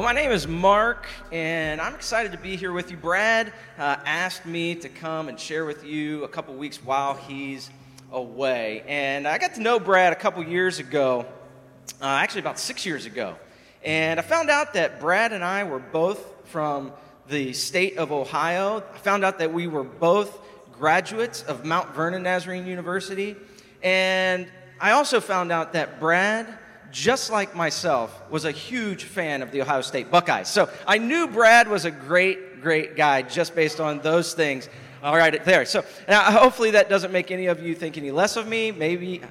Well, 0.00 0.08
my 0.08 0.18
name 0.18 0.30
is 0.30 0.48
Mark, 0.48 1.06
and 1.30 1.78
I'm 1.78 1.94
excited 1.94 2.32
to 2.32 2.38
be 2.38 2.56
here 2.56 2.72
with 2.72 2.90
you. 2.90 2.96
Brad 2.96 3.52
uh, 3.78 3.96
asked 4.06 4.46
me 4.46 4.74
to 4.76 4.88
come 4.88 5.28
and 5.28 5.38
share 5.38 5.66
with 5.66 5.84
you 5.84 6.24
a 6.24 6.28
couple 6.28 6.54
weeks 6.54 6.82
while 6.82 7.16
he's 7.16 7.68
away. 8.10 8.82
And 8.88 9.28
I 9.28 9.36
got 9.36 9.56
to 9.56 9.60
know 9.60 9.78
Brad 9.78 10.14
a 10.14 10.16
couple 10.16 10.42
years 10.42 10.78
ago, 10.78 11.26
uh, 12.00 12.06
actually, 12.06 12.40
about 12.40 12.58
six 12.58 12.86
years 12.86 13.04
ago. 13.04 13.36
And 13.84 14.18
I 14.18 14.22
found 14.22 14.48
out 14.48 14.72
that 14.72 15.00
Brad 15.00 15.34
and 15.34 15.44
I 15.44 15.64
were 15.64 15.80
both 15.80 16.46
from 16.46 16.92
the 17.28 17.52
state 17.52 17.98
of 17.98 18.10
Ohio. 18.10 18.82
I 18.94 18.96
found 18.96 19.22
out 19.22 19.38
that 19.40 19.52
we 19.52 19.66
were 19.66 19.84
both 19.84 20.40
graduates 20.78 21.42
of 21.42 21.66
Mount 21.66 21.94
Vernon 21.94 22.22
Nazarene 22.22 22.66
University. 22.66 23.36
And 23.82 24.48
I 24.80 24.92
also 24.92 25.20
found 25.20 25.52
out 25.52 25.74
that 25.74 26.00
Brad 26.00 26.46
just 26.90 27.30
like 27.30 27.54
myself, 27.54 28.22
was 28.30 28.44
a 28.44 28.50
huge 28.50 29.04
fan 29.04 29.42
of 29.42 29.50
the 29.50 29.62
Ohio 29.62 29.80
State 29.80 30.10
Buckeyes. 30.10 30.48
So 30.48 30.68
I 30.86 30.98
knew 30.98 31.26
Brad 31.26 31.68
was 31.68 31.84
a 31.84 31.90
great, 31.90 32.60
great 32.60 32.96
guy 32.96 33.22
just 33.22 33.54
based 33.54 33.80
on 33.80 34.00
those 34.00 34.34
things. 34.34 34.68
All 35.02 35.16
right, 35.16 35.42
there. 35.44 35.64
So 35.64 35.84
now, 36.08 36.22
hopefully 36.30 36.72
that 36.72 36.88
doesn't 36.88 37.12
make 37.12 37.30
any 37.30 37.46
of 37.46 37.62
you 37.62 37.74
think 37.74 37.96
any 37.96 38.10
less 38.10 38.36
of 38.36 38.46
me. 38.46 38.70
Maybe, 38.70 39.22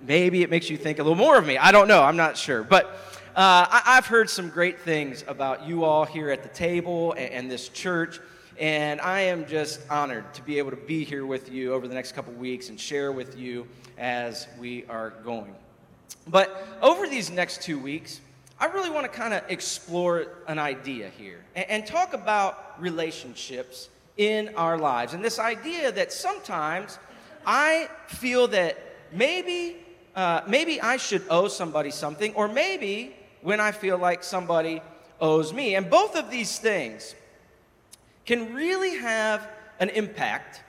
maybe 0.00 0.42
it 0.42 0.50
makes 0.50 0.70
you 0.70 0.76
think 0.76 0.98
a 0.98 1.02
little 1.02 1.16
more 1.16 1.36
of 1.36 1.46
me. 1.46 1.58
I 1.58 1.72
don't 1.72 1.88
know. 1.88 2.02
I'm 2.02 2.16
not 2.16 2.36
sure. 2.36 2.62
But 2.62 2.86
uh, 3.34 3.66
I, 3.68 3.96
have 3.96 4.06
heard 4.06 4.30
some 4.30 4.48
great 4.48 4.80
things 4.80 5.24
about 5.26 5.66
you 5.66 5.84
all 5.84 6.04
here 6.04 6.30
at 6.30 6.42
the 6.42 6.48
table 6.48 7.12
and, 7.12 7.32
and 7.32 7.50
this 7.50 7.68
church. 7.68 8.20
And 8.58 9.00
I 9.00 9.20
am 9.20 9.46
just 9.46 9.80
honored 9.90 10.32
to 10.34 10.42
be 10.42 10.58
able 10.58 10.70
to 10.70 10.76
be 10.76 11.04
here 11.04 11.26
with 11.26 11.50
you 11.50 11.74
over 11.74 11.86
the 11.88 11.94
next 11.94 12.12
couple 12.12 12.32
weeks 12.34 12.70
and 12.70 12.80
share 12.80 13.12
with 13.12 13.36
you 13.36 13.66
as 13.98 14.46
we 14.58 14.84
are 14.88 15.10
going. 15.24 15.54
But 16.28 16.66
over 16.82 17.08
these 17.08 17.30
next 17.30 17.62
two 17.62 17.78
weeks, 17.78 18.20
I 18.58 18.66
really 18.66 18.90
want 18.90 19.10
to 19.10 19.18
kind 19.18 19.34
of 19.34 19.42
explore 19.48 20.26
an 20.48 20.58
idea 20.58 21.10
here 21.10 21.44
and, 21.54 21.68
and, 21.68 21.86
talk 21.86 22.14
about 22.14 22.80
relationships 22.80 23.90
in 24.16 24.54
our 24.56 24.78
lives. 24.78 25.12
And 25.12 25.22
this 25.22 25.38
idea 25.38 25.92
that 25.92 26.12
sometimes 26.12 26.98
I 27.44 27.90
feel 28.06 28.48
that 28.48 28.78
maybe, 29.12 29.76
uh, 30.14 30.40
maybe 30.48 30.80
I 30.80 30.96
should 30.96 31.22
owe 31.28 31.48
somebody 31.48 31.90
something, 31.90 32.34
or 32.34 32.48
maybe 32.48 33.14
when 33.42 33.60
I 33.60 33.72
feel 33.72 33.98
like 33.98 34.24
somebody 34.24 34.80
owes 35.20 35.52
me. 35.52 35.74
And 35.74 35.90
both 35.90 36.16
of 36.16 36.30
these 36.30 36.58
things 36.58 37.14
can 38.24 38.54
really 38.54 38.96
have 38.96 39.46
an 39.78 39.90
impact 39.90 40.62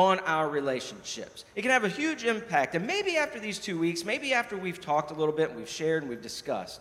on 0.00 0.18
our 0.20 0.48
relationships. 0.48 1.44
It 1.54 1.60
can 1.60 1.70
have 1.70 1.84
a 1.84 1.88
huge 1.88 2.24
impact. 2.24 2.74
And 2.74 2.86
maybe 2.86 3.18
after 3.18 3.38
these 3.38 3.58
two 3.58 3.78
weeks, 3.78 4.02
maybe 4.02 4.32
after 4.32 4.56
we've 4.56 4.80
talked 4.80 5.10
a 5.10 5.14
little 5.14 5.34
bit, 5.34 5.50
and 5.50 5.58
we've 5.58 5.68
shared, 5.68 6.02
and 6.02 6.08
we've 6.08 6.22
discussed, 6.22 6.80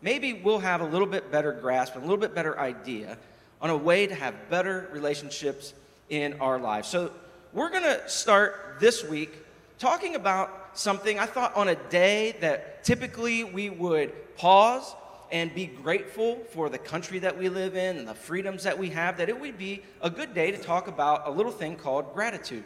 maybe 0.00 0.32
we'll 0.32 0.60
have 0.60 0.80
a 0.80 0.86
little 0.86 1.06
bit 1.06 1.30
better 1.30 1.52
grasp 1.52 1.94
and 1.94 2.02
a 2.02 2.06
little 2.06 2.20
bit 2.20 2.34
better 2.34 2.58
idea 2.58 3.18
on 3.60 3.68
a 3.68 3.76
way 3.76 4.06
to 4.06 4.14
have 4.14 4.34
better 4.48 4.88
relationships 4.92 5.74
in 6.08 6.40
our 6.40 6.58
lives. 6.58 6.88
So 6.88 7.10
we're 7.52 7.70
going 7.70 7.82
to 7.82 8.08
start 8.08 8.76
this 8.80 9.04
week 9.04 9.36
talking 9.78 10.14
about 10.14 10.70
something 10.78 11.18
I 11.18 11.26
thought 11.26 11.54
on 11.54 11.68
a 11.68 11.74
day 11.74 12.34
that 12.40 12.82
typically 12.82 13.44
we 13.44 13.68
would 13.68 14.36
pause 14.36 14.94
and 15.30 15.54
be 15.54 15.66
grateful 15.66 16.36
for 16.52 16.68
the 16.68 16.78
country 16.78 17.18
that 17.20 17.36
we 17.36 17.48
live 17.48 17.76
in 17.76 17.98
and 17.98 18.06
the 18.06 18.14
freedoms 18.14 18.62
that 18.64 18.78
we 18.78 18.90
have, 18.90 19.16
that 19.18 19.28
it 19.28 19.38
would 19.38 19.58
be 19.58 19.82
a 20.00 20.10
good 20.10 20.34
day 20.34 20.50
to 20.50 20.58
talk 20.58 20.88
about 20.88 21.26
a 21.26 21.30
little 21.30 21.52
thing 21.52 21.76
called 21.76 22.12
gratitude. 22.14 22.64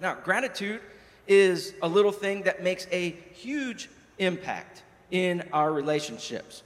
Now, 0.00 0.14
gratitude 0.14 0.80
is 1.26 1.74
a 1.82 1.88
little 1.88 2.12
thing 2.12 2.42
that 2.42 2.62
makes 2.62 2.86
a 2.90 3.10
huge 3.32 3.88
impact 4.18 4.82
in 5.10 5.42
our 5.52 5.72
relationships. 5.72 6.62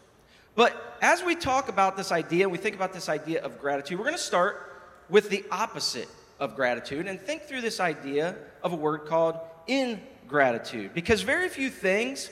But 0.54 0.98
as 1.00 1.22
we 1.22 1.34
talk 1.34 1.68
about 1.68 1.96
this 1.96 2.12
idea, 2.12 2.48
we 2.48 2.58
think 2.58 2.74
about 2.74 2.92
this 2.92 3.08
idea 3.08 3.42
of 3.42 3.60
gratitude, 3.60 3.98
we're 3.98 4.04
going 4.04 4.16
to 4.16 4.22
start 4.22 4.82
with 5.08 5.30
the 5.30 5.44
opposite 5.50 6.08
of 6.38 6.56
gratitude 6.56 7.06
and 7.06 7.20
think 7.20 7.42
through 7.42 7.60
this 7.60 7.80
idea 7.80 8.34
of 8.62 8.72
a 8.72 8.76
word 8.76 9.06
called 9.06 9.38
ingratitude. 9.66 10.94
Because 10.94 11.22
very 11.22 11.48
few 11.48 11.70
things 11.70 12.30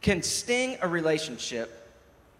can 0.00 0.22
sting 0.22 0.76
a 0.82 0.88
relationship 0.88 1.83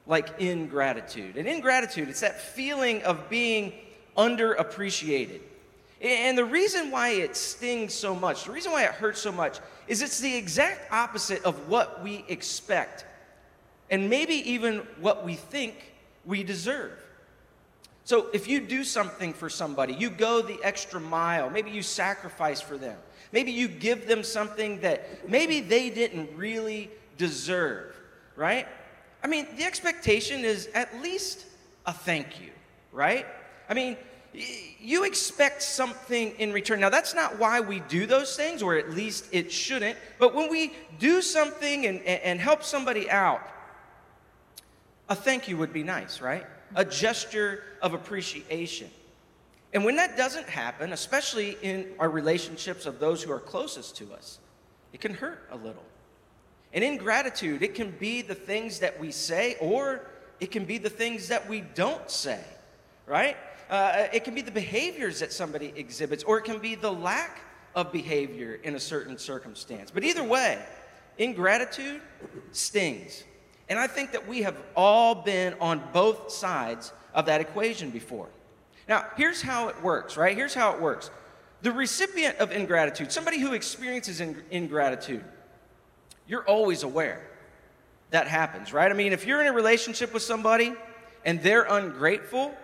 like 0.07 0.41
ingratitude. 0.41 1.37
And 1.37 1.49
ingratitude, 1.49 2.09
it's 2.09 2.21
that 2.21 2.41
feeling 2.41 3.03
of 3.03 3.29
being 3.29 3.73
underappreciated. 4.17 5.41
And 6.01 6.37
the 6.37 6.45
reason 6.45 6.91
why 6.91 7.11
it 7.11 7.37
stings 7.37 7.95
so 7.95 8.15
much, 8.15 8.45
the 8.45 8.53
reason 8.53 8.73
why 8.73 8.85
it 8.85 8.91
hurts 8.91 9.21
so 9.21 9.33
much, 9.33 9.59
is 9.89 10.03
it's 10.03 10.21
the 10.21 10.37
exact 10.37 10.93
opposite 10.93 11.43
of 11.45 11.69
what 11.69 12.03
we 12.03 12.25
expect, 12.29 13.07
and 13.91 14.11
maybe 14.11 14.35
even 14.51 14.79
what 15.01 15.25
we 15.25 15.35
think 15.35 15.93
we 16.25 16.43
deserve. 16.43 16.93
So 18.05 18.29
if 18.35 18.47
you 18.49 18.61
do 18.61 18.85
something 18.85 19.33
for 19.33 19.49
somebody, 19.49 19.95
you 19.95 20.11
go 20.11 20.43
the 20.43 20.59
extra 20.63 21.01
mile, 21.01 21.49
maybe 21.49 21.71
you 21.71 21.83
sacrifice 21.83 22.61
for 22.61 22.77
them, 22.77 22.99
maybe 23.33 23.53
you 23.53 23.67
give 23.67 24.07
them 24.07 24.23
something 24.23 24.81
that 24.81 25.29
maybe 25.29 25.61
they 25.61 25.89
didn't 25.89 26.37
really 26.37 26.91
deserve, 27.17 27.95
right? 28.37 28.69
I 29.25 29.27
mean, 29.27 29.47
the 29.57 29.65
expectation 29.65 30.45
is 30.45 30.69
at 30.75 31.01
least 31.01 31.47
a 31.87 31.95
thank 31.95 32.43
you, 32.43 32.51
right? 32.93 33.27
I 33.71 33.75
mean, 33.75 33.97
you 34.79 35.05
expect 35.05 35.62
something 35.62 36.33
in 36.33 36.53
return. 36.53 36.79
Now, 36.79 36.91
that's 36.91 37.15
not 37.15 37.39
why 37.39 37.61
we 37.61 37.81
do 37.81 38.05
those 38.05 38.37
things, 38.37 38.62
or 38.62 38.77
at 38.77 38.91
least 38.91 39.27
it 39.33 39.51
shouldn't. 39.51 39.97
But 40.19 40.35
when 40.35 40.51
we 40.51 40.75
do 40.99 41.23
something 41.23 41.87
and, 41.87 42.03
and 42.03 42.39
help 42.39 42.62
somebody 42.62 43.11
out, 43.11 43.41
a 45.09 45.15
thank 45.15 45.49
you 45.49 45.56
would 45.56 45.73
be 45.73 45.83
nice, 45.83 46.21
right? 46.21 46.47
A 46.75 46.85
gesture 46.85 47.62
of 47.81 47.95
appreciation. 47.95 48.91
And 49.73 49.87
when 49.87 49.97
that 49.97 50.19
doesn't 50.19 50.49
happen, 50.49 50.93
especially 50.93 51.56
in 51.62 51.93
our 51.99 52.11
relationships 52.11 52.85
of 52.85 53.01
those 53.01 53.23
who 53.23 53.33
are 53.33 53.41
closest 53.41 53.97
to 53.97 54.12
us, 54.12 54.39
it 54.93 55.01
can 55.01 55.15
hurt 55.15 55.49
a 55.51 55.56
little. 55.56 55.85
And 56.75 56.83
ingratitude, 56.83 57.62
it 57.62 57.75
can 57.75 57.93
be 57.93 58.21
the 58.21 58.35
things 58.35 58.81
that 58.81 58.99
we 58.99 59.12
say 59.12 59.57
or 59.61 60.03
it 60.41 60.51
can 60.51 60.65
be 60.65 60.77
the 60.77 60.91
things 60.91 61.29
that 61.29 61.49
we 61.49 61.61
don't 61.61 62.11
say, 62.11 62.45
right? 63.07 63.37
Uh, 63.71 64.09
it 64.12 64.25
can 64.25 64.35
be 64.35 64.43
the 64.43 64.51
behaviors 64.51 65.21
that 65.21 65.33
somebody 65.33 65.73
exhibits 65.77 66.25
or 66.25 66.39
it 66.39 66.45
can 66.45 66.59
be 66.59 66.75
the 66.75 66.93
lack 66.93 67.41
of 67.77 67.93
behavior 67.93 68.59
in 68.65 68.75
a 68.75 68.81
certain 68.81 69.17
circumstance. 69.17 69.91
But 69.93 70.03
either 70.03 70.25
way, 70.25 70.62
ingratitude 71.17 72.01
stings. 72.51 73.23
And 73.69 73.79
I 73.79 73.87
think 73.87 74.12
that 74.12 74.27
we 74.27 74.43
have 74.43 74.56
all 74.77 75.15
been 75.15 75.55
on 75.61 75.83
both 75.93 76.31
sides 76.31 76.93
of 77.15 77.27
that 77.27 77.41
equation 77.41 77.91
before. 77.91 78.29
Now, 78.89 79.06
here's 79.17 79.41
how 79.41 79.69
it 79.69 79.83
works, 79.83 80.17
right? 80.17 80.37
Here's 80.37 80.55
how 80.55 80.75
it 80.75 80.81
works. 80.81 81.11
The 81.62 81.73
recipient 81.73 82.39
of 82.39 82.53
ingratitude, 82.53 83.11
somebody 83.11 83.39
who 83.39 83.55
experiences 83.55 84.21
ingratitude, 84.51 85.25
you're 86.26 86.44
always 86.44 86.82
aware 86.82 87.23
that 88.15 88.29
happens, 88.29 88.73
right? 88.73 88.88
I 88.88 88.94
mean, 88.94 89.12
if 89.12 89.26
you're 89.26 89.41
in 89.41 89.49
a 89.49 89.53
relationship 89.53 90.15
with 90.15 90.23
somebody 90.23 90.73
and 91.25 91.43
they're 91.43 91.65
ungrateful, 91.65 92.55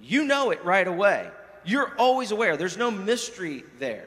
you 0.00 0.24
know 0.24 0.52
it 0.52 0.64
right 0.64 0.86
away. 0.86 1.28
You're 1.64 1.92
always 1.98 2.30
aware. 2.30 2.56
There's 2.56 2.76
no 2.76 2.92
mystery 2.92 3.64
there. 3.80 4.06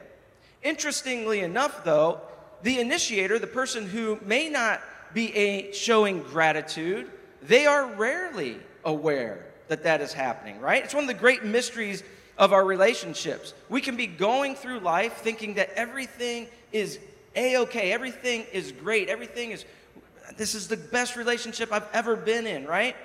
Interestingly 0.62 1.40
enough, 1.40 1.84
though, 1.84 2.22
the 2.62 2.80
initiator, 2.80 3.38
the 3.38 3.46
person 3.46 3.86
who 3.86 4.18
may 4.24 4.48
not 4.48 4.80
be 5.12 5.34
a 5.36 5.72
showing 5.72 6.22
gratitude, 6.22 7.10
they 7.42 7.66
are 7.66 7.86
rarely 7.86 8.56
aware 8.82 9.44
that 9.68 9.82
that 9.82 10.00
is 10.00 10.14
happening, 10.14 10.60
right? 10.60 10.82
It's 10.82 10.94
one 10.94 11.04
of 11.04 11.08
the 11.08 11.14
great 11.14 11.44
mysteries 11.44 12.02
of 12.38 12.54
our 12.54 12.64
relationships. 12.64 13.52
We 13.68 13.82
can 13.82 13.96
be 13.96 14.06
going 14.06 14.54
through 14.54 14.80
life 14.80 15.18
thinking 15.18 15.54
that 15.54 15.68
everything 15.76 16.48
is 16.72 16.98
a 17.34 17.58
okay, 17.58 17.92
everything 17.92 18.44
is 18.52 18.72
great, 18.72 19.08
everything 19.08 19.52
is, 19.52 19.64
this 20.36 20.54
is 20.54 20.68
the 20.68 20.76
best 20.76 21.16
relationship 21.16 21.72
I've 21.72 21.88
ever 21.92 22.16
been 22.16 22.46
in, 22.46 22.66
right? 22.66 22.96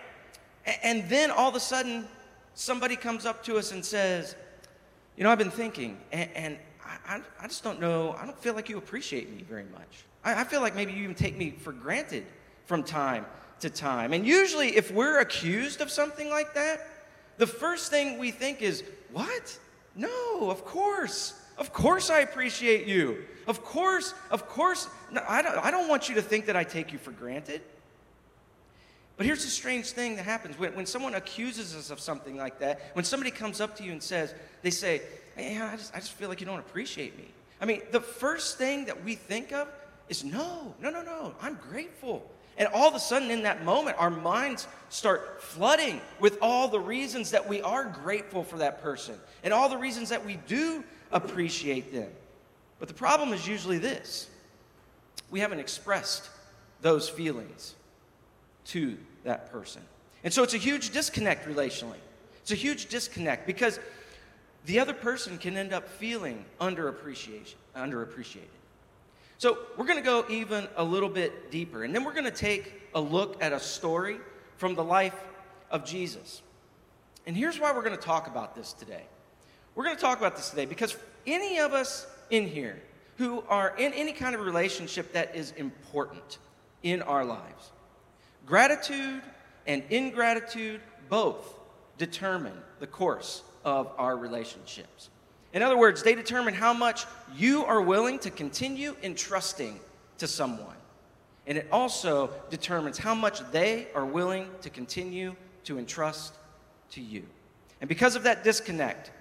And 0.83 1.07
then 1.09 1.31
all 1.31 1.49
of 1.49 1.55
a 1.55 1.59
sudden, 1.59 2.07
somebody 2.55 2.95
comes 2.95 3.25
up 3.25 3.43
to 3.45 3.57
us 3.57 3.71
and 3.71 3.85
says, 3.85 4.35
You 5.15 5.23
know, 5.23 5.31
I've 5.31 5.37
been 5.37 5.51
thinking, 5.51 5.99
and, 6.11 6.29
and 6.35 6.57
I, 7.07 7.21
I, 7.39 7.47
just 7.47 7.63
don't 7.63 7.79
know, 7.79 8.15
I 8.19 8.25
don't 8.25 8.37
feel 8.39 8.55
like 8.55 8.69
you 8.69 8.77
appreciate 8.77 9.29
me 9.29 9.43
very 9.43 9.65
much. 9.65 10.05
I, 10.23 10.41
I, 10.41 10.43
feel 10.43 10.61
like 10.61 10.75
maybe 10.75 10.93
you 10.93 11.03
even 11.03 11.15
take 11.15 11.37
me 11.37 11.51
for 11.51 11.71
granted 11.71 12.25
from 12.65 12.83
time 12.83 13.25
to 13.59 13.69
time. 13.69 14.13
And 14.13 14.25
usually, 14.25 14.75
if 14.75 14.91
we're 14.91 15.19
accused 15.19 15.81
of 15.81 15.91
something 15.91 16.29
like 16.29 16.55
that, 16.55 16.87
the 17.37 17.47
first 17.47 17.91
thing 17.91 18.17
we 18.17 18.31
think 18.31 18.61
is, 18.61 18.83
What? 19.11 19.59
No, 19.95 20.49
of 20.49 20.65
course. 20.65 21.39
Of 21.57 21.71
course, 21.71 22.09
I 22.09 22.19
appreciate 22.19 22.87
you. 22.87 23.23
Of 23.47 23.63
course, 23.63 24.13
of 24.31 24.47
course. 24.47 24.87
No, 25.11 25.23
I, 25.27 25.41
don't, 25.41 25.57
I 25.57 25.71
don't 25.71 25.87
want 25.87 26.09
you 26.09 26.15
to 26.15 26.21
think 26.21 26.47
that 26.47 26.55
I 26.55 26.63
take 26.63 26.91
you 26.91 26.97
for 26.97 27.11
granted. 27.11 27.61
But 29.17 29.25
here's 29.25 29.43
the 29.43 29.49
strange 29.49 29.91
thing 29.91 30.17
that 30.17 30.23
happens 30.23 30.59
when, 30.59 30.75
when 30.75 30.85
someone 30.85 31.15
accuses 31.15 31.75
us 31.75 31.89
of 31.89 31.99
something 31.99 32.35
like 32.35 32.59
that, 32.59 32.81
when 32.93 33.05
somebody 33.05 33.31
comes 33.31 33.61
up 33.61 33.77
to 33.77 33.83
you 33.83 33.91
and 33.91 34.03
says, 34.03 34.33
they 34.61 34.71
say, 34.71 35.01
hey, 35.35 35.57
I 35.57 35.75
just, 35.75 35.95
I 35.95 35.99
just 35.99 36.13
feel 36.13 36.27
like 36.27 36.41
you 36.41 36.45
don't 36.45 36.59
appreciate 36.59 37.17
me. 37.17 37.25
I 37.61 37.65
mean, 37.65 37.81
the 37.91 38.01
first 38.01 38.57
thing 38.57 38.85
that 38.85 39.05
we 39.05 39.15
think 39.15 39.53
of 39.53 39.69
is 40.09 40.23
no, 40.23 40.73
no, 40.81 40.89
no, 40.89 41.01
no, 41.01 41.33
I'm 41.41 41.57
grateful. 41.69 42.29
And 42.57 42.67
all 42.73 42.87
of 42.87 42.95
a 42.95 42.99
sudden, 42.99 43.31
in 43.31 43.43
that 43.43 43.65
moment, 43.65 43.97
our 43.99 44.09
minds 44.09 44.67
start 44.89 45.41
flooding 45.41 45.99
with 46.19 46.37
all 46.41 46.67
the 46.67 46.79
reasons 46.79 47.31
that 47.31 47.47
we 47.47 47.61
are 47.61 47.85
grateful 47.85 48.43
for 48.43 48.57
that 48.57 48.81
person 48.81 49.15
and 49.43 49.53
all 49.53 49.67
the 49.67 49.77
reasons 49.77 50.09
that 50.09 50.25
we 50.25 50.37
do 50.47 50.83
appreciate 51.11 51.93
them. 51.93 52.09
But 52.79 52.87
the 52.87 52.93
problem 52.93 53.33
is 53.33 53.47
usually 53.47 53.77
this 53.77 54.29
we 55.31 55.39
haven't 55.39 55.59
expressed 55.59 56.29
those 56.81 57.09
feelings 57.09 57.75
to 58.65 58.97
that 59.23 59.51
person. 59.51 59.81
And 60.23 60.33
so 60.33 60.43
it's 60.43 60.53
a 60.53 60.59
huge 60.59 60.91
disconnect 60.91 61.47
relationally. 61.47 61.97
It's 62.41 62.51
a 62.51 62.55
huge 62.55 62.87
disconnect 62.87 63.47
because 63.47 63.79
the 64.65 64.79
other 64.79 64.93
person 64.93 65.37
can 65.37 65.57
end 65.57 65.73
up 65.73 65.87
feeling 65.87 66.45
underappreciation, 66.59 67.55
underappreciated. 67.75 68.41
So 69.37 69.57
we're 69.77 69.85
going 69.85 69.99
to 69.99 70.03
go 70.03 70.25
even 70.29 70.67
a 70.77 70.83
little 70.83 71.09
bit 71.09 71.51
deeper, 71.51 71.83
and 71.83 71.93
then 71.93 72.03
we're 72.03 72.13
going 72.13 72.25
to 72.25 72.31
take 72.31 72.81
a 72.93 73.01
look 73.01 73.41
at 73.43 73.51
a 73.51 73.59
story 73.59 74.17
from 74.57 74.75
the 74.75 74.83
life 74.83 75.15
of 75.69 75.85
Jesus. 75.85 76.41
And 77.27 77.35
here's 77.35 77.59
why 77.59 77.73
we're 77.73 77.83
going 77.83 77.97
to 77.97 78.01
talk 78.01 78.27
about 78.27 78.55
this 78.55 78.73
today. 78.73 79.03
We're 79.75 79.83
going 79.83 79.95
to 79.95 80.01
talk 80.01 80.17
about 80.17 80.35
this 80.35 80.49
today 80.49 80.65
because 80.65 80.95
any 81.27 81.59
of 81.59 81.73
us 81.73 82.07
in 82.29 82.47
here 82.47 82.81
who 83.17 83.43
are 83.47 83.75
in 83.77 83.93
any 83.93 84.11
kind 84.11 84.35
of 84.35 84.41
relationship 84.41 85.13
that 85.13 85.35
is 85.35 85.51
important 85.51 86.37
in 86.83 87.01
our 87.01 87.25
lives, 87.25 87.71
gratitude 88.45 89.21
and 89.67 89.83
ingratitude 89.89 90.81
both 91.09 91.57
determine 91.97 92.57
the 92.79 92.87
course 92.87 93.43
of 93.63 93.89
our 93.97 94.17
relationships. 94.17 95.09
In 95.53 95.61
other 95.61 95.77
words, 95.77 96.03
they 96.03 96.15
determine 96.15 96.53
how 96.53 96.73
much 96.73 97.05
you 97.33 97.63
are 97.63 97.81
willing 97.81 98.19
to 98.19 98.29
continue 98.29 98.95
entrusting 99.01 99.79
to 100.17 100.27
someone. 100.27 100.75
And 101.47 101.57
it 101.57 101.67
also 101.71 102.31
determines 102.49 102.97
how 102.97 103.15
much 103.15 103.39
they 103.51 103.87
are 103.95 104.05
willing 104.05 104.49
to 104.61 104.69
continue 104.69 105.35
to 105.63 105.79
entrust 105.79 106.33
to 106.91 107.01
you. 107.01 107.23
And 107.81 107.87
because 107.87 108.15
of 108.15 108.23
that 108.23 108.43
disconnect, 108.43 109.11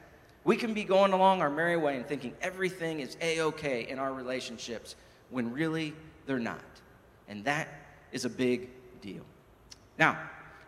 we 0.44 0.56
can 0.56 0.74
be 0.74 0.84
going 0.84 1.12
along 1.12 1.40
our 1.40 1.50
merry 1.50 1.76
way 1.76 1.96
and 1.96 2.06
thinking 2.06 2.34
everything 2.40 3.00
is 3.00 3.16
A 3.20 3.40
OK 3.40 3.88
in 3.88 3.98
our 3.98 4.12
relationships 4.12 4.94
when 5.30 5.52
really 5.52 5.94
they're 6.26 6.38
not. 6.38 6.60
And 7.28 7.44
that 7.44 7.68
is 8.12 8.24
a 8.24 8.30
big 8.30 8.68
deal. 9.00 9.22
Now, 9.98 10.18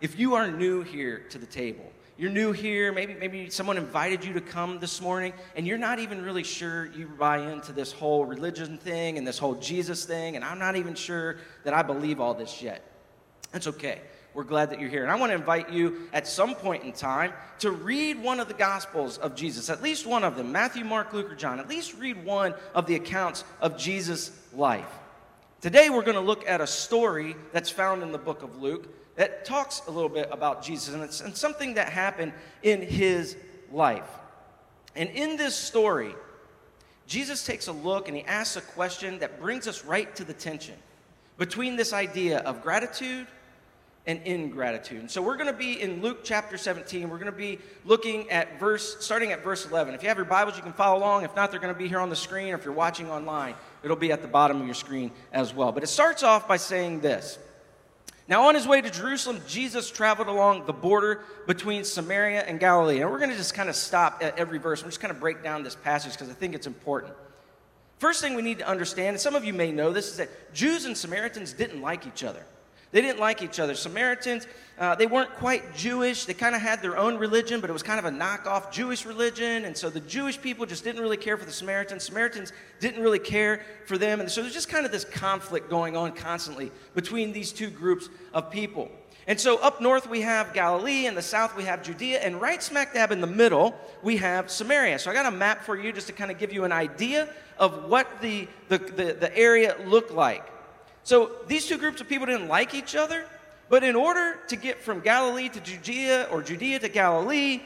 if 0.00 0.18
you 0.18 0.34
are 0.34 0.50
new 0.50 0.82
here 0.82 1.24
to 1.30 1.38
the 1.38 1.46
table, 1.46 1.92
you're 2.18 2.30
new 2.30 2.52
here, 2.52 2.92
maybe, 2.92 3.14
maybe 3.14 3.50
someone 3.50 3.76
invited 3.76 4.24
you 4.24 4.32
to 4.34 4.40
come 4.40 4.78
this 4.80 5.02
morning, 5.02 5.34
and 5.54 5.66
you're 5.66 5.76
not 5.76 5.98
even 5.98 6.22
really 6.22 6.44
sure 6.44 6.86
you 6.92 7.06
buy 7.06 7.52
into 7.52 7.72
this 7.72 7.92
whole 7.92 8.24
religion 8.24 8.78
thing 8.78 9.18
and 9.18 9.26
this 9.26 9.38
whole 9.38 9.54
Jesus 9.54 10.06
thing, 10.06 10.34
and 10.34 10.44
I'm 10.44 10.58
not 10.58 10.76
even 10.76 10.94
sure 10.94 11.36
that 11.64 11.74
I 11.74 11.82
believe 11.82 12.18
all 12.18 12.32
this 12.32 12.62
yet. 12.62 12.82
That's 13.52 13.66
okay. 13.66 14.00
We're 14.36 14.44
glad 14.44 14.68
that 14.68 14.80
you're 14.80 14.90
here. 14.90 15.02
And 15.02 15.10
I 15.10 15.14
want 15.14 15.30
to 15.30 15.34
invite 15.34 15.72
you 15.72 16.10
at 16.12 16.28
some 16.28 16.54
point 16.54 16.84
in 16.84 16.92
time 16.92 17.32
to 17.60 17.70
read 17.70 18.22
one 18.22 18.38
of 18.38 18.48
the 18.48 18.54
Gospels 18.54 19.16
of 19.16 19.34
Jesus, 19.34 19.70
at 19.70 19.82
least 19.82 20.06
one 20.06 20.24
of 20.24 20.36
them 20.36 20.52
Matthew, 20.52 20.84
Mark, 20.84 21.14
Luke, 21.14 21.32
or 21.32 21.34
John. 21.34 21.58
At 21.58 21.70
least 21.70 21.94
read 21.94 22.22
one 22.22 22.54
of 22.74 22.84
the 22.84 22.96
accounts 22.96 23.44
of 23.62 23.78
Jesus' 23.78 24.30
life. 24.52 24.92
Today, 25.62 25.88
we're 25.88 26.02
going 26.02 26.16
to 26.16 26.20
look 26.20 26.46
at 26.46 26.60
a 26.60 26.66
story 26.66 27.34
that's 27.54 27.70
found 27.70 28.02
in 28.02 28.12
the 28.12 28.18
book 28.18 28.42
of 28.42 28.60
Luke 28.60 29.16
that 29.16 29.46
talks 29.46 29.80
a 29.88 29.90
little 29.90 30.10
bit 30.10 30.28
about 30.30 30.62
Jesus 30.62 30.92
and 30.92 31.02
it's 31.02 31.22
and 31.22 31.34
something 31.34 31.72
that 31.72 31.88
happened 31.88 32.34
in 32.62 32.82
his 32.82 33.38
life. 33.72 34.10
And 34.94 35.08
in 35.08 35.38
this 35.38 35.54
story, 35.54 36.14
Jesus 37.06 37.46
takes 37.46 37.68
a 37.68 37.72
look 37.72 38.06
and 38.06 38.14
he 38.14 38.22
asks 38.24 38.56
a 38.56 38.60
question 38.60 39.18
that 39.20 39.40
brings 39.40 39.66
us 39.66 39.82
right 39.82 40.14
to 40.14 40.24
the 40.24 40.34
tension 40.34 40.74
between 41.38 41.76
this 41.76 41.94
idea 41.94 42.40
of 42.40 42.62
gratitude 42.62 43.26
and 44.06 44.20
ingratitude. 44.24 45.00
And 45.00 45.10
so 45.10 45.20
we're 45.20 45.36
going 45.36 45.52
to 45.52 45.58
be 45.58 45.80
in 45.80 46.00
Luke 46.02 46.20
chapter 46.22 46.56
17. 46.56 47.08
We're 47.08 47.18
going 47.18 47.32
to 47.32 47.36
be 47.36 47.58
looking 47.84 48.30
at 48.30 48.60
verse, 48.60 48.96
starting 49.04 49.32
at 49.32 49.42
verse 49.42 49.66
11. 49.66 49.94
If 49.94 50.02
you 50.02 50.08
have 50.08 50.16
your 50.16 50.26
Bibles, 50.26 50.56
you 50.56 50.62
can 50.62 50.72
follow 50.72 50.98
along. 50.98 51.24
If 51.24 51.34
not, 51.34 51.50
they're 51.50 51.60
going 51.60 51.74
to 51.74 51.78
be 51.78 51.88
here 51.88 52.00
on 52.00 52.10
the 52.10 52.16
screen. 52.16 52.52
Or 52.52 52.56
if 52.56 52.64
you're 52.64 52.74
watching 52.74 53.10
online, 53.10 53.54
it'll 53.82 53.96
be 53.96 54.12
at 54.12 54.22
the 54.22 54.28
bottom 54.28 54.60
of 54.60 54.66
your 54.66 54.74
screen 54.74 55.10
as 55.32 55.52
well. 55.52 55.72
But 55.72 55.82
it 55.82 55.88
starts 55.88 56.22
off 56.22 56.46
by 56.46 56.56
saying 56.56 57.00
this 57.00 57.38
now, 58.28 58.48
on 58.48 58.56
his 58.56 58.66
way 58.66 58.80
to 58.80 58.90
Jerusalem, 58.90 59.40
Jesus 59.46 59.88
traveled 59.88 60.26
along 60.26 60.66
the 60.66 60.72
border 60.72 61.22
between 61.46 61.84
Samaria 61.84 62.42
and 62.42 62.58
Galilee. 62.58 63.00
And 63.00 63.10
we're 63.10 63.18
going 63.18 63.30
to 63.30 63.36
just 63.36 63.54
kind 63.54 63.68
of 63.68 63.76
stop 63.76 64.18
at 64.20 64.36
every 64.36 64.58
verse. 64.58 64.82
We're 64.82 64.88
just 64.88 65.00
kind 65.00 65.12
of 65.12 65.20
break 65.20 65.44
down 65.44 65.62
this 65.62 65.76
passage 65.76 66.12
because 66.12 66.28
I 66.28 66.32
think 66.32 66.54
it's 66.54 66.66
important. 66.66 67.14
First 67.98 68.20
thing 68.20 68.34
we 68.34 68.42
need 68.42 68.58
to 68.58 68.68
understand, 68.68 69.10
and 69.10 69.20
some 69.20 69.36
of 69.36 69.44
you 69.44 69.54
may 69.54 69.70
know 69.70 69.92
this, 69.92 70.08
is 70.08 70.16
that 70.16 70.52
Jews 70.52 70.86
and 70.86 70.96
Samaritans 70.96 71.52
didn't 71.52 71.80
like 71.80 72.06
each 72.06 72.24
other. 72.24 72.44
They 72.92 73.02
didn't 73.02 73.18
like 73.18 73.42
each 73.42 73.58
other. 73.58 73.74
Samaritans, 73.74 74.46
uh, 74.78 74.94
they 74.94 75.06
weren't 75.06 75.32
quite 75.34 75.74
Jewish. 75.74 76.24
They 76.24 76.34
kind 76.34 76.54
of 76.54 76.60
had 76.60 76.82
their 76.82 76.96
own 76.96 77.18
religion, 77.18 77.60
but 77.60 77.68
it 77.68 77.72
was 77.72 77.82
kind 77.82 77.98
of 77.98 78.04
a 78.04 78.10
knockoff 78.10 78.70
Jewish 78.70 79.04
religion. 79.04 79.64
And 79.64 79.76
so 79.76 79.90
the 79.90 80.00
Jewish 80.00 80.40
people 80.40 80.66
just 80.66 80.84
didn't 80.84 81.00
really 81.00 81.16
care 81.16 81.36
for 81.36 81.44
the 81.44 81.52
Samaritans. 81.52 82.04
Samaritans 82.04 82.52
didn't 82.80 83.02
really 83.02 83.18
care 83.18 83.62
for 83.86 83.98
them. 83.98 84.20
And 84.20 84.30
so 84.30 84.42
there's 84.42 84.54
just 84.54 84.68
kind 84.68 84.86
of 84.86 84.92
this 84.92 85.04
conflict 85.04 85.68
going 85.68 85.96
on 85.96 86.12
constantly 86.12 86.70
between 86.94 87.32
these 87.32 87.52
two 87.52 87.70
groups 87.70 88.08
of 88.32 88.50
people. 88.50 88.90
And 89.28 89.40
so 89.40 89.58
up 89.58 89.80
north 89.80 90.08
we 90.08 90.20
have 90.20 90.54
Galilee, 90.54 91.06
and 91.06 91.16
the 91.16 91.22
south 91.22 91.56
we 91.56 91.64
have 91.64 91.82
Judea, 91.82 92.20
and 92.20 92.40
right 92.40 92.62
smack 92.62 92.94
dab 92.94 93.10
in 93.10 93.20
the 93.20 93.26
middle 93.26 93.74
we 94.02 94.18
have 94.18 94.50
Samaria. 94.50 95.00
So 95.00 95.10
I 95.10 95.14
got 95.14 95.26
a 95.26 95.36
map 95.36 95.64
for 95.64 95.76
you 95.76 95.92
just 95.92 96.06
to 96.06 96.12
kind 96.12 96.30
of 96.30 96.38
give 96.38 96.52
you 96.52 96.62
an 96.62 96.70
idea 96.70 97.28
of 97.58 97.86
what 97.86 98.20
the, 98.20 98.46
the, 98.68 98.78
the, 98.78 99.16
the 99.18 99.36
area 99.36 99.76
looked 99.84 100.12
like. 100.12 100.44
So 101.06 101.30
these 101.46 101.66
two 101.66 101.78
groups 101.78 102.00
of 102.00 102.08
people 102.08 102.26
didn't 102.26 102.48
like 102.48 102.74
each 102.74 102.96
other, 102.96 103.26
but 103.68 103.84
in 103.84 103.94
order 103.94 104.40
to 104.48 104.56
get 104.56 104.82
from 104.82 104.98
Galilee 104.98 105.48
to 105.48 105.60
Judea 105.60 106.26
or 106.32 106.42
Judea 106.42 106.80
to 106.80 106.88
Galilee, 106.88 107.62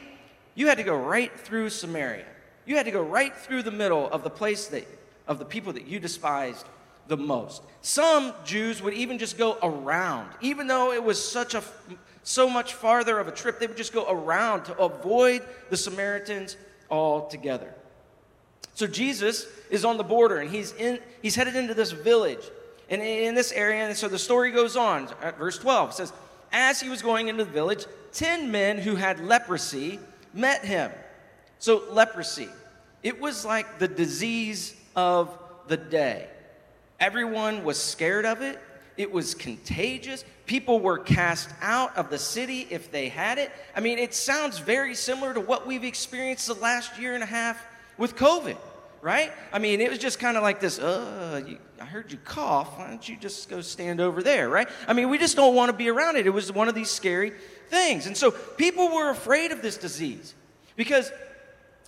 you 0.54 0.66
had 0.66 0.76
to 0.76 0.84
go 0.84 0.94
right 0.94 1.32
through 1.40 1.70
Samaria. 1.70 2.26
You 2.66 2.76
had 2.76 2.84
to 2.84 2.90
go 2.90 3.00
right 3.00 3.34
through 3.34 3.62
the 3.62 3.70
middle 3.70 4.10
of 4.10 4.24
the 4.24 4.28
place 4.28 4.66
that, 4.66 4.86
of 5.26 5.38
the 5.38 5.46
people 5.46 5.72
that 5.72 5.86
you 5.86 5.98
despised 5.98 6.66
the 7.08 7.16
most. 7.16 7.62
Some 7.80 8.34
Jews 8.44 8.82
would 8.82 8.92
even 8.92 9.16
just 9.16 9.38
go 9.38 9.56
around, 9.62 10.28
even 10.42 10.66
though 10.66 10.92
it 10.92 11.02
was 11.02 11.18
such 11.18 11.54
a 11.54 11.62
so 12.22 12.46
much 12.46 12.74
farther 12.74 13.18
of 13.18 13.26
a 13.26 13.32
trip, 13.32 13.58
they 13.58 13.66
would 13.66 13.78
just 13.78 13.94
go 13.94 14.04
around 14.06 14.64
to 14.64 14.76
avoid 14.76 15.40
the 15.70 15.78
Samaritans 15.78 16.58
altogether. 16.90 17.72
So 18.74 18.86
Jesus 18.86 19.46
is 19.70 19.86
on 19.86 19.96
the 19.96 20.04
border 20.04 20.36
and 20.36 20.50
he's 20.50 20.74
in 20.74 20.98
he's 21.22 21.36
headed 21.36 21.56
into 21.56 21.72
this 21.72 21.92
village 21.92 22.44
in, 22.90 23.00
in 23.00 23.34
this 23.34 23.52
area. 23.52 23.86
And 23.86 23.96
so 23.96 24.08
the 24.08 24.18
story 24.18 24.50
goes 24.50 24.76
on. 24.76 25.08
At 25.22 25.38
verse 25.38 25.56
12 25.56 25.94
says, 25.94 26.12
As 26.52 26.80
he 26.80 26.90
was 26.90 27.00
going 27.00 27.28
into 27.28 27.44
the 27.44 27.50
village, 27.50 27.86
10 28.12 28.50
men 28.50 28.76
who 28.78 28.96
had 28.96 29.24
leprosy 29.24 29.98
met 30.34 30.64
him. 30.64 30.90
So, 31.58 31.84
leprosy, 31.90 32.48
it 33.02 33.20
was 33.20 33.44
like 33.44 33.78
the 33.78 33.88
disease 33.88 34.74
of 34.96 35.36
the 35.68 35.76
day. 35.76 36.26
Everyone 36.98 37.64
was 37.64 37.80
scared 37.80 38.26
of 38.26 38.42
it. 38.42 38.58
It 38.96 39.12
was 39.12 39.34
contagious. 39.34 40.24
People 40.46 40.80
were 40.80 40.98
cast 40.98 41.48
out 41.62 41.96
of 41.96 42.10
the 42.10 42.18
city 42.18 42.66
if 42.70 42.90
they 42.90 43.08
had 43.08 43.38
it. 43.38 43.50
I 43.74 43.80
mean, 43.80 43.98
it 43.98 44.14
sounds 44.14 44.58
very 44.58 44.94
similar 44.94 45.32
to 45.32 45.40
what 45.40 45.66
we've 45.66 45.84
experienced 45.84 46.46
the 46.48 46.54
last 46.54 46.98
year 46.98 47.14
and 47.14 47.22
a 47.22 47.26
half 47.26 47.62
with 47.96 48.16
COVID 48.16 48.56
right? 49.02 49.32
I 49.52 49.58
mean, 49.58 49.80
it 49.80 49.90
was 49.90 49.98
just 49.98 50.18
kind 50.18 50.36
of 50.36 50.42
like 50.42 50.60
this, 50.60 50.78
uh, 50.78 51.42
you, 51.46 51.58
I 51.80 51.84
heard 51.84 52.12
you 52.12 52.18
cough. 52.18 52.78
Why 52.78 52.88
don't 52.88 53.08
you 53.08 53.16
just 53.16 53.48
go 53.48 53.60
stand 53.60 54.00
over 54.00 54.22
there, 54.22 54.48
right? 54.48 54.68
I 54.86 54.92
mean, 54.92 55.08
we 55.08 55.18
just 55.18 55.36
don't 55.36 55.54
want 55.54 55.70
to 55.70 55.76
be 55.76 55.88
around 55.88 56.16
it. 56.16 56.26
It 56.26 56.30
was 56.30 56.52
one 56.52 56.68
of 56.68 56.74
these 56.74 56.90
scary 56.90 57.32
things. 57.68 58.06
And 58.06 58.16
so 58.16 58.30
people 58.30 58.94
were 58.94 59.10
afraid 59.10 59.52
of 59.52 59.62
this 59.62 59.76
disease 59.76 60.34
because 60.76 61.10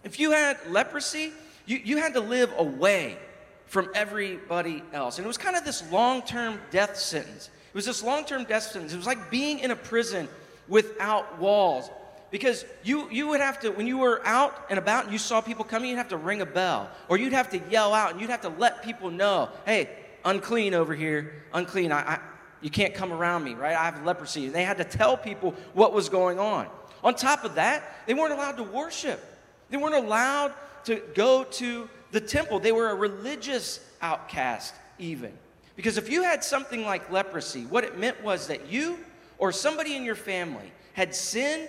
if 0.04 0.18
you 0.18 0.32
had 0.32 0.58
leprosy, 0.68 1.32
you, 1.66 1.80
you 1.84 1.96
had 1.98 2.14
to 2.14 2.20
live 2.20 2.52
away 2.56 3.18
from 3.66 3.90
everybody 3.94 4.82
else. 4.92 5.18
And 5.18 5.24
it 5.24 5.28
was 5.28 5.38
kind 5.38 5.56
of 5.56 5.64
this 5.64 5.90
long 5.90 6.22
term 6.22 6.60
death 6.70 6.96
sentence. 6.96 7.50
It 7.68 7.74
was 7.74 7.86
this 7.86 8.02
long 8.02 8.24
term 8.24 8.44
death 8.44 8.64
sentence. 8.64 8.92
It 8.92 8.96
was 8.96 9.06
like 9.06 9.30
being 9.30 9.58
in 9.60 9.70
a 9.70 9.76
prison 9.76 10.28
without 10.68 11.38
walls 11.38 11.90
because 12.32 12.64
you, 12.82 13.08
you 13.10 13.28
would 13.28 13.40
have 13.40 13.60
to, 13.60 13.70
when 13.70 13.86
you 13.86 13.98
were 13.98 14.20
out 14.24 14.66
and 14.70 14.78
about 14.78 15.04
and 15.04 15.12
you 15.12 15.18
saw 15.18 15.42
people 15.42 15.64
coming, 15.64 15.90
you'd 15.90 15.98
have 15.98 16.08
to 16.08 16.16
ring 16.16 16.40
a 16.40 16.46
bell 16.46 16.90
or 17.08 17.18
you'd 17.18 17.34
have 17.34 17.50
to 17.50 17.60
yell 17.70 17.92
out 17.92 18.12
and 18.12 18.20
you'd 18.20 18.30
have 18.30 18.40
to 18.40 18.48
let 18.48 18.82
people 18.82 19.10
know, 19.10 19.50
hey, 19.66 19.90
unclean 20.24 20.72
over 20.72 20.94
here, 20.94 21.44
unclean. 21.52 21.92
I, 21.92 22.14
I, 22.14 22.18
You 22.62 22.70
can't 22.70 22.94
come 22.94 23.12
around 23.12 23.44
me, 23.44 23.52
right? 23.52 23.76
I 23.76 23.84
have 23.84 24.02
leprosy. 24.06 24.46
And 24.46 24.54
they 24.54 24.64
had 24.64 24.78
to 24.78 24.84
tell 24.84 25.16
people 25.16 25.54
what 25.74 25.92
was 25.92 26.08
going 26.08 26.38
on. 26.38 26.68
On 27.04 27.14
top 27.14 27.44
of 27.44 27.56
that, 27.56 28.06
they 28.06 28.14
weren't 28.14 28.32
allowed 28.32 28.56
to 28.56 28.62
worship. 28.62 29.22
They 29.68 29.76
weren't 29.76 29.94
allowed 29.94 30.54
to 30.84 31.02
go 31.14 31.44
to 31.44 31.88
the 32.12 32.20
temple. 32.20 32.60
They 32.60 32.72
were 32.72 32.88
a 32.88 32.94
religious 32.94 33.78
outcast, 34.00 34.74
even. 34.98 35.32
Because 35.76 35.98
if 35.98 36.10
you 36.10 36.22
had 36.22 36.42
something 36.42 36.82
like 36.84 37.10
leprosy, 37.10 37.66
what 37.66 37.84
it 37.84 37.98
meant 37.98 38.22
was 38.22 38.46
that 38.46 38.68
you 38.68 38.98
or 39.36 39.52
somebody 39.52 39.96
in 39.96 40.04
your 40.04 40.14
family 40.14 40.72
had 40.94 41.14
sinned, 41.14 41.68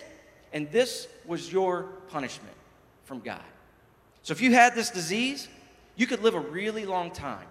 and 0.54 0.72
this 0.72 1.08
was 1.26 1.52
your 1.52 1.84
punishment 2.10 2.56
from 3.04 3.20
God. 3.20 3.42
So 4.22 4.32
if 4.32 4.42
you 4.42 4.54
had 4.54 4.76
this 4.76 4.90
disease, 4.90 5.48
you 5.96 6.08
could 6.08 6.22
live 6.22 6.36
a 6.36 6.40
really 6.40 6.86
long 6.86 7.12
time. 7.12 7.48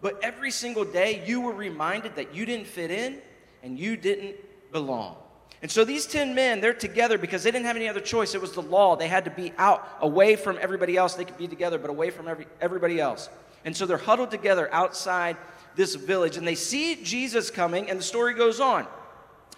But 0.00 0.18
every 0.22 0.50
single 0.50 0.84
day, 0.84 1.22
you 1.26 1.40
were 1.40 1.52
reminded 1.52 2.16
that 2.16 2.34
you 2.34 2.44
didn't 2.44 2.66
fit 2.66 2.90
in 2.90 3.18
and 3.62 3.78
you 3.78 3.96
didn't 3.96 4.36
belong. 4.72 5.16
And 5.62 5.70
so 5.70 5.84
these 5.84 6.06
10 6.06 6.34
men, 6.34 6.60
they're 6.60 6.74
together 6.74 7.16
because 7.16 7.42
they 7.42 7.50
didn't 7.50 7.66
have 7.66 7.76
any 7.76 7.88
other 7.88 8.00
choice. 8.00 8.34
It 8.34 8.40
was 8.40 8.52
the 8.52 8.62
law. 8.62 8.96
They 8.96 9.08
had 9.08 9.24
to 9.24 9.30
be 9.30 9.52
out, 9.56 9.88
away 10.00 10.36
from 10.36 10.58
everybody 10.60 10.96
else. 10.96 11.14
They 11.14 11.24
could 11.24 11.38
be 11.38 11.48
together, 11.48 11.78
but 11.78 11.88
away 11.88 12.10
from 12.10 12.28
every, 12.28 12.46
everybody 12.60 13.00
else. 13.00 13.30
And 13.64 13.74
so 13.74 13.86
they're 13.86 13.96
huddled 13.96 14.30
together 14.30 14.72
outside 14.72 15.36
this 15.74 15.94
village, 15.94 16.36
and 16.36 16.46
they 16.46 16.54
see 16.54 17.02
Jesus 17.02 17.50
coming, 17.50 17.90
and 17.90 17.98
the 17.98 18.04
story 18.04 18.34
goes 18.34 18.60
on. 18.60 18.86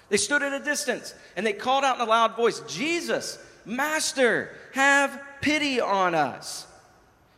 They 0.09 0.17
stood 0.17 0.43
at 0.43 0.53
a 0.53 0.65
distance, 0.65 1.15
and 1.37 1.47
they 1.47 1.53
called 1.53 1.85
out 1.85 1.97
in 1.97 2.03
a 2.03 2.07
loud 2.07 2.37
voice, 2.37 2.61
Jesus, 2.67 3.39
Master, 3.65 4.51
have 4.73 5.21
pity 5.41 5.81
on 5.81 6.15
us. 6.15 6.67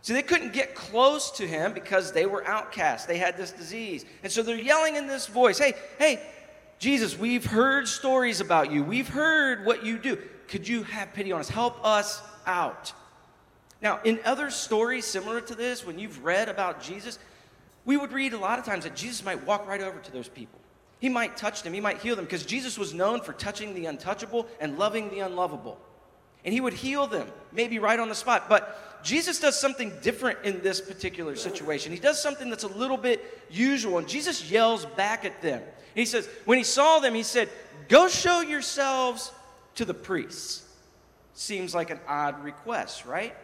See, 0.02 0.14
they 0.14 0.22
couldn't 0.22 0.52
get 0.52 0.74
close 0.74 1.30
to 1.32 1.46
him 1.46 1.74
because 1.74 2.12
they 2.12 2.26
were 2.26 2.46
outcasts. 2.46 3.06
They 3.06 3.18
had 3.18 3.36
this 3.36 3.52
disease. 3.52 4.04
And 4.22 4.32
so 4.32 4.42
they're 4.42 4.56
yelling 4.56 4.96
in 4.96 5.06
this 5.06 5.26
voice 5.26 5.58
Hey, 5.58 5.74
hey, 5.98 6.20
Jesus, 6.78 7.18
we've 7.18 7.44
heard 7.44 7.86
stories 7.86 8.40
about 8.40 8.72
you. 8.72 8.82
We've 8.82 9.08
heard 9.08 9.66
what 9.66 9.84
you 9.84 9.98
do. 9.98 10.16
Could 10.48 10.66
you 10.66 10.84
have 10.84 11.12
pity 11.12 11.32
on 11.32 11.40
us? 11.40 11.48
Help 11.48 11.84
us 11.84 12.22
out. 12.46 12.92
Now, 13.82 14.00
in 14.04 14.20
other 14.24 14.50
stories 14.50 15.04
similar 15.04 15.40
to 15.42 15.54
this, 15.54 15.84
when 15.86 15.98
you've 15.98 16.24
read 16.24 16.48
about 16.48 16.82
Jesus, 16.82 17.18
we 17.84 17.96
would 17.96 18.12
read 18.12 18.32
a 18.32 18.38
lot 18.38 18.58
of 18.58 18.64
times 18.64 18.84
that 18.84 18.94
Jesus 18.94 19.24
might 19.24 19.44
walk 19.46 19.66
right 19.66 19.80
over 19.80 19.98
to 19.98 20.12
those 20.12 20.28
people. 20.28 20.59
He 21.00 21.09
might 21.09 21.37
touch 21.37 21.62
them, 21.62 21.73
he 21.73 21.80
might 21.80 21.99
heal 21.99 22.14
them, 22.14 22.26
because 22.26 22.45
Jesus 22.45 22.78
was 22.78 22.95
known 22.95 23.23
for 23.23 23.33
touching 23.33 23.75
the 23.75 23.87
untouchable 23.87 24.47
and 24.61 24.78
loving 24.78 25.11
the 25.11 25.21
unlovable. 25.21 25.80
And 26.45 26.54
he 26.54 26.61
would 26.61 26.75
heal 26.75 27.07
them, 27.07 27.26
maybe 27.52 27.78
right 27.78 27.99
on 27.99 28.09
the 28.09 28.14
spot. 28.14 28.49
But 28.49 29.02
Jesus 29.02 29.40
does 29.40 29.59
something 29.59 29.92
different 30.02 30.38
in 30.45 30.62
this 30.62 30.80
particular 30.80 31.37
situation. 31.37 31.92
He 31.92 31.99
does 31.99 32.21
something 32.23 32.49
that's 32.49 32.64
a 32.64 32.69
little 32.69 32.97
bit 32.97 33.42
usual. 33.50 33.99
And 33.99 34.09
Jesus 34.09 34.50
yells 34.50 34.87
back 34.87 35.25
at 35.25 35.42
them. 35.42 35.62
he 35.95 36.07
says, 36.07 36.28
when 36.45 36.59
he 36.59 36.64
saw 36.64 36.99
them, 36.99 37.14
he 37.14 37.23
said, 37.23 37.49
Go 37.88 38.09
show 38.09 38.40
yourselves 38.40 39.33
to 39.75 39.85
the 39.85 39.95
priests. 39.95 40.62
Seems 41.35 41.75
like 41.75 41.90
an 41.90 42.00
odd 42.07 42.42
request, 42.45 43.04
right? 43.04 43.35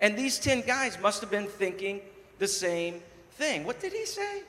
And 0.00 0.16
these 0.16 0.38
10 0.38 0.62
guys 0.62 0.98
must 1.00 1.20
have 1.20 1.30
been 1.30 1.46
thinking 1.46 2.00
the 2.38 2.48
same 2.48 3.02
thing. 3.32 3.64
What 3.64 3.80
did 3.80 3.92
he 3.92 4.06
say? 4.06 4.42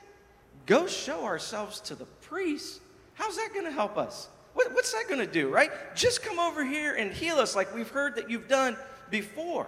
Go 0.66 0.86
show 0.86 1.24
ourselves 1.24 1.80
to 1.82 1.94
the 1.94 2.04
priests? 2.04 2.80
How's 3.14 3.36
that 3.36 3.50
going 3.52 3.66
to 3.66 3.72
help 3.72 3.96
us? 3.96 4.28
What, 4.54 4.72
what's 4.72 4.92
that 4.92 5.04
going 5.08 5.20
to 5.20 5.30
do, 5.30 5.48
right? 5.48 5.70
Just 5.94 6.22
come 6.22 6.38
over 6.38 6.64
here 6.64 6.94
and 6.94 7.12
heal 7.12 7.36
us 7.36 7.54
like 7.54 7.74
we've 7.74 7.90
heard 7.90 8.16
that 8.16 8.30
you've 8.30 8.48
done 8.48 8.76
before. 9.10 9.66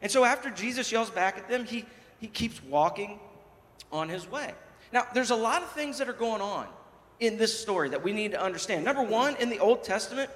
And 0.00 0.10
so 0.10 0.24
after 0.24 0.50
Jesus 0.50 0.92
yells 0.92 1.10
back 1.10 1.38
at 1.38 1.48
them, 1.48 1.64
he, 1.64 1.84
he 2.20 2.26
keeps 2.26 2.62
walking 2.62 3.18
on 3.90 4.08
his 4.08 4.30
way. 4.30 4.52
Now, 4.92 5.06
there's 5.14 5.30
a 5.30 5.36
lot 5.36 5.62
of 5.62 5.70
things 5.72 5.98
that 5.98 6.08
are 6.08 6.14
going 6.14 6.40
on 6.40 6.66
in 7.20 7.38
this 7.38 7.58
story 7.58 7.88
that 7.90 8.02
we 8.02 8.12
need 8.12 8.32
to 8.32 8.42
understand. 8.42 8.84
Number 8.84 9.02
one, 9.02 9.36
in 9.36 9.48
the 9.48 9.58
Old 9.58 9.84
Testament, 9.84 10.30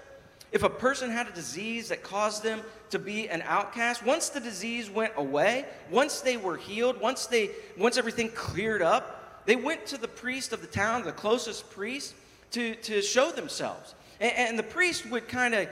if 0.53 0.63
a 0.63 0.71
person 0.71 1.11
had 1.11 1.27
a 1.27 1.33
disease 1.33 1.89
that 1.89 2.03
caused 2.03 2.43
them 2.43 2.61
to 2.91 2.99
be 2.99 3.29
an 3.29 3.43
outcast, 3.43 4.05
once 4.05 4.29
the 4.29 4.41
disease 4.41 4.89
went 4.89 5.13
away, 5.17 5.67
once 5.91 6.21
they 6.21 6.37
were 6.37 6.57
healed, 6.57 7.01
once 7.01 7.27
they 7.27 7.51
once 7.77 7.99
everything 7.99 8.31
cleared 8.31 8.81
up, 8.81 9.16
they 9.47 9.57
went 9.57 9.87
to 9.87 9.97
the 9.97 10.09
priest 10.09 10.53
of 10.53 10.61
the 10.61 10.67
town, 10.67 11.05
the 11.05 11.13
closest 11.13 11.71
priest, 11.71 12.15
to, 12.51 12.75
to 12.77 13.01
show 13.03 13.31
themselves. 13.31 13.95
And, 14.21 14.33
and 14.33 14.59
the 14.59 14.65
priest 14.65 15.09
would 15.11 15.29
kind 15.29 15.55
of 15.55 15.69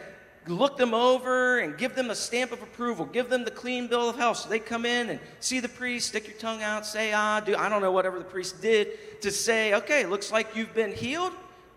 look 0.47 0.76
them 0.76 0.93
over 0.93 1.59
and 1.59 1.76
give 1.78 1.95
them 1.95 2.11
a 2.11 2.14
stamp 2.14 2.52
of 2.52 2.62
approval, 2.62 3.07
give 3.07 3.31
them 3.31 3.45
the 3.45 3.50
clean 3.50 3.87
bill 3.87 4.09
of 4.09 4.16
health. 4.16 4.38
So 4.38 4.49
they 4.49 4.59
come 4.59 4.85
in 4.85 5.11
and 5.11 5.21
see 5.40 5.61
the 5.61 5.69
priest, 5.69 6.09
stick 6.09 6.26
your 6.26 6.37
tongue 6.37 6.62
out, 6.62 6.87
say, 6.87 7.12
ah, 7.12 7.40
do 7.40 7.57
I 7.57 7.69
don't 7.69 7.83
know, 7.83 7.93
whatever 7.93 8.19
the 8.19 8.25
priest 8.25 8.61
did 8.61 9.21
to 9.23 9.31
say, 9.31 9.75
okay, 9.75 10.04
looks 10.07 10.31
like 10.31 10.54
you've 10.54 10.75
been 10.75 10.93
healed. 10.93 11.33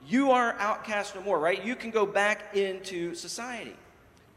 You 0.05 0.31
are 0.31 0.53
outcast 0.59 1.15
no 1.15 1.21
more, 1.21 1.39
right? 1.39 1.63
You 1.63 1.75
can 1.75 1.91
go 1.91 2.05
back 2.05 2.55
into 2.55 3.13
society. 3.15 3.75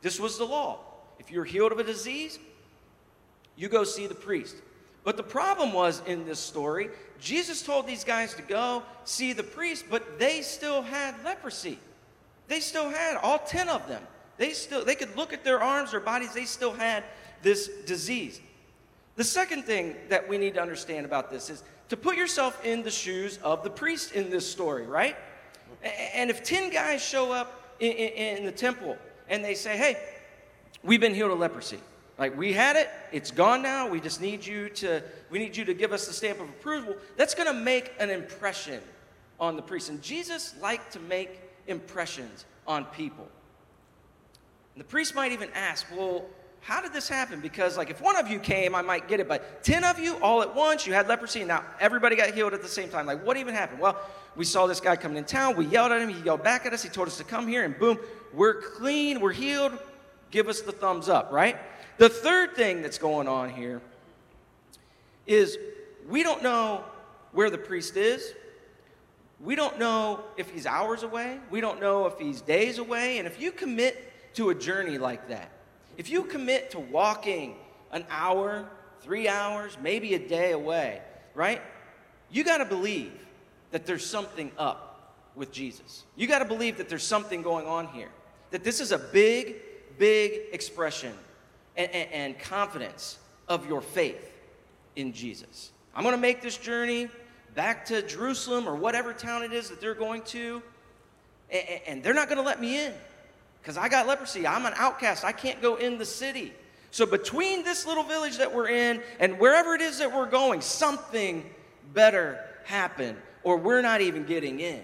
This 0.03 0.19
was 0.19 0.39
the 0.39 0.45
law. 0.45 0.81
If 1.19 1.31
you're 1.31 1.45
healed 1.45 1.73
of 1.73 1.79
a 1.79 1.85
disease, 1.85 2.39
you 3.57 3.69
go 3.69 3.85
see 3.85 4.07
the 4.07 4.15
priest. 4.15 4.57
But 5.03 5.17
the 5.17 5.23
problem 5.23 5.73
was 5.73 6.03
in 6.07 6.27
this 6.27 6.39
story, 6.39 6.91
Jesus 7.21 7.63
told 7.63 7.87
these 7.87 8.05
guys 8.05 8.35
to 8.35 8.43
go 8.43 8.83
see 9.05 9.33
the 9.33 9.43
priest, 9.43 9.87
but 9.91 10.19
they 10.19 10.43
still 10.43 10.83
had 10.83 11.15
leprosy. 11.25 11.79
They 12.49 12.61
still 12.61 12.91
had 12.91 13.17
all 13.17 13.39
10 13.39 13.69
of 13.69 13.87
them. 13.89 14.03
They 14.37 14.51
still 14.51 14.85
they 14.85 14.95
could 14.95 15.17
look 15.17 15.33
at 15.33 15.45
their 15.45 15.63
arms, 15.63 15.91
their 15.91 16.01
bodies, 16.01 16.33
they 16.33 16.47
still 16.47 16.73
had 16.73 17.05
this 17.43 17.69
disease. 17.87 18.41
The 19.17 19.25
second 19.25 19.65
thing 19.65 19.97
that 20.09 20.29
we 20.29 20.39
need 20.39 20.55
to 20.55 20.63
understand 20.63 21.05
about 21.05 21.31
this 21.31 21.51
is 21.51 21.63
to 21.91 21.97
put 21.97 22.17
yourself 22.17 22.65
in 22.65 22.83
the 22.83 22.91
shoes 22.91 23.39
of 23.43 23.63
the 23.63 23.71
priest 23.71 24.13
in 24.13 24.31
this 24.31 24.51
story, 24.51 24.87
right? 24.87 25.17
And 26.15 26.31
if 26.31 26.43
10 26.43 26.71
guys 26.71 27.05
show 27.05 27.33
up 27.33 27.75
in, 27.81 27.93
in, 27.93 28.39
in 28.39 28.45
the 28.45 28.53
temple 28.53 28.97
and 29.29 29.45
they 29.45 29.55
say, 29.55 29.77
hey, 29.77 29.97
we've 30.83 31.01
been 31.01 31.15
healed 31.15 31.33
of 31.33 31.39
leprosy. 31.39 31.79
Like 32.19 32.37
we 32.37 32.53
had 32.53 32.77
it, 32.77 32.89
it's 33.13 33.31
gone 33.31 33.63
now. 33.63 33.89
We 33.89 34.01
just 34.01 34.21
need 34.21 34.45
you 34.45 34.69
to 34.71 35.03
we 35.31 35.39
need 35.39 35.57
you 35.57 35.65
to 35.65 35.75
give 35.75 35.93
us 35.93 36.07
the 36.07 36.13
stamp 36.13 36.41
of 36.41 36.49
approval. 36.49 36.97
That's 37.17 37.35
going 37.35 37.49
to 37.49 37.55
make 37.55 37.93
an 37.99 38.11
impression 38.11 38.81
on 39.39 39.57
the 39.57 39.63
priest. 39.63 39.89
And 39.89 40.03
Jesus 40.03 40.55
liked 40.61 40.93
to 40.93 41.01
make 41.01 41.41
impressions 41.67 42.45
on 42.67 42.85
people. 42.87 43.29
And 44.75 44.81
the 44.81 44.89
priest 44.89 45.15
might 45.15 45.33
even 45.33 45.51
ask, 45.55 45.87
"Well, 45.95 46.27
how 46.63 46.83
did 46.83 46.93
this 46.93 47.09
happen? 47.09 47.41
Because 47.41 47.77
like 47.77 47.91
if 47.91 48.01
one 48.01 48.17
of 48.17 48.29
you 48.29 48.39
came, 48.39 48.75
I 48.75 48.83
might 48.83 49.09
get 49.09 49.21
it, 49.21 49.29
but 49.29 49.65
10 49.65 49.83
of 49.85 49.99
you 49.99 50.17
all 50.17 50.43
at 50.43 50.55
once, 50.55 50.87
you 50.87 50.93
had 50.93 51.09
leprosy, 51.09 51.41
and 51.41 51.49
now 51.49 51.65
everybody 51.81 52.17
got 52.17 52.35
healed 52.35 52.53
at 52.53 52.63
the 52.63 52.69
same 52.69 52.91
time. 52.91 53.07
Like 53.07 53.25
what 53.25 53.37
even 53.37 53.55
happened? 53.55 53.81
Well, 53.81 53.97
we 54.37 54.45
saw 54.45 54.67
this 54.67 54.81
guy 54.81 54.97
coming 54.97 55.17
in 55.17 55.25
town, 55.25 55.57
we 55.57 55.67
yelled 55.67 55.91
at 55.93 56.01
him, 56.01 56.09
he 56.09 56.21
yelled 56.23 56.43
back 56.43 56.67
at 56.67 56.73
us, 56.73 56.83
he 56.83 56.89
told 56.89 57.09
us 57.09 57.17
to 57.17 57.25
come 57.25 57.49
here, 57.49 57.65
and 57.65 57.79
boom, 57.79 57.99
we're 58.33 58.61
clean, 58.61 59.21
we're 59.21 59.33
healed. 59.33 59.73
Give 60.31 60.49
us 60.49 60.61
the 60.61 60.71
thumbs 60.71 61.09
up, 61.09 61.33
right? 61.33 61.57
The 62.01 62.09
third 62.09 62.57
thing 62.57 62.81
that's 62.81 62.97
going 62.97 63.29
on 63.29 63.51
here 63.51 63.83
is 65.27 65.59
we 66.09 66.23
don't 66.23 66.43
know 66.43 66.83
where 67.33 67.51
the 67.51 67.59
priest 67.59 67.95
is. 67.95 68.33
We 69.39 69.55
don't 69.55 69.79
know 69.79 70.21
if 70.39 70.49
he's 70.49 70.65
hours 70.65 71.03
away. 71.03 71.39
We 71.51 71.61
don't 71.61 71.79
know 71.79 72.07
if 72.07 72.19
he's 72.19 72.41
days 72.41 72.79
away. 72.79 73.19
And 73.19 73.27
if 73.27 73.39
you 73.39 73.53
commit 73.53 74.35
to 74.37 74.49
a 74.49 74.55
journey 74.55 74.97
like 74.97 75.29
that, 75.29 75.51
if 75.99 76.09
you 76.09 76.23
commit 76.23 76.71
to 76.71 76.81
walking 76.81 77.57
an 77.93 78.07
hour, 78.09 78.67
three 79.03 79.29
hours, 79.29 79.77
maybe 79.83 80.15
a 80.15 80.19
day 80.19 80.53
away, 80.53 81.03
right? 81.35 81.61
You 82.31 82.45
got 82.45 82.59
to 82.59 82.65
believe 82.65 83.13
that 83.73 83.85
there's 83.85 84.07
something 84.07 84.53
up 84.57 85.19
with 85.37 85.53
Jesus. 85.53 86.05
You 86.17 86.27
got 86.27 86.39
to 86.39 86.47
believe 86.47 86.79
that 86.79 86.89
there's 86.89 87.05
something 87.05 87.43
going 87.43 87.67
on 87.67 87.89
here. 87.89 88.09
That 88.53 88.65
this 88.65 88.81
is 88.81 88.91
a 88.91 88.99
big, 88.99 89.57
big 89.99 90.45
expression 90.55 91.13
and, 91.77 91.91
and, 91.93 92.39
confidence 92.39 93.19
of 93.49 93.67
your 93.67 93.81
faith 93.81 94.33
in 94.97 95.13
Jesus. 95.13 95.71
I'm 95.95 96.03
going 96.03 96.15
to 96.15 96.21
make 96.21 96.43
this 96.43 96.57
journey 96.57 97.09
back 97.55 97.87
to 97.87 98.03
Jerusalem 98.03 98.69
or 98.69 98.75
whatever 98.75 99.13
town 99.13 99.43
it 99.43 99.53
is 99.53 99.71
that 99.71 99.81
they're 99.81 99.95
going 99.95 100.23
to, 100.23 100.63
and, 101.51 101.81
and 101.87 102.03
they're 102.03 102.15
not 102.15 102.29
going 102.29 102.39
to 102.39 102.45
let 102.45 102.61
me 102.61 102.85
in 102.85 102.93
because 103.61 103.77
I 103.77 103.89
got 103.89 104.07
leprosy. 104.07 104.47
I'm 104.47 104.67
an 104.67 104.75
outcast. 104.77 105.25
I 105.25 105.33
can't 105.33 105.61
go 105.61 105.77
in 105.77 105.99
the 105.99 106.05
city. 106.05 106.53
So, 106.91 107.07
between 107.07 107.63
this 107.63 107.87
little 107.87 108.03
village 108.03 108.39
that 108.39 108.53
we're 108.53 108.69
in 108.69 109.03
and 109.21 109.39
wherever 109.39 109.75
it 109.75 109.81
is 109.81 109.99
that 109.99 110.13
we're 110.13 110.29
going, 110.29 110.61
something 110.61 111.49
better 111.93 112.45
happened, 112.65 113.17
or 113.45 113.57
we're 113.57 113.83
not 113.83 114.01
even 114.01 114.25
getting 114.25 114.61
in. 114.61 114.83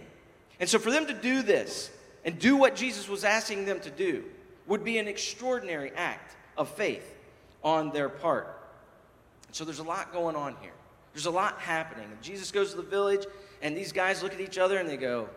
And 0.61 0.69
so, 0.69 0.79
for 0.79 0.91
them 0.91 1.07
to 1.07 1.15
do 1.15 1.43
this 1.43 1.91
and 2.25 2.39
do 2.39 2.57
what 2.57 2.77
Jesus 2.77 3.09
was 3.09 3.25
asking 3.25 3.65
them 3.65 3.81
to 3.81 3.91
do 3.91 4.25
would 4.67 4.85
be 4.85 4.99
an 4.99 5.09
extraordinary 5.09 5.91
act 5.97 6.36
of 6.57 6.69
faith 6.69 7.15
on 7.63 7.91
their 7.91 8.09
part. 8.09 8.53
So 9.53 9.65
there's 9.65 9.79
a 9.79 9.85
lot 9.85 10.13
going 10.13 10.37
on 10.37 10.57
here. 10.61 10.73
There's 11.13 11.27
a 11.27 11.31
lot 11.31 11.59
happening. 11.61 12.07
Jesus 12.21 12.51
goes 12.51 12.73
to 12.73 12.77
the 12.77 12.83
village, 12.83 13.27
and 13.63 13.77
these 13.77 13.93
guys 13.93 14.23
look 14.23 14.35
at 14.35 14.41
each 14.41 14.59
other 14.59 14.79
and 14.79 14.89
they 14.89 14.99
go, 14.99 15.29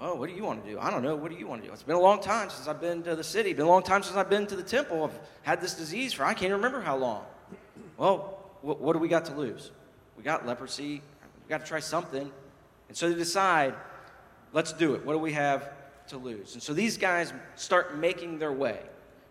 Oh, 0.00 0.14
what 0.14 0.28
do 0.28 0.36
you 0.36 0.44
want 0.44 0.64
to 0.64 0.70
do? 0.70 0.78
I 0.78 0.90
don't 0.90 1.02
know. 1.02 1.16
What 1.16 1.32
do 1.32 1.36
you 1.36 1.48
want 1.48 1.62
to 1.62 1.66
do? 1.66 1.72
It's 1.74 1.82
been 1.82 1.96
a 1.96 2.00
long 2.00 2.20
time 2.20 2.50
since 2.50 2.68
I've 2.68 2.80
been 2.80 3.02
to 3.02 3.16
the 3.16 3.24
city. 3.24 3.52
Been 3.52 3.66
a 3.66 3.68
long 3.68 3.82
time 3.82 4.02
since 4.04 4.16
I've 4.16 4.30
been 4.30 4.46
to 4.46 4.54
the 4.54 4.62
temple. 4.62 5.04
I've 5.04 5.18
had 5.42 5.60
this 5.60 5.74
disease 5.74 6.12
for 6.12 6.24
I 6.24 6.34
can't 6.34 6.52
remember 6.52 6.80
how 6.80 6.96
long. 6.96 7.24
Well, 7.96 8.38
what, 8.62 8.80
what 8.80 8.92
do 8.92 9.00
we 9.00 9.08
got 9.08 9.24
to 9.24 9.34
lose? 9.34 9.72
We 10.16 10.22
got 10.22 10.46
leprosy. 10.46 11.02
We 11.44 11.48
got 11.48 11.62
to 11.62 11.66
try 11.66 11.80
something. 11.80 12.30
And 12.88 12.96
so 12.96 13.08
they 13.08 13.16
decide, 13.16 13.74
let's 14.52 14.72
do 14.72 14.94
it. 14.94 15.04
What 15.04 15.14
do 15.14 15.18
we 15.18 15.32
have 15.32 15.68
to 16.08 16.16
lose? 16.16 16.54
And 16.54 16.62
so 16.62 16.74
these 16.74 16.96
guys 16.96 17.32
start 17.56 17.98
making 17.98 18.38
their 18.38 18.52
way 18.52 18.78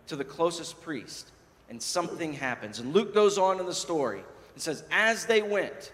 to 0.07 0.15
the 0.15 0.23
closest 0.23 0.81
priest, 0.81 1.31
and 1.69 1.81
something 1.81 2.33
happens. 2.33 2.79
And 2.79 2.93
Luke 2.93 3.13
goes 3.13 3.37
on 3.37 3.59
in 3.59 3.65
the 3.65 3.73
story 3.73 4.23
and 4.53 4.61
says, 4.61 4.83
as 4.91 5.25
they 5.25 5.41
went, 5.41 5.91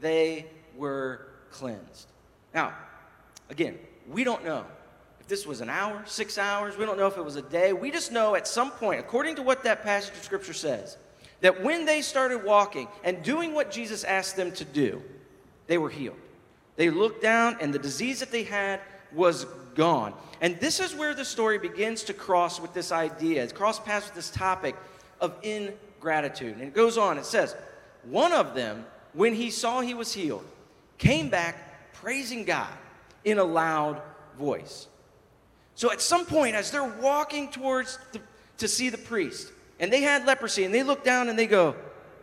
they 0.00 0.46
were 0.76 1.26
cleansed. 1.50 2.08
Now, 2.54 2.74
again, 3.50 3.78
we 4.08 4.24
don't 4.24 4.44
know 4.44 4.64
if 5.20 5.28
this 5.28 5.46
was 5.46 5.60
an 5.60 5.68
hour, 5.68 6.02
six 6.06 6.38
hours, 6.38 6.76
we 6.76 6.84
don't 6.84 6.98
know 6.98 7.06
if 7.06 7.16
it 7.16 7.24
was 7.24 7.36
a 7.36 7.42
day. 7.42 7.72
We 7.72 7.90
just 7.90 8.10
know 8.10 8.34
at 8.34 8.48
some 8.48 8.70
point, 8.72 9.00
according 9.00 9.36
to 9.36 9.42
what 9.42 9.62
that 9.64 9.82
passage 9.82 10.16
of 10.16 10.24
Scripture 10.24 10.52
says, 10.52 10.96
that 11.40 11.62
when 11.62 11.84
they 11.84 12.02
started 12.02 12.44
walking 12.44 12.88
and 13.04 13.22
doing 13.22 13.52
what 13.52 13.70
Jesus 13.70 14.04
asked 14.04 14.36
them 14.36 14.50
to 14.52 14.64
do, 14.64 15.02
they 15.66 15.78
were 15.78 15.90
healed. 15.90 16.16
They 16.76 16.90
looked 16.90 17.22
down, 17.22 17.58
and 17.60 17.72
the 17.72 17.78
disease 17.78 18.20
that 18.20 18.32
they 18.32 18.44
had 18.44 18.80
was 19.12 19.46
gone. 19.74 20.14
And 20.40 20.58
this 20.60 20.80
is 20.80 20.94
where 20.94 21.14
the 21.14 21.24
story 21.24 21.58
begins 21.58 22.04
to 22.04 22.14
cross 22.14 22.60
with 22.60 22.74
this 22.74 22.92
idea. 22.92 23.46
Cross 23.48 23.80
paths 23.80 24.06
with 24.06 24.14
this 24.14 24.30
topic 24.30 24.76
of 25.20 25.34
ingratitude. 25.42 26.54
And 26.54 26.62
it 26.62 26.74
goes 26.74 26.98
on, 26.98 27.18
it 27.18 27.24
says, 27.24 27.54
One 28.04 28.32
of 28.32 28.54
them, 28.54 28.84
when 29.12 29.34
he 29.34 29.50
saw 29.50 29.80
he 29.80 29.94
was 29.94 30.12
healed, 30.12 30.44
came 30.98 31.28
back 31.28 31.92
praising 31.94 32.44
God 32.44 32.72
in 33.24 33.38
a 33.38 33.44
loud 33.44 34.02
voice. 34.38 34.88
So 35.74 35.90
at 35.92 36.00
some 36.00 36.26
point, 36.26 36.54
as 36.54 36.70
they're 36.70 36.82
walking 37.00 37.50
towards 37.50 37.98
the, 38.12 38.20
to 38.58 38.68
see 38.68 38.88
the 38.88 38.98
priest, 38.98 39.52
and 39.80 39.92
they 39.92 40.02
had 40.02 40.26
leprosy, 40.26 40.64
and 40.64 40.74
they 40.74 40.82
look 40.82 41.04
down 41.04 41.28
and 41.28 41.38
they 41.38 41.46
go, 41.46 41.74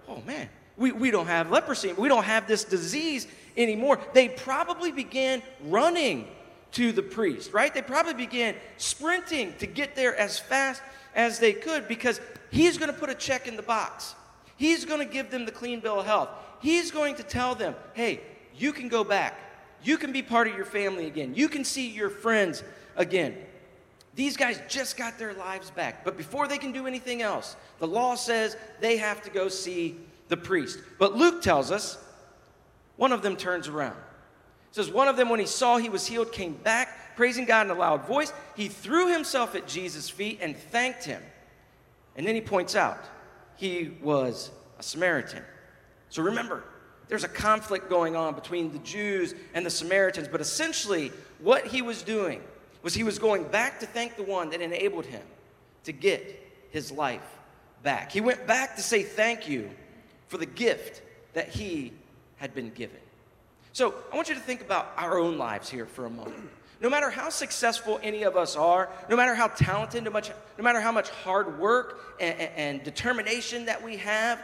Oh 0.07 0.21
man, 0.25 0.49
we, 0.77 0.91
we 0.91 1.11
don't 1.11 1.27
have 1.27 1.51
leprosy. 1.51 1.93
We 1.93 2.07
don't 2.07 2.23
have 2.23 2.47
this 2.47 2.63
disease 2.63 3.27
anymore. 3.55 3.99
They 4.13 4.29
probably 4.29 4.91
began 4.91 5.43
running 5.65 6.27
to 6.73 6.91
the 6.91 7.01
priest, 7.01 7.53
right? 7.53 7.73
They 7.73 7.81
probably 7.81 8.13
began 8.13 8.55
sprinting 8.77 9.53
to 9.59 9.67
get 9.67 9.95
there 9.95 10.15
as 10.15 10.37
fast 10.37 10.81
as 11.15 11.39
they 11.39 11.53
could 11.53 11.87
because 11.87 12.21
he's 12.51 12.77
going 12.77 12.91
to 12.91 12.97
put 12.97 13.09
a 13.09 13.15
check 13.15 13.47
in 13.47 13.55
the 13.55 13.63
box. 13.63 14.15
He's 14.57 14.85
going 14.85 14.99
to 14.99 15.11
give 15.11 15.31
them 15.31 15.45
the 15.45 15.51
clean 15.51 15.79
bill 15.79 15.99
of 15.99 16.05
health. 16.05 16.29
He's 16.61 16.91
going 16.91 17.15
to 17.15 17.23
tell 17.23 17.55
them, 17.55 17.75
hey, 17.93 18.21
you 18.55 18.73
can 18.73 18.89
go 18.89 19.03
back. 19.03 19.39
You 19.83 19.97
can 19.97 20.11
be 20.11 20.21
part 20.21 20.47
of 20.47 20.55
your 20.55 20.65
family 20.65 21.07
again. 21.07 21.33
You 21.33 21.47
can 21.47 21.63
see 21.63 21.89
your 21.89 22.09
friends 22.09 22.63
again. 22.95 23.37
These 24.15 24.35
guys 24.35 24.61
just 24.67 24.97
got 24.97 25.17
their 25.17 25.33
lives 25.33 25.71
back. 25.71 26.03
But 26.03 26.17
before 26.17 26.47
they 26.47 26.57
can 26.57 26.73
do 26.73 26.87
anything 26.87 27.21
else, 27.21 27.55
the 27.79 27.87
law 27.87 28.15
says 28.15 28.57
they 28.81 28.97
have 28.97 29.21
to 29.23 29.29
go 29.29 29.47
see 29.47 29.95
the 30.27 30.35
priest. 30.35 30.79
But 30.97 31.15
Luke 31.15 31.41
tells 31.41 31.71
us 31.71 31.97
one 32.97 33.13
of 33.13 33.21
them 33.21 33.37
turns 33.37 33.69
around. 33.69 33.95
It 34.69 34.75
says, 34.75 34.89
One 34.89 35.07
of 35.07 35.17
them, 35.17 35.29
when 35.29 35.39
he 35.39 35.45
saw 35.45 35.77
he 35.77 35.89
was 35.89 36.05
healed, 36.05 36.31
came 36.31 36.53
back, 36.53 37.15
praising 37.15 37.45
God 37.45 37.65
in 37.65 37.71
a 37.71 37.79
loud 37.79 38.05
voice. 38.05 38.31
He 38.55 38.67
threw 38.67 39.11
himself 39.11 39.55
at 39.55 39.67
Jesus' 39.67 40.09
feet 40.09 40.39
and 40.41 40.55
thanked 40.55 41.03
him. 41.03 41.21
And 42.15 42.25
then 42.25 42.35
he 42.35 42.41
points 42.41 42.75
out 42.75 42.99
he 43.55 43.91
was 44.01 44.51
a 44.77 44.83
Samaritan. 44.83 45.43
So 46.09 46.23
remember, 46.23 46.63
there's 47.07 47.23
a 47.23 47.29
conflict 47.29 47.89
going 47.89 48.15
on 48.15 48.35
between 48.35 48.71
the 48.71 48.79
Jews 48.79 49.33
and 49.53 49.65
the 49.65 49.69
Samaritans, 49.69 50.27
but 50.27 50.41
essentially, 50.41 51.11
what 51.39 51.65
he 51.65 51.81
was 51.81 52.03
doing 52.03 52.41
was 52.83 52.93
he 52.93 53.03
was 53.03 53.19
going 53.19 53.43
back 53.45 53.79
to 53.79 53.85
thank 53.85 54.15
the 54.15 54.23
one 54.23 54.51
that 54.51 54.61
enabled 54.61 55.05
him 55.05 55.23
to 55.83 55.91
get 55.91 56.39
his 56.71 56.91
life 56.91 57.39
back. 57.83 58.11
He 58.11 58.21
went 58.21 58.45
back 58.45 58.75
to 58.75 58.81
say 58.81 59.03
thank 59.03 59.49
you 59.49 59.69
for 60.27 60.37
the 60.37 60.45
gift 60.45 61.01
that 61.33 61.49
he 61.49 61.93
had 62.37 62.53
been 62.53 62.69
given. 62.69 62.99
So 63.79 63.93
I 64.11 64.15
want 64.17 64.27
you 64.27 64.35
to 64.35 64.41
think 64.41 64.59
about 64.59 64.91
our 64.97 65.17
own 65.17 65.37
lives 65.37 65.69
here 65.69 65.85
for 65.85 66.05
a 66.05 66.09
moment. 66.09 66.49
No 66.81 66.89
matter 66.89 67.09
how 67.09 67.29
successful 67.29 67.97
any 68.03 68.23
of 68.23 68.35
us 68.35 68.57
are, 68.57 68.89
no 69.09 69.15
matter 69.15 69.33
how 69.33 69.47
talented, 69.47 70.03
no, 70.03 70.11
much, 70.11 70.31
no 70.57 70.65
matter 70.65 70.81
how 70.81 70.91
much 70.91 71.07
hard 71.07 71.57
work 71.57 72.17
and, 72.19 72.37
and 72.57 72.83
determination 72.83 73.67
that 73.67 73.81
we 73.81 73.95
have, 73.95 74.43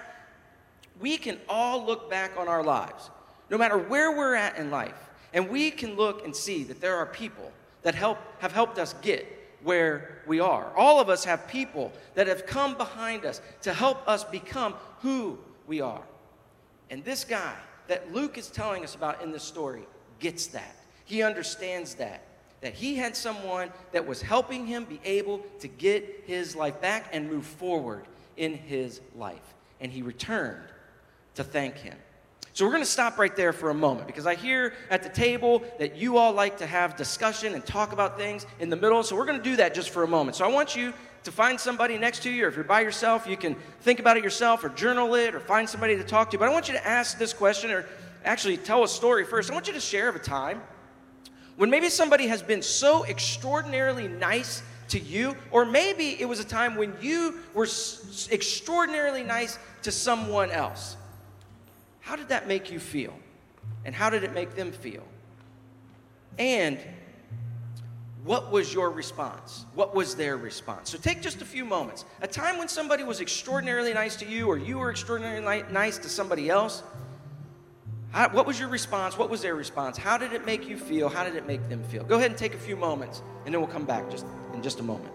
we 1.02 1.18
can 1.18 1.38
all 1.50 1.86
look 1.86 2.10
back 2.10 2.32
on 2.38 2.48
our 2.48 2.64
lives, 2.64 3.10
no 3.50 3.58
matter 3.58 3.78
where 3.78 4.16
we're 4.16 4.36
at 4.36 4.56
in 4.56 4.72
life, 4.72 5.10
and 5.34 5.50
we 5.50 5.70
can 5.70 5.98
look 5.98 6.24
and 6.24 6.34
see 6.34 6.64
that 6.64 6.80
there 6.80 6.96
are 6.96 7.06
people 7.06 7.52
that 7.82 7.94
help, 7.94 8.18
have 8.40 8.54
helped 8.54 8.80
us 8.80 8.94
get 9.02 9.28
where 9.64 10.22
we 10.26 10.40
are. 10.40 10.72
All 10.78 11.02
of 11.02 11.10
us 11.10 11.26
have 11.26 11.46
people 11.50 11.92
that 12.14 12.28
have 12.28 12.46
come 12.46 12.78
behind 12.78 13.26
us 13.26 13.42
to 13.64 13.74
help 13.74 14.08
us 14.08 14.24
become 14.24 14.76
who 15.02 15.38
we 15.68 15.82
are. 15.82 16.04
And 16.90 17.04
this 17.04 17.26
guy 17.26 17.56
that 17.88 18.14
Luke 18.14 18.38
is 18.38 18.50
telling 18.50 18.84
us 18.84 18.96
about 18.96 19.22
in 19.22 19.32
this 19.32 19.44
story 19.44 19.84
gets 20.20 20.48
that. 20.48 20.76
He 21.06 21.22
understands 21.24 21.96
that. 21.96 22.24
That 22.62 22.74
he 22.74 22.96
had 22.96 23.16
someone 23.16 23.70
that 23.92 24.08
was 24.08 24.22
helping 24.22 24.66
him 24.66 24.86
be 24.86 25.00
able 25.04 25.40
to 25.60 25.68
get 25.68 26.24
his 26.26 26.56
life 26.56 26.82
back 26.82 27.10
and 27.12 27.30
move 27.30 27.46
forward 27.46 28.06
in 28.38 28.56
his 28.56 29.02
life. 29.16 29.54
And 29.80 29.92
he 29.92 30.02
returned 30.02 30.64
to 31.36 31.44
thank 31.44 31.76
him. 31.78 31.96
So 32.54 32.64
we're 32.64 32.72
going 32.72 32.84
to 32.84 32.90
stop 32.90 33.20
right 33.20 33.36
there 33.36 33.52
for 33.52 33.70
a 33.70 33.74
moment 33.74 34.08
because 34.08 34.26
I 34.26 34.36
hear 34.36 34.74
at 34.90 35.04
the 35.04 35.10
table 35.10 35.62
that 35.78 35.98
you 35.98 36.18
all 36.18 36.32
like 36.32 36.58
to 36.60 36.66
have 36.66 36.96
discussion 36.96 37.54
and 37.54 37.66
talk 37.66 37.92
about 37.92 38.18
things 38.18 38.46
in 38.60 38.70
the 38.70 38.78
middle. 38.78 39.04
So 39.04 39.18
we're 39.18 39.26
going 39.26 39.40
to 39.40 39.44
do 39.44 39.58
that 39.58 39.76
just 39.76 39.90
for 39.90 40.04
a 40.04 40.08
moment. 40.08 40.38
So 40.38 40.46
I 40.46 40.48
want 40.48 40.74
you 40.74 40.94
to 41.26 41.32
find 41.32 41.60
somebody 41.60 41.98
next 41.98 42.24
to 42.24 42.30
you, 42.30 42.46
or 42.46 42.48
if 42.48 42.56
you're 42.56 42.64
by 42.64 42.82
yourself, 42.82 43.28
you 43.28 43.36
can 43.36 43.56
think 43.82 44.00
about 44.00 44.16
it 44.16 44.24
yourself 44.24 44.64
or 44.64 44.70
journal 44.70 45.16
it 45.16 45.36
or 45.36 45.40
find 45.40 45.68
somebody 45.68 45.98
to 45.98 46.04
talk 46.04 46.32
to. 46.32 46.38
But 46.38 46.48
I 46.48 46.52
want 46.52 46.68
you 46.68 46.76
to 46.76 46.88
ask 46.88 47.18
this 47.18 47.34
question 47.34 47.72
or 47.72 47.86
actually 48.24 48.58
tell 48.58 48.84
a 48.84 48.88
story 48.88 49.26
first. 49.26 49.50
I 49.50 49.54
want 49.54 49.68
you 49.68 49.74
to 49.74 49.80
share 49.80 50.08
of 50.08 50.16
a 50.16 50.20
time 50.20 50.62
when 51.58 51.70
maybe 51.70 51.90
somebody 51.90 52.28
has 52.28 52.42
been 52.42 52.62
so 52.62 53.06
extraordinarily 53.06 54.08
nice 54.08 54.62
to 54.90 55.00
you, 55.00 55.36
or 55.50 55.66
maybe 55.66 56.16
it 56.22 56.26
was 56.26 56.40
a 56.40 56.44
time 56.44 56.76
when 56.76 56.94
you 57.02 57.40
were 57.56 57.68
extraordinarily 58.32 59.24
nice 59.24 59.58
to 59.82 59.92
someone 59.92 60.52
else. 60.52 60.96
How 62.02 62.16
did 62.16 62.30
that 62.30 62.48
make 62.48 62.72
you 62.72 62.80
feel? 62.80 63.18
And 63.84 63.96
how 63.96 64.12
did 64.12 64.24
it 64.24 64.34
make 64.34 64.56
them 64.56 64.72
feel? 64.72 65.04
And 66.38 66.78
what 68.26 68.52
was 68.52 68.74
your 68.74 68.90
response? 68.90 69.66
What 69.76 69.94
was 69.94 70.16
their 70.16 70.36
response? 70.36 70.90
So 70.90 70.98
take 70.98 71.22
just 71.22 71.44
a 71.44 71.46
few 71.46 71.64
moments. 71.64 72.06
A 72.22 72.28
time 72.28 72.58
when 72.58 72.68
somebody 72.68 73.04
was 73.04 73.22
extraordinarily 73.22 73.94
nice 73.94 74.16
to 74.16 74.26
you, 74.26 74.48
or 74.48 74.58
you 74.58 74.80
were 74.80 74.90
extraordinarily 74.90 75.64
nice 75.72 76.00
to 76.00 76.10
somebody 76.10 76.50
else. 76.50 76.82
How, 78.10 78.30
what 78.30 78.48
was 78.48 78.60
your 78.60 78.70
response? 78.70 79.16
What 79.16 79.30
was 79.30 79.44
their 79.44 79.54
response? 79.54 79.96
How 79.96 80.18
did 80.18 80.34
it 80.34 80.44
make 80.44 80.68
you 80.68 80.76
feel? 80.76 81.08
How 81.08 81.24
did 81.24 81.36
it 81.36 81.46
make 81.46 81.70
them 81.70 81.84
feel? 81.84 82.04
Go 82.04 82.16
ahead 82.16 82.32
and 82.32 82.38
take 82.38 82.56
a 82.56 82.58
few 82.58 82.76
moments, 82.76 83.22
and 83.46 83.54
then 83.54 83.62
we'll 83.62 83.70
come 83.70 83.86
back 83.86 84.10
just 84.10 84.26
in 84.56 84.64
just 84.64 84.80
a 84.80 84.84
moment. 84.84 85.14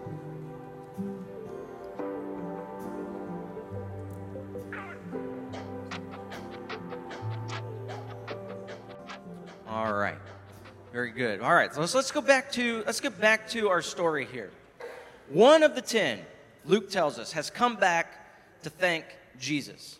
Good. 11.15 11.41
All 11.41 11.53
right, 11.53 11.73
so 11.73 11.81
let's, 11.81 11.93
let's 11.93 12.11
go 12.11 12.21
back 12.21 12.51
to 12.53 12.83
let's 12.85 13.01
get 13.01 13.19
back 13.19 13.49
to 13.49 13.67
our 13.67 13.81
story 13.81 14.25
here. 14.31 14.49
One 15.27 15.61
of 15.61 15.75
the 15.75 15.81
ten, 15.81 16.19
Luke 16.63 16.89
tells 16.89 17.19
us, 17.19 17.33
has 17.33 17.49
come 17.49 17.75
back 17.75 18.61
to 18.63 18.69
thank 18.69 19.05
Jesus. 19.37 19.99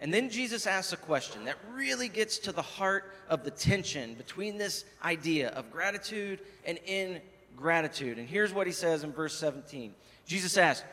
And 0.00 0.12
then 0.12 0.28
Jesus 0.28 0.66
asks 0.66 0.92
a 0.92 0.96
question 0.96 1.44
that 1.44 1.56
really 1.72 2.08
gets 2.08 2.38
to 2.38 2.52
the 2.52 2.62
heart 2.62 3.12
of 3.28 3.44
the 3.44 3.50
tension 3.50 4.14
between 4.14 4.58
this 4.58 4.84
idea 5.04 5.50
of 5.50 5.70
gratitude 5.70 6.40
and 6.64 6.78
ingratitude. 6.78 8.18
And 8.18 8.28
here's 8.28 8.52
what 8.52 8.66
he 8.66 8.72
says 8.72 9.04
in 9.04 9.12
verse 9.12 9.38
17 9.38 9.94
Jesus 10.26 10.56
asks, 10.56 10.84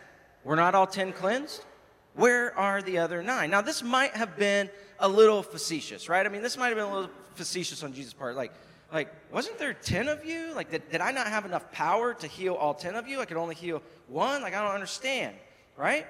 Were 0.43 0.55
not 0.55 0.75
all 0.75 0.87
ten 0.87 1.13
cleansed? 1.13 1.65
Where 2.13 2.55
are 2.55 2.83
the 2.83 2.99
other 2.99 3.23
nine? 3.23 3.49
Now, 3.49 3.61
this 3.61 3.81
might 3.81 4.11
have 4.11 4.37
been 4.37 4.69
a 4.99 5.07
little 5.07 5.41
facetious, 5.41 6.09
right? 6.09 6.25
I 6.25 6.29
mean, 6.29 6.43
this 6.43 6.57
might 6.57 6.67
have 6.67 6.77
been 6.77 6.85
a 6.85 6.93
little 6.93 7.11
facetious 7.35 7.81
on 7.83 7.93
Jesus' 7.93 8.13
part. 8.13 8.35
Like, 8.35 8.51
like, 8.91 9.13
wasn't 9.31 9.59
there 9.59 9.73
10 9.73 10.07
of 10.07 10.25
you? 10.25 10.53
Like, 10.55 10.71
did, 10.71 10.89
did 10.89 11.01
I 11.01 11.11
not 11.11 11.27
have 11.27 11.45
enough 11.45 11.71
power 11.71 12.13
to 12.13 12.27
heal 12.27 12.53
all 12.53 12.73
10 12.73 12.95
of 12.95 13.07
you? 13.07 13.19
I 13.19 13.25
could 13.25 13.37
only 13.37 13.55
heal 13.55 13.81
one? 14.07 14.41
Like, 14.41 14.53
I 14.53 14.63
don't 14.63 14.73
understand, 14.73 15.35
right? 15.75 16.07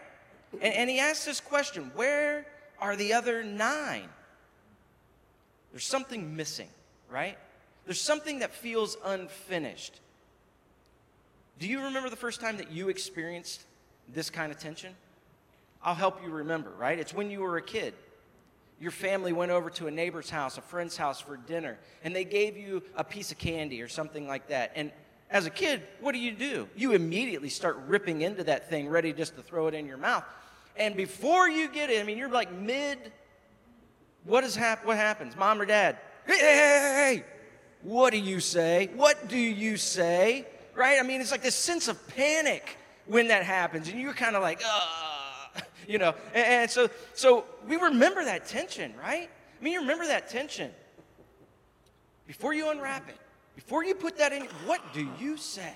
And, 0.61 0.73
and 0.73 0.89
he 0.89 0.99
asks 0.99 1.25
this 1.25 1.39
question 1.39 1.91
Where 1.95 2.45
are 2.79 2.95
the 2.95 3.13
other 3.13 3.43
nine? 3.43 4.09
There's 5.71 5.85
something 5.85 6.35
missing, 6.35 6.69
right? 7.09 7.37
There's 7.85 8.01
something 8.01 8.39
that 8.39 8.53
feels 8.53 8.97
unfinished. 9.03 9.99
Do 11.59 11.67
you 11.67 11.83
remember 11.83 12.09
the 12.09 12.15
first 12.15 12.39
time 12.39 12.57
that 12.57 12.71
you 12.71 12.89
experienced 12.89 13.63
this 14.13 14.29
kind 14.29 14.51
of 14.51 14.59
tension? 14.59 14.93
I'll 15.83 15.95
help 15.95 16.23
you 16.23 16.29
remember, 16.29 16.71
right? 16.77 16.99
It's 16.99 17.13
when 17.13 17.31
you 17.31 17.41
were 17.41 17.57
a 17.57 17.61
kid 17.61 17.93
your 18.79 18.91
family 18.91 19.33
went 19.33 19.51
over 19.51 19.69
to 19.71 19.87
a 19.87 19.91
neighbor's 19.91 20.29
house, 20.29 20.57
a 20.57 20.61
friend's 20.61 20.95
house 20.95 21.19
for 21.19 21.37
dinner, 21.37 21.79
and 22.03 22.15
they 22.15 22.23
gave 22.23 22.55
you 22.57 22.83
a 22.95 23.03
piece 23.03 23.31
of 23.31 23.37
candy 23.37 23.81
or 23.81 23.87
something 23.87 24.27
like 24.27 24.47
that. 24.49 24.71
And 24.75 24.91
as 25.29 25.45
a 25.45 25.49
kid, 25.49 25.81
what 25.99 26.13
do 26.13 26.19
you 26.19 26.31
do? 26.31 26.69
You 26.75 26.93
immediately 26.93 27.49
start 27.49 27.77
ripping 27.87 28.21
into 28.21 28.43
that 28.45 28.69
thing, 28.69 28.87
ready 28.87 29.13
just 29.13 29.35
to 29.35 29.41
throw 29.41 29.67
it 29.67 29.73
in 29.73 29.85
your 29.87 29.97
mouth. 29.97 30.23
And 30.77 30.95
before 30.95 31.49
you 31.49 31.69
get 31.69 31.89
it, 31.89 31.99
I 31.99 32.03
mean, 32.03 32.17
you're 32.17 32.29
like 32.29 32.51
mid. 32.51 33.11
What 34.23 34.43
is 34.43 34.55
hap- 34.55 34.85
What 34.85 34.97
happens? 34.97 35.35
Mom 35.35 35.59
or 35.59 35.65
dad? 35.65 35.97
Hey, 36.25 36.37
hey, 36.37 36.45
hey, 36.45 37.15
hey! 37.15 37.23
What 37.81 38.11
do 38.11 38.19
you 38.19 38.39
say? 38.39 38.89
What 38.95 39.27
do 39.27 39.37
you 39.37 39.77
say? 39.77 40.45
Right? 40.75 40.99
I 40.99 41.03
mean, 41.03 41.21
it's 41.21 41.31
like 41.31 41.41
this 41.41 41.55
sense 41.55 41.87
of 41.87 42.07
panic 42.09 42.77
when 43.05 43.29
that 43.29 43.43
happens, 43.43 43.87
and 43.87 43.99
you're 43.99 44.13
kind 44.13 44.35
of 44.35 44.41
like, 44.41 44.61
uh, 44.63 45.06
you 45.88 45.97
know. 45.97 46.13
And, 46.34 46.45
and 46.45 46.71
so, 46.71 46.89
so 47.13 47.45
we 47.67 47.78
remember 47.78 48.23
that 48.23 48.47
tension, 48.47 48.93
right? 49.02 49.30
I 49.60 49.63
mean, 49.63 49.73
you 49.73 49.82
remember 49.82 50.06
that 50.06 50.30
tension. 50.30 50.71
Before 52.28 52.54
you 52.54 52.69
unwrap 52.69 53.10
it, 53.10 53.17
before 53.56 53.84
you 53.84 53.95
put 53.95 54.17
that 54.17 54.34
in, 54.34 54.43
what 54.65 54.82
do 54.93 55.10
you 55.19 55.38
say? 55.38 55.73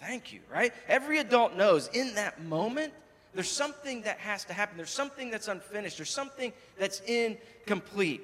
Thank 0.00 0.32
you, 0.32 0.40
right? 0.50 0.72
Every 0.88 1.18
adult 1.18 1.54
knows 1.54 1.88
in 1.88 2.14
that 2.14 2.42
moment, 2.42 2.92
there's 3.34 3.50
something 3.50 4.02
that 4.02 4.18
has 4.18 4.44
to 4.46 4.52
happen. 4.52 4.76
There's 4.76 4.90
something 4.90 5.30
that's 5.30 5.46
unfinished. 5.46 5.98
There's 5.98 6.10
something 6.10 6.52
that's 6.78 7.00
incomplete. 7.00 8.22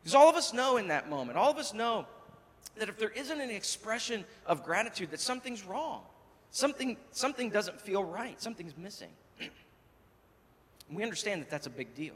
Because 0.00 0.14
all 0.14 0.30
of 0.30 0.36
us 0.36 0.54
know 0.54 0.76
in 0.76 0.88
that 0.88 1.10
moment, 1.10 1.36
all 1.36 1.50
of 1.50 1.58
us 1.58 1.74
know 1.74 2.06
that 2.78 2.88
if 2.88 2.98
there 2.98 3.10
isn't 3.10 3.40
an 3.40 3.50
expression 3.50 4.24
of 4.46 4.64
gratitude, 4.64 5.10
that 5.10 5.20
something's 5.20 5.64
wrong. 5.64 6.02
Something, 6.50 6.96
something 7.10 7.50
doesn't 7.50 7.80
feel 7.80 8.02
right. 8.02 8.40
Something's 8.40 8.76
missing. 8.76 9.10
We 10.92 11.02
understand 11.02 11.42
that 11.42 11.50
that's 11.50 11.66
a 11.66 11.70
big 11.70 11.94
deal. 11.94 12.14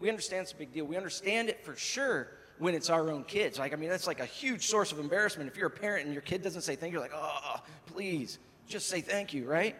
We 0.00 0.08
understand 0.08 0.42
it's 0.42 0.52
a 0.52 0.56
big 0.56 0.72
deal. 0.72 0.84
We 0.84 0.96
understand 0.96 1.48
it 1.48 1.64
for 1.64 1.76
sure 1.76 2.28
when 2.58 2.74
it's 2.74 2.90
our 2.90 3.10
own 3.10 3.24
kids. 3.24 3.58
Like, 3.58 3.72
I 3.72 3.76
mean, 3.76 3.90
that's 3.90 4.06
like 4.06 4.20
a 4.20 4.26
huge 4.26 4.66
source 4.66 4.92
of 4.92 4.98
embarrassment. 4.98 5.48
If 5.48 5.56
you're 5.56 5.68
a 5.68 5.70
parent 5.70 6.04
and 6.04 6.12
your 6.12 6.22
kid 6.22 6.42
doesn't 6.42 6.62
say 6.62 6.76
thank 6.76 6.92
you, 6.92 6.98
you're 6.98 7.08
like, 7.08 7.16
oh, 7.16 7.62
please, 7.86 8.38
just 8.68 8.88
say 8.88 9.00
thank 9.00 9.34
you, 9.34 9.44
right? 9.44 9.76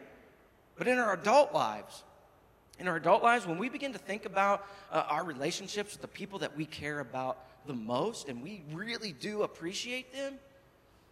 But 0.77 0.89
in 0.89 0.99
our 0.99 1.15
adult 1.15 1.53
lives, 1.53 2.03
in 2.79 2.89
our 2.89 2.97
adult 2.97 3.23
lives, 3.23 3.47
when 3.47 3.59
we 3.59 3.69
begin 3.69 3.93
to 3.93 3.99
think 3.99 4.27
about 4.27 4.67
uh, 4.91 5.05
our 5.09 5.25
relationships 5.25 5.93
with 5.93 6.03
the 6.03 6.09
people 6.09 6.41
that 6.41 6.57
we 6.57 6.67
care 6.67 7.01
about 7.01 7.39
the 7.67 7.75
most 7.75 8.29
and 8.29 8.43
we 8.43 8.63
really 8.73 9.13
do 9.13 9.43
appreciate 9.43 10.13
them, 10.13 10.35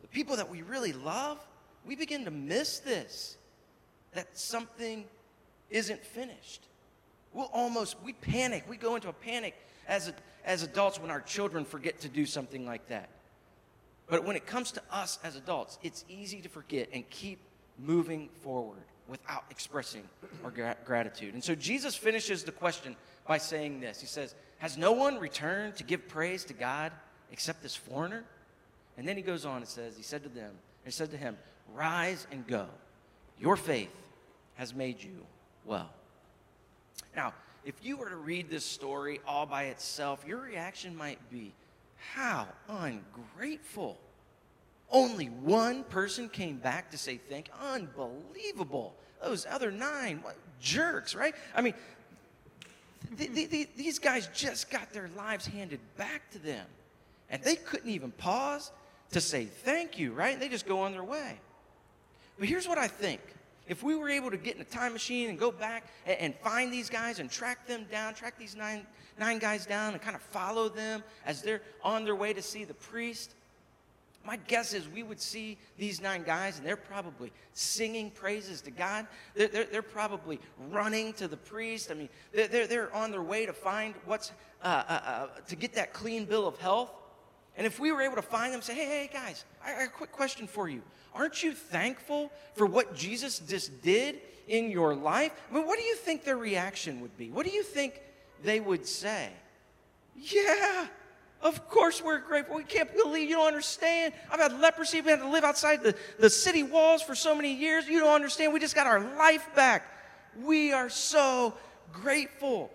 the 0.01 0.09
people 0.09 0.37
that 0.37 0.51
we 0.51 0.63
really 0.63 0.93
love, 0.93 1.39
we 1.87 1.95
begin 1.95 2.25
to 2.25 2.31
miss 2.31 2.81
this 2.81 3.37
that 4.13 4.37
something 4.37 5.05
isn't 5.71 6.05
finished. 6.05 6.67
We'll 7.33 7.51
almost, 7.53 7.97
we 8.05 8.13
panic. 8.13 8.65
We 8.69 8.77
go 8.77 8.95
into 8.95 9.09
a 9.09 9.13
panic 9.13 9.55
as, 9.89 10.09
a, 10.09 10.15
as 10.45 10.63
adults 10.63 11.01
when 11.01 11.11
our 11.11 11.21
children 11.21 11.65
forget 11.65 12.01
to 12.01 12.09
do 12.09 12.27
something 12.27 12.67
like 12.67 12.89
that. 12.89 13.09
But 14.07 14.25
when 14.25 14.37
it 14.37 14.47
comes 14.47 14.73
to 14.73 14.83
us 14.91 15.19
as 15.25 15.37
adults, 15.37 15.79
it's 15.83 16.05
easy 16.09 16.41
to 16.43 16.49
forget 16.49 16.89
and 16.93 17.09
keep 17.09 17.39
moving 17.79 18.29
forward 18.43 18.83
without 19.09 19.45
expressing 19.51 20.03
our 20.45 20.51
gra- 20.51 20.77
gratitude. 20.85 21.35
And 21.35 21.43
so 21.43 21.55
Jesus 21.55 21.95
finishes 21.95 22.45
the 22.45 22.53
question 22.53 22.97
by 23.27 23.39
saying 23.39 23.81
this 23.81 24.01
He 24.01 24.07
says, 24.07 24.35
Has 24.59 24.77
no 24.77 24.93
one 24.93 25.19
returned 25.19 25.77
to 25.77 25.85
give 25.85 26.09
praise 26.09 26.45
to 26.45 26.55
God 26.55 26.93
except 27.31 27.63
this 27.63 27.75
foreigner? 27.75 28.25
And 28.99 29.09
then 29.09 29.17
he 29.17 29.23
goes 29.23 29.47
on 29.47 29.59
and 29.59 29.69
says, 29.69 29.97
He 29.97 30.03
said 30.03 30.23
to 30.25 30.29
them, 30.29 30.53
He 30.85 30.91
said 30.91 31.11
to 31.13 31.17
him, 31.17 31.39
Rise 31.73 32.27
and 32.31 32.47
go. 32.47 32.67
Your 33.39 33.57
faith 33.57 33.91
has 34.57 34.75
made 34.75 35.03
you 35.03 35.27
well. 35.65 35.91
Now, 37.15 37.35
if 37.65 37.75
you 37.83 37.97
were 37.97 38.09
to 38.09 38.17
read 38.17 38.51
this 38.51 38.65
story 38.65 39.21
all 39.27 39.47
by 39.47 39.65
itself, 39.65 40.25
your 40.27 40.41
reaction 40.41 40.97
might 40.97 41.19
be, 41.31 41.53
How 42.15 42.49
ungrateful. 42.69 43.99
Only 44.91 45.27
one 45.27 45.85
person 45.85 46.29
came 46.29 46.59
back 46.59 46.91
to 46.91 46.99
say 46.99 47.19
thank. 47.29 47.49
Unbelievable. 47.61 48.95
Those 49.23 49.47
other 49.49 49.71
nine, 49.71 50.21
what 50.23 50.37
jerks, 50.61 51.15
right? 51.15 51.35
I 51.55 51.63
mean, 51.63 51.75
th- 53.17 53.33
th- 53.33 53.51
th- 53.51 53.69
these 53.77 53.99
guys 53.99 54.29
just 54.35 54.71
got 54.71 54.93
their 54.93 55.09
lives 55.17 55.47
handed 55.47 55.81
back 55.97 56.31
to 56.33 56.39
them. 56.39 56.67
And 57.31 57.43
they 57.43 57.57
couldn't 57.57 57.89
even 57.89 58.11
pause 58.11 58.71
to 59.13 59.21
say 59.21 59.47
thank 59.47 59.99
you, 59.99 60.13
right? 60.13 60.39
They 60.39 60.49
just 60.49 60.67
go 60.67 60.81
on 60.81 60.93
their 60.93 61.05
way. 61.05 61.39
But 62.39 62.49
here's 62.49 62.69
what 62.69 62.79
I 62.79 62.89
think. 62.89 63.21
If 63.69 63.83
we 63.83 63.95
were 63.95 64.09
able 64.09 64.31
to 64.31 64.37
get 64.37 64.57
in 64.57 64.63
a 64.63 64.65
time 64.65 64.93
machine 64.93 65.31
and 65.31 65.39
go 65.39 65.51
back 65.51 65.87
and, 66.07 66.19
and, 66.19 66.35
find 66.37 66.73
these 66.73 66.91
guys 66.91 67.21
and 67.21 67.31
track 67.31 67.67
them 67.67 67.87
down, 67.91 68.15
track 68.15 68.39
these 68.39 68.57
nine, 68.57 68.87
nine 69.19 69.39
guys 69.39 69.67
down 69.67 69.93
and 69.93 70.03
kind 70.03 70.17
of 70.17 70.23
follow 70.23 70.69
them 70.69 71.03
as 71.25 71.43
they're 71.43 71.63
on 71.83 72.05
their 72.05 72.17
way 72.17 72.33
to 72.33 72.43
see 72.43 72.65
the 72.65 72.75
priest, 72.75 73.35
my 74.25 74.37
guess 74.47 74.73
is 74.73 74.89
we 74.89 75.03
would 75.03 75.21
see 75.21 75.59
these 75.79 76.01
nine 76.01 76.23
guys 76.23 76.59
and 76.59 76.67
they're 76.67 76.77
probably 76.77 77.33
singing 77.55 78.11
praises 78.11 78.61
to 78.63 78.71
God. 78.71 79.07
They're, 79.35 79.49
they're, 79.49 79.65
they're 79.65 79.83
probably 79.83 80.39
running 80.71 81.13
to 81.15 81.27
the 81.27 81.37
priest. 81.37 81.91
I 81.91 81.95
mean, 81.95 82.09
they're, 82.33 82.67
they're, 82.67 82.95
on 82.95 83.11
their 83.11 83.23
way 83.23 83.47
to 83.47 83.53
find 83.53 83.95
what's, 84.05 84.33
uh, 84.63 84.67
uh, 84.89 84.93
uh, 84.93 85.27
to 85.49 85.57
get 85.57 85.75
that 85.75 85.93
clean 85.93 86.25
bill 86.25 86.47
of 86.47 86.59
health. 86.59 86.91
And 87.57 87.67
if 87.67 87.79
we 87.79 87.93
were 87.93 88.01
able 88.01 88.17
to 88.17 88.23
find 88.23 88.53
them, 88.53 88.63
say, 88.63 88.75
hey, 88.75 88.87
hey, 88.87 89.11
guys, 89.13 89.45
I 89.65 89.73
got 89.73 89.85
a 89.85 89.89
quick 89.89 90.13
question 90.13 90.47
for 90.47 90.69
you. 90.69 90.83
Aren't 91.15 91.43
you 91.43 91.53
thankful 91.53 92.33
for 92.55 92.67
what 92.67 92.95
Jesus 92.95 93.39
just 93.41 93.83
did 93.83 94.21
in 94.49 94.71
your 94.71 94.95
life? 94.95 95.33
I 95.51 95.55
mean, 95.55 95.67
what 95.67 95.79
do 95.79 95.85
you 95.85 95.95
think 95.97 96.25
their 96.25 96.39
reaction 96.39 97.01
would 97.03 97.17
be? 97.19 97.31
What 97.31 97.45
do 97.45 97.53
you 97.53 97.63
think 97.63 98.01
they 98.43 98.61
would 98.61 98.87
say? 98.87 99.29
Yeah, 100.17 100.87
of 101.43 101.69
course 101.69 102.03
we're 102.03 102.21
grateful. 102.21 102.57
We 102.57 102.65
can't 102.65 102.95
believe 102.97 103.29
you 103.29 103.37
don't 103.37 103.47
understand. 103.47 104.15
I've 104.31 104.41
had 104.41 104.59
leprosy. 104.59 105.01
We 105.01 105.11
had 105.11 105.21
to 105.21 105.29
live 105.29 105.45
outside 105.45 105.83
the, 105.83 105.95
the 106.19 106.31
city 106.31 106.63
walls 106.63 107.03
for 107.03 107.15
so 107.15 107.35
many 107.35 107.55
years. 107.55 107.87
You 107.87 108.01
don't 108.01 108.15
understand. 108.15 108.53
We 108.55 108.61
just 108.61 108.75
got 108.75 108.87
our 108.87 109.01
life 109.17 109.47
back. 109.55 109.87
We 110.41 110.73
are 110.73 110.89
so 110.89 111.55
grateful. 111.93 112.71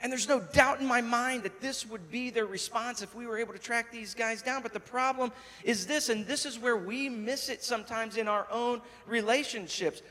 And 0.00 0.12
there's 0.12 0.28
no 0.28 0.40
doubt 0.40 0.80
in 0.80 0.86
my 0.86 1.00
mind 1.00 1.42
that 1.42 1.60
this 1.60 1.84
would 1.84 2.10
be 2.10 2.30
their 2.30 2.46
response 2.46 3.02
if 3.02 3.14
we 3.16 3.26
were 3.26 3.36
able 3.36 3.52
to 3.52 3.58
track 3.58 3.90
these 3.90 4.14
guys 4.14 4.42
down. 4.42 4.62
But 4.62 4.72
the 4.72 4.80
problem 4.80 5.32
is 5.64 5.86
this, 5.86 6.08
and 6.08 6.24
this 6.24 6.46
is 6.46 6.58
where 6.58 6.76
we 6.76 7.08
miss 7.08 7.48
it 7.48 7.64
sometimes 7.64 8.16
in 8.16 8.28
our 8.28 8.46
own 8.50 8.80
relationships. 9.06 10.02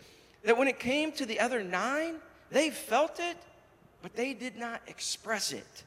That 0.44 0.58
when 0.58 0.68
it 0.68 0.80
came 0.80 1.14
to 1.14 1.26
the 1.26 1.40
other 1.40 1.64
nine, 1.64 2.16
they 2.52 2.70
felt 2.70 3.20
it, 3.20 3.38
but 4.02 4.14
they 4.14 4.34
did 4.34 4.58
not 4.58 4.82
express 4.88 5.54
it. 5.54 5.84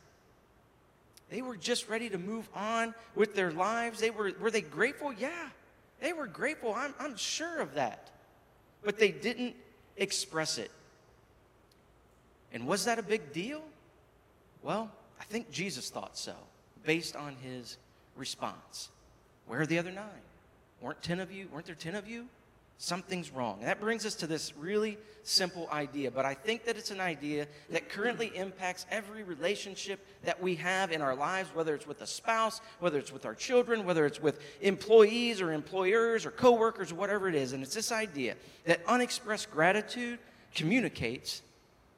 They 1.29 1.43
were 1.43 1.57
just 1.57 1.89
ready 1.89 2.09
to 2.09 2.19
move 2.19 2.49
on 2.55 2.95
with 3.15 3.35
their 3.35 3.53
lives. 3.53 4.01
They 4.01 4.11
were, 4.11 4.33
were 4.41 4.51
they 4.51 4.63
grateful? 4.63 5.13
Yeah, 5.13 5.49
they 6.01 6.15
were 6.15 6.27
grateful. 6.27 6.75
I'm, 6.75 6.95
I'm 6.99 7.17
sure 7.17 7.61
of 7.61 7.75
that. 7.75 8.11
But 8.83 8.99
they 8.99 9.11
didn't 9.11 9.55
express 9.99 10.57
it. 10.57 10.71
And 12.53 12.67
was 12.67 12.87
that 12.87 12.99
a 12.99 13.03
big 13.03 13.33
deal? 13.33 13.63
Well, 14.62 14.90
I 15.20 15.25
think 15.25 15.51
Jesus 15.51 15.90
thought 15.90 16.16
so, 16.16 16.35
based 16.85 17.16
on 17.16 17.37
his 17.42 17.79
response. 18.16 18.90
Where 19.46 19.61
are 19.61 19.66
the 19.66 19.79
other 19.79 19.92
nine? 19.92 20.05
Weren't 20.81 21.03
10 21.03 21.20
of 21.20 21.33
you? 21.33 21.49
Weren't 21.53 21.66
there 21.66 21.75
10 21.75 21.94
of 21.94 22.09
you? 22.09 22.27
Something's 22.79 23.31
wrong. 23.31 23.59
And 23.59 23.68
that 23.68 23.79
brings 23.79 24.07
us 24.07 24.14
to 24.16 24.27
this 24.27 24.57
really 24.57 24.96
simple 25.23 25.68
idea, 25.70 26.11
but 26.11 26.25
I 26.25 26.33
think 26.33 26.64
that 26.64 26.79
it's 26.79 26.90
an 26.90 27.01
idea 27.01 27.46
that 27.68 27.90
currently 27.90 28.33
impacts 28.35 28.87
every 28.90 29.23
relationship 29.23 30.01
that 30.25 30.40
we 30.42 30.55
have 30.55 30.90
in 30.90 31.03
our 31.03 31.14
lives, 31.14 31.51
whether 31.55 31.75
it's 31.75 31.87
with 31.87 32.01
a 32.01 32.07
spouse, 32.07 32.62
whether 32.79 32.99
it's 32.99 33.12
with 33.12 33.27
our 33.27 33.35
children, 33.35 33.85
whether 33.85 34.07
it's 34.07 34.23
with 34.23 34.40
employees 34.62 35.42
or 35.42 35.53
employers 35.53 36.25
or 36.25 36.31
coworkers 36.31 36.90
or 36.90 36.94
whatever 36.94 37.29
it 37.29 37.35
is. 37.35 37.53
And 37.53 37.62
it's 37.62 37.75
this 37.75 37.92
idea 37.92 38.35
that 38.64 38.81
unexpressed 38.87 39.51
gratitude 39.51 40.18
communicates 40.55 41.42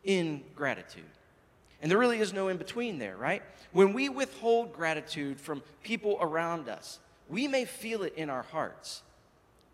ingratitude. 0.03 1.05
And 1.83 1.91
there 1.91 1.99
really 1.99 2.21
is 2.21 2.33
no 2.33 2.49
in 2.49 2.57
between 2.57 2.99
there, 2.99 3.17
right? 3.17 3.43
When 3.73 3.93
we 3.93 4.09
withhold 4.09 4.73
gratitude 4.73 5.41
from 5.41 5.63
people 5.83 6.17
around 6.21 6.69
us, 6.69 7.01
we 7.29 7.49
may 7.49 7.65
feel 7.65 8.05
it 8.05 8.15
in 8.17 8.31
our 8.31 8.43
hearts. 8.43 9.03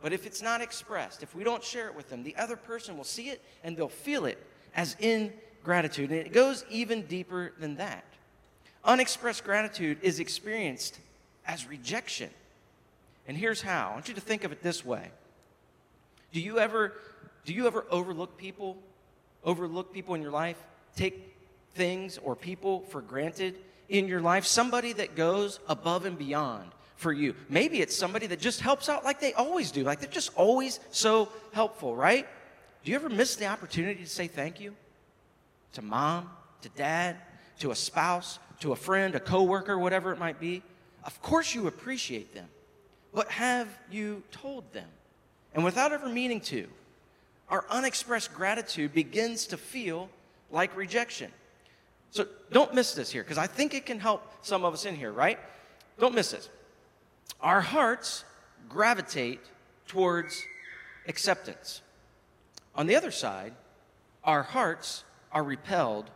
But 0.01 0.15
if 0.15 0.25
it's 0.27 0.41
not 0.41 0.63
expressed, 0.63 1.23
if 1.23 1.35
we 1.35 1.45
don't 1.45 1.63
share 1.63 1.89
it 1.89 1.95
with 1.95 2.09
them, 2.09 2.23
the 2.23 2.37
other 2.37 2.57
person 2.57 2.97
will 2.97 3.05
see 3.05 3.29
it 3.29 3.45
and 3.63 3.77
they'll 3.77 3.89
feel 3.89 4.25
it 4.25 4.39
as 4.75 4.97
ingratitude. 5.01 6.11
And 6.11 6.21
it 6.21 6.33
goes 6.33 6.65
even 6.71 7.03
deeper 7.03 7.53
than 7.59 7.77
that. 7.77 8.05
Unexpressed 8.85 9.45
gratitude 9.45 9.99
is 10.01 10.19
experienced 10.19 10.99
as 11.47 11.67
rejection. 11.67 12.31
And 13.27 13.37
here's 13.37 13.61
how 13.61 13.91
I 13.91 13.93
want 13.93 14.09
you 14.09 14.15
to 14.15 14.21
think 14.21 14.45
of 14.45 14.53
it 14.53 14.63
this 14.63 14.85
way 14.85 15.11
Do 16.33 16.41
you 16.41 16.59
ever, 16.59 16.95
do 17.45 17.53
you 17.53 17.67
ever 17.67 17.85
overlook 17.91 18.39
people? 18.39 18.79
Overlook 19.45 19.93
people 19.93 20.15
in 20.15 20.23
your 20.23 20.31
life? 20.31 20.57
Take 20.97 21.38
things 21.79 22.19
or 22.19 22.37
people 22.37 22.81
for 22.91 23.01
granted 23.01 23.55
in 23.89 24.09
your 24.09 24.21
life? 24.21 24.45
Somebody 24.45 24.93
that 24.95 25.17
goes 25.17 25.61
above 25.69 26.05
and 26.05 26.19
beyond 26.19 26.71
for 26.97 27.13
you. 27.13 27.35
Maybe 27.49 27.81
it's 27.81 27.97
somebody 27.97 28.27
that 28.27 28.41
just 28.41 28.61
helps 28.61 28.89
out 28.89 29.05
like 29.05 29.21
they 29.21 29.33
always 29.33 29.71
do, 29.71 29.85
like 29.85 30.01
they're 30.01 30.11
just 30.11 30.35
always 30.35 30.81
so 30.91 31.29
helpful, 31.53 31.95
right? 31.95 32.27
Do 32.85 32.91
you 32.91 32.97
ever 32.97 33.09
miss 33.09 33.37
the 33.37 33.47
opportunity 33.47 34.03
to 34.03 34.11
say 34.11 34.27
thank 34.27 34.61
you 34.61 34.75
to 35.75 35.83
mom, 35.83 36.29
to 36.63 36.69
dad, 36.71 37.17
to 37.61 37.71
a 37.71 37.75
spouse, 37.77 38.41
to 38.61 38.73
a 38.73 38.77
friend, 38.77 39.15
a 39.15 39.21
coworker, 39.21 39.79
whatever 39.79 40.13
it 40.13 40.19
might 40.19 40.41
be? 40.41 40.63
Of 41.05 41.23
course 41.23 41.55
you 41.55 41.69
appreciate 41.69 42.35
them, 42.35 42.49
but 43.15 43.31
have 43.31 43.69
you 43.91 44.25
told 44.33 44.71
them? 44.73 44.89
And 45.55 45.65
without 45.65 45.93
ever 45.93 46.09
meaning 46.09 46.41
to, 46.43 46.67
our 47.49 47.65
unexpressed 47.71 48.35
gratitude 48.35 48.93
begins 48.93 49.47
to 49.47 49.57
feel 49.57 50.11
like 50.51 50.77
rejection. 50.77 51.31
So 52.11 52.27
don't 52.53 52.75
miss 52.75 52.95
this 52.95 53.11
here, 53.11 53.23
because 53.23 53.39
I 53.39 53.47
think 53.47 53.75
it 53.75 53.87
can 53.87 54.01
help 54.01 54.23
some 54.43 54.65
of 54.65 54.73
us 54.73 54.87
in 54.87 54.97
here, 54.97 55.13
right? 55.13 55.39
Don't 55.99 56.15
miss 56.15 56.31
this. 56.31 56.49
our 57.41 57.61
hearts 57.61 58.25
gravitate 58.69 59.41
towards 59.87 60.43
acceptance. 61.07 61.83
On 62.75 62.87
the 62.87 62.97
other 62.97 63.11
side, 63.11 63.55
our 64.25 64.43
hearts 64.43 65.05
are 65.33 65.43
repelled 65.43 66.11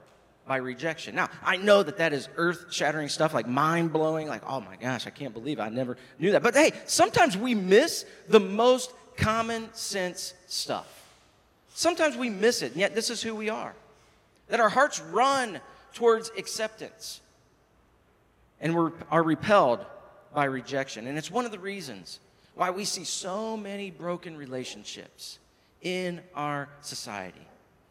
by 0.46 0.56
rejection. 0.56 1.14
Now, 1.14 1.30
I 1.42 1.56
know 1.56 1.82
that 1.82 1.98
that 1.98 2.12
is 2.12 2.28
earth 2.36 2.66
shattering 2.70 3.08
stuff, 3.08 3.32
like 3.32 3.46
mind 3.46 3.92
blowing, 3.92 4.26
like, 4.26 4.42
oh 4.46 4.60
my 4.60 4.76
gosh, 4.76 5.06
I 5.06 5.10
can't 5.10 5.32
believe 5.32 5.60
I 5.60 5.68
never 5.68 5.96
knew 6.18 6.32
that. 6.32 6.42
But 6.42 6.54
hey, 6.54 6.72
sometimes 6.86 7.36
we 7.36 7.54
miss 7.54 8.04
the 8.28 8.40
most 8.40 8.92
common 9.16 9.72
sense 9.72 10.34
stuff. 10.48 10.86
Sometimes 11.74 12.16
we 12.16 12.28
miss 12.28 12.62
it, 12.62 12.72
and 12.72 12.80
yet 12.80 12.94
this 12.94 13.08
is 13.08 13.22
who 13.22 13.34
we 13.34 13.48
are. 13.48 13.72
That 14.48 14.60
our 14.60 14.68
hearts 14.68 15.00
run 15.00 15.60
towards 15.92 16.30
acceptance 16.36 17.20
and 18.62 18.76
we 18.76 18.90
are 19.10 19.22
repelled 19.22 19.84
by 20.32 20.44
rejection. 20.44 21.06
And 21.06 21.18
it's 21.18 21.30
one 21.30 21.44
of 21.44 21.50
the 21.50 21.58
reasons 21.58 22.20
why 22.54 22.70
we 22.70 22.84
see 22.84 23.04
so 23.04 23.56
many 23.56 23.90
broken 23.90 24.36
relationships 24.36 25.38
in 25.82 26.20
our 26.34 26.68
society. 26.80 27.46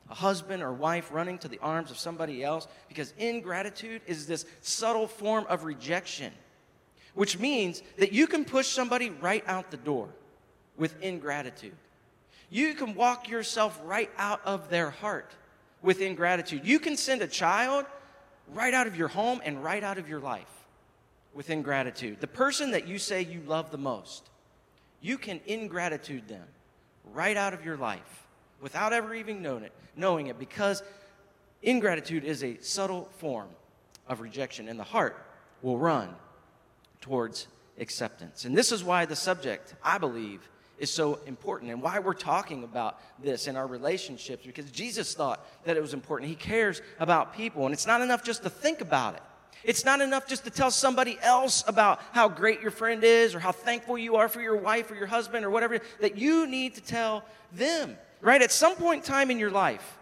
A 0.10 0.16
husband 0.16 0.64
or 0.64 0.72
wife 0.72 1.10
running 1.12 1.38
to 1.40 1.48
the 1.48 1.60
arms 1.60 1.92
of 1.92 1.98
somebody 1.98 2.44
else 2.44 2.68
because 2.88 3.14
ingratitude 3.18 4.02
is 4.08 4.26
this 4.26 4.46
subtle 4.62 5.08
form 5.08 5.46
of 5.50 5.66
rejection, 5.66 6.32
which 7.14 7.38
means 7.38 7.84
that 7.98 8.14
you 8.14 8.26
can 8.26 8.46
push 8.46 8.68
somebody 8.68 9.10
right 9.10 9.44
out 9.48 9.72
the 9.72 9.78
door 9.78 10.08
with 10.78 11.02
ingratitude. 11.02 11.76
You 12.50 12.74
can 12.74 12.96
walk 12.96 13.30
yourself 13.30 13.80
right 13.84 14.10
out 14.18 14.42
of 14.46 14.70
their 14.70 14.90
heart 14.90 15.32
with 15.82 16.02
ingratitude. 16.02 16.66
You 16.66 16.80
can 16.80 16.98
send 16.98 17.22
a 17.22 17.28
child 17.28 17.86
right 18.54 18.74
out 18.74 18.88
of 18.88 18.96
your 18.96 19.08
home 19.08 19.42
and 19.44 19.64
right 19.64 19.84
out 19.84 19.98
of 19.98 20.10
your 20.10 20.20
life 20.20 20.46
with 21.34 21.50
ingratitude. 21.50 22.20
The 22.20 22.28
person 22.28 22.72
that 22.72 22.88
you 22.88 23.00
say 23.00 23.22
you 23.22 23.42
love 23.46 23.72
the 23.72 23.78
most, 23.78 24.30
you 25.02 25.18
can 25.18 25.40
ingratitude 25.46 26.28
them 26.28 26.46
right 27.14 27.38
out 27.38 27.54
of 27.54 27.66
your 27.66 27.78
life 27.78 28.28
without 28.62 28.94
ever 28.94 29.14
even 29.14 29.42
knowing 29.42 29.64
it, 29.64 29.72
knowing 29.96 30.28
it 30.28 30.38
because 30.38 30.84
ingratitude 31.62 32.24
is 32.24 32.44
a 32.44 32.58
subtle 32.62 33.10
form 33.18 33.50
of 34.08 34.22
rejection 34.22 34.68
and 34.68 34.80
the 34.80 34.84
heart 34.84 35.26
will 35.62 35.78
run 35.78 36.14
towards 37.00 37.48
acceptance. 37.80 38.46
And 38.46 38.56
this 38.56 38.72
is 38.72 38.84
why 38.84 39.06
the 39.06 39.16
subject, 39.16 39.74
I 39.84 39.98
believe, 39.98 40.48
is 40.82 40.90
so 40.90 41.20
important 41.28 41.72
and 41.72 41.80
why 41.80 42.00
we're 42.00 42.14
talking 42.14 42.64
about 42.64 43.00
this 43.24 43.46
in 43.46 43.56
our 43.56 43.68
relationships 43.68 44.44
because 44.44 44.70
Jesus 44.72 45.14
thought 45.14 45.46
that 45.64 45.78
it 45.78 45.82
was 45.82 45.94
important. 45.94 46.28
He 46.28 46.36
cares 46.36 46.82
about 47.00 47.36
people, 47.36 47.66
and 47.66 47.74
it's 47.74 47.86
not 47.86 48.02
enough 48.02 48.24
just 48.24 48.42
to 48.44 48.50
think 48.50 48.82
about 48.82 49.14
it. 49.14 49.22
It's 49.64 49.86
not 49.86 50.02
enough 50.02 50.28
just 50.28 50.44
to 50.46 50.50
tell 50.50 50.72
somebody 50.72 51.20
else 51.22 51.64
about 51.68 52.02
how 52.14 52.28
great 52.28 52.62
your 52.62 52.72
friend 52.72 53.04
is 53.04 53.36
or 53.36 53.40
how 53.40 53.52
thankful 53.52 53.96
you 53.96 54.16
are 54.16 54.28
for 54.28 54.42
your 54.42 54.56
wife 54.56 54.90
or 54.90 54.96
your 54.96 55.06
husband 55.06 55.46
or 55.46 55.52
whatever, 55.52 55.80
that 56.00 56.18
you 56.18 56.48
need 56.48 56.74
to 56.74 56.82
tell 56.82 57.24
them, 57.52 57.96
right? 58.20 58.42
At 58.42 58.52
some 58.52 58.76
point 58.76 59.04
in 59.04 59.08
time 59.08 59.30
in 59.30 59.38
your 59.38 59.52
life, 59.52 60.00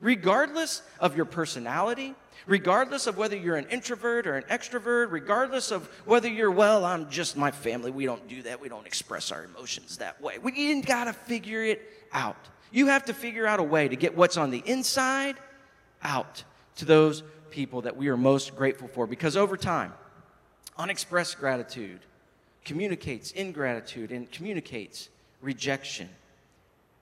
regardless 0.00 0.82
of 0.98 1.16
your 1.16 1.24
personality, 1.24 2.16
regardless 2.46 3.06
of 3.06 3.16
whether 3.16 3.36
you're 3.36 3.56
an 3.56 3.66
introvert 3.70 4.26
or 4.26 4.36
an 4.36 4.44
extrovert, 4.44 5.10
regardless 5.10 5.70
of 5.70 5.88
whether 6.04 6.28
you're, 6.28 6.50
well, 6.50 6.84
I'm 6.84 7.10
just 7.10 7.36
my 7.36 7.50
family. 7.50 7.90
We 7.90 8.06
don't 8.06 8.26
do 8.28 8.42
that. 8.42 8.60
We 8.60 8.68
don't 8.68 8.86
express 8.86 9.30
our 9.32 9.44
emotions 9.44 9.98
that 9.98 10.20
way. 10.20 10.38
We 10.38 10.80
got 10.82 11.04
to 11.04 11.12
figure 11.12 11.62
it 11.62 11.82
out. 12.12 12.48
You 12.70 12.88
have 12.88 13.04
to 13.06 13.14
figure 13.14 13.46
out 13.46 13.60
a 13.60 13.64
way 13.64 13.88
to 13.88 13.96
get 13.96 14.16
what's 14.16 14.36
on 14.36 14.50
the 14.50 14.62
inside 14.64 15.36
out 16.02 16.44
to 16.76 16.84
those 16.84 17.22
people 17.50 17.82
that 17.82 17.96
we 17.96 18.08
are 18.08 18.16
most 18.16 18.56
grateful 18.56 18.88
for 18.88 19.06
because 19.06 19.36
over 19.36 19.56
time, 19.56 19.92
unexpressed 20.78 21.38
gratitude 21.38 22.00
communicates 22.64 23.32
ingratitude 23.32 24.12
and 24.12 24.30
communicates 24.30 25.08
rejection. 25.40 26.08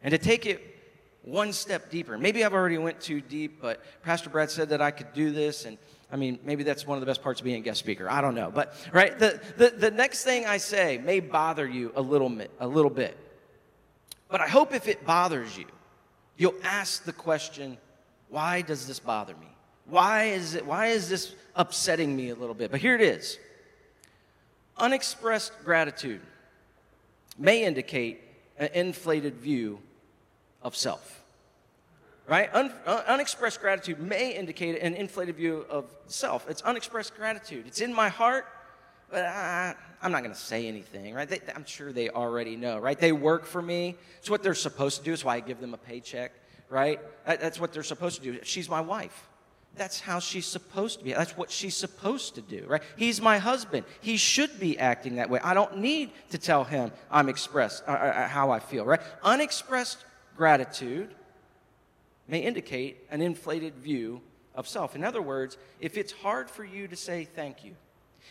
And 0.03 0.12
to 0.12 0.19
take 0.19 0.47
it 0.47 0.78
one 1.23 1.53
step 1.53 1.91
deeper. 1.91 2.17
Maybe 2.17 2.45
I've 2.45 2.55
already 2.55 2.79
went 2.79 3.01
too 3.01 3.21
deep, 3.21 3.61
but 3.61 3.83
Pastor 4.03 4.31
Brad 4.31 4.51
said 4.51 4.71
that 4.71 4.81
I 4.81 4.91
could 4.91 5.13
do 5.13 5.31
this, 5.31 5.65
and 5.65 5.77
I 6.11 6.17
mean, 6.17 6.39
maybe 6.43 6.63
that's 6.63 6.87
one 6.87 6.97
of 6.97 7.01
the 7.01 7.07
best 7.07 7.23
parts 7.23 7.41
of 7.41 7.45
being 7.45 7.61
a 7.61 7.65
guest 7.65 7.81
speaker. 7.81 8.11
I 8.11 8.21
don't 8.21 8.35
know, 8.35 8.51
but 8.51 8.75
right, 8.93 9.19
the, 9.19 9.41
the, 9.57 9.71
the 9.71 9.91
next 9.91 10.25
thing 10.25 10.47
I 10.47 10.57
say 10.57 10.99
may 10.99 11.21
bother 11.21 11.69
you 11.69 11.93
a 11.97 12.03
little 12.03 12.31
bit, 12.31 12.51
a 12.61 12.67
little 12.67 12.91
bit. 12.91 13.17
But 14.29 14.41
I 14.41 14.49
hope 14.49 14.75
if 14.75 14.89
it 14.89 15.05
bothers 15.05 15.57
you, 15.57 15.67
you'll 16.37 16.55
ask 16.63 17.05
the 17.05 17.13
question, 17.13 17.79
why 18.29 18.63
does 18.63 18.87
this 18.87 18.99
bother 18.99 19.35
me? 19.35 19.49
Why 19.87 20.25
is 20.25 20.55
it? 20.55 20.67
Why 20.67 20.89
is 20.89 21.09
this 21.09 21.35
upsetting 21.57 22.15
me 22.15 22.29
a 22.29 22.35
little 22.35 22.55
bit? 22.55 22.71
But 22.71 22.81
here 22.81 22.95
it 22.95 23.01
is. 23.01 23.39
Unexpressed 24.77 25.53
gratitude 25.65 26.21
may 27.39 27.65
indicate 27.65 28.21
an 28.59 28.69
inflated 28.75 29.37
view 29.37 29.81
of 30.62 30.77
self. 30.77 31.23
Right? 32.27 32.51
Un, 32.53 32.71
unexpressed 32.87 33.61
gratitude 33.61 34.01
may 34.01 34.37
indicate 34.37 34.81
an 34.83 34.94
inflated 34.94 35.37
view 35.37 35.64
of 35.71 35.87
self. 36.09 36.49
It's 36.51 36.61
unexpressed 36.62 37.16
gratitude. 37.16 37.64
It's 37.66 37.81
in 37.81 37.94
my 37.94 38.11
heart, 38.11 38.47
but 39.11 39.25
I, 39.25 39.75
I'm 40.03 40.12
not 40.12 40.23
going 40.23 40.35
to 40.35 40.40
say 40.40 40.68
anything, 40.68 41.14
right? 41.14 41.29
They, 41.29 41.40
I'm 41.57 41.64
sure 41.64 41.90
they 41.90 42.11
already 42.11 42.55
know, 42.55 42.79
right? 42.79 42.99
They 42.99 43.12
work 43.12 43.47
for 43.47 43.62
me. 43.62 43.97
It's 44.18 44.29
what 44.29 44.42
they're 44.42 44.55
supposed 44.55 44.99
to 44.99 45.05
do. 45.05 45.14
It's 45.14 45.25
why 45.25 45.37
I 45.37 45.40
give 45.40 45.61
them 45.61 45.73
a 45.73 45.79
paycheck, 45.79 46.33
right? 46.68 47.01
That, 47.25 47.40
that's 47.40 47.59
what 47.59 47.73
they're 47.73 47.83
supposed 47.83 48.23
to 48.23 48.33
do. 48.33 48.38
She's 48.42 48.68
my 48.68 48.83
wife. 48.83 49.27
That's 49.77 50.01
how 50.01 50.18
she's 50.18 50.47
supposed 50.47 50.99
to 50.99 51.05
be. 51.05 51.12
That's 51.12 51.37
what 51.37 51.51
she's 51.51 51.77
supposed 51.77 52.35
to 52.35 52.42
do, 52.42 52.64
right? 52.66 52.83
He's 52.97 53.21
my 53.21 53.38
husband. 53.38 53.87
He 54.01 54.16
should 54.16 54.59
be 54.59 54.79
acting 54.79 55.16
that 55.16 55.31
way. 55.31 55.40
I 55.42 55.55
don't 55.55 55.79
need 55.79 56.11
to 56.31 56.38
tell 56.38 56.64
him 56.64 56.90
I'm 57.11 57.29
expressed 57.29 57.85
uh, 57.87 57.92
uh, 57.92 57.94
uh 57.94 58.29
how 58.29 58.51
I 58.51 58.59
feel, 58.59 58.85
right? 58.85 59.01
Unexpressed 59.23 60.05
gratitude 60.38 61.14
may 62.29 62.38
indicate 62.38 63.05
an 63.11 63.20
inflated 63.20 63.74
view 63.74 64.22
of 64.55 64.66
self. 64.66 64.94
In 64.96 65.05
other 65.05 65.20
words, 65.20 65.59
if 65.81 65.98
it's 65.98 66.12
hard 66.12 66.48
for 66.48 66.64
you 66.64 66.88
to 66.88 66.96
say 66.96 67.24
thank 67.24 67.64
you, 67.64 67.74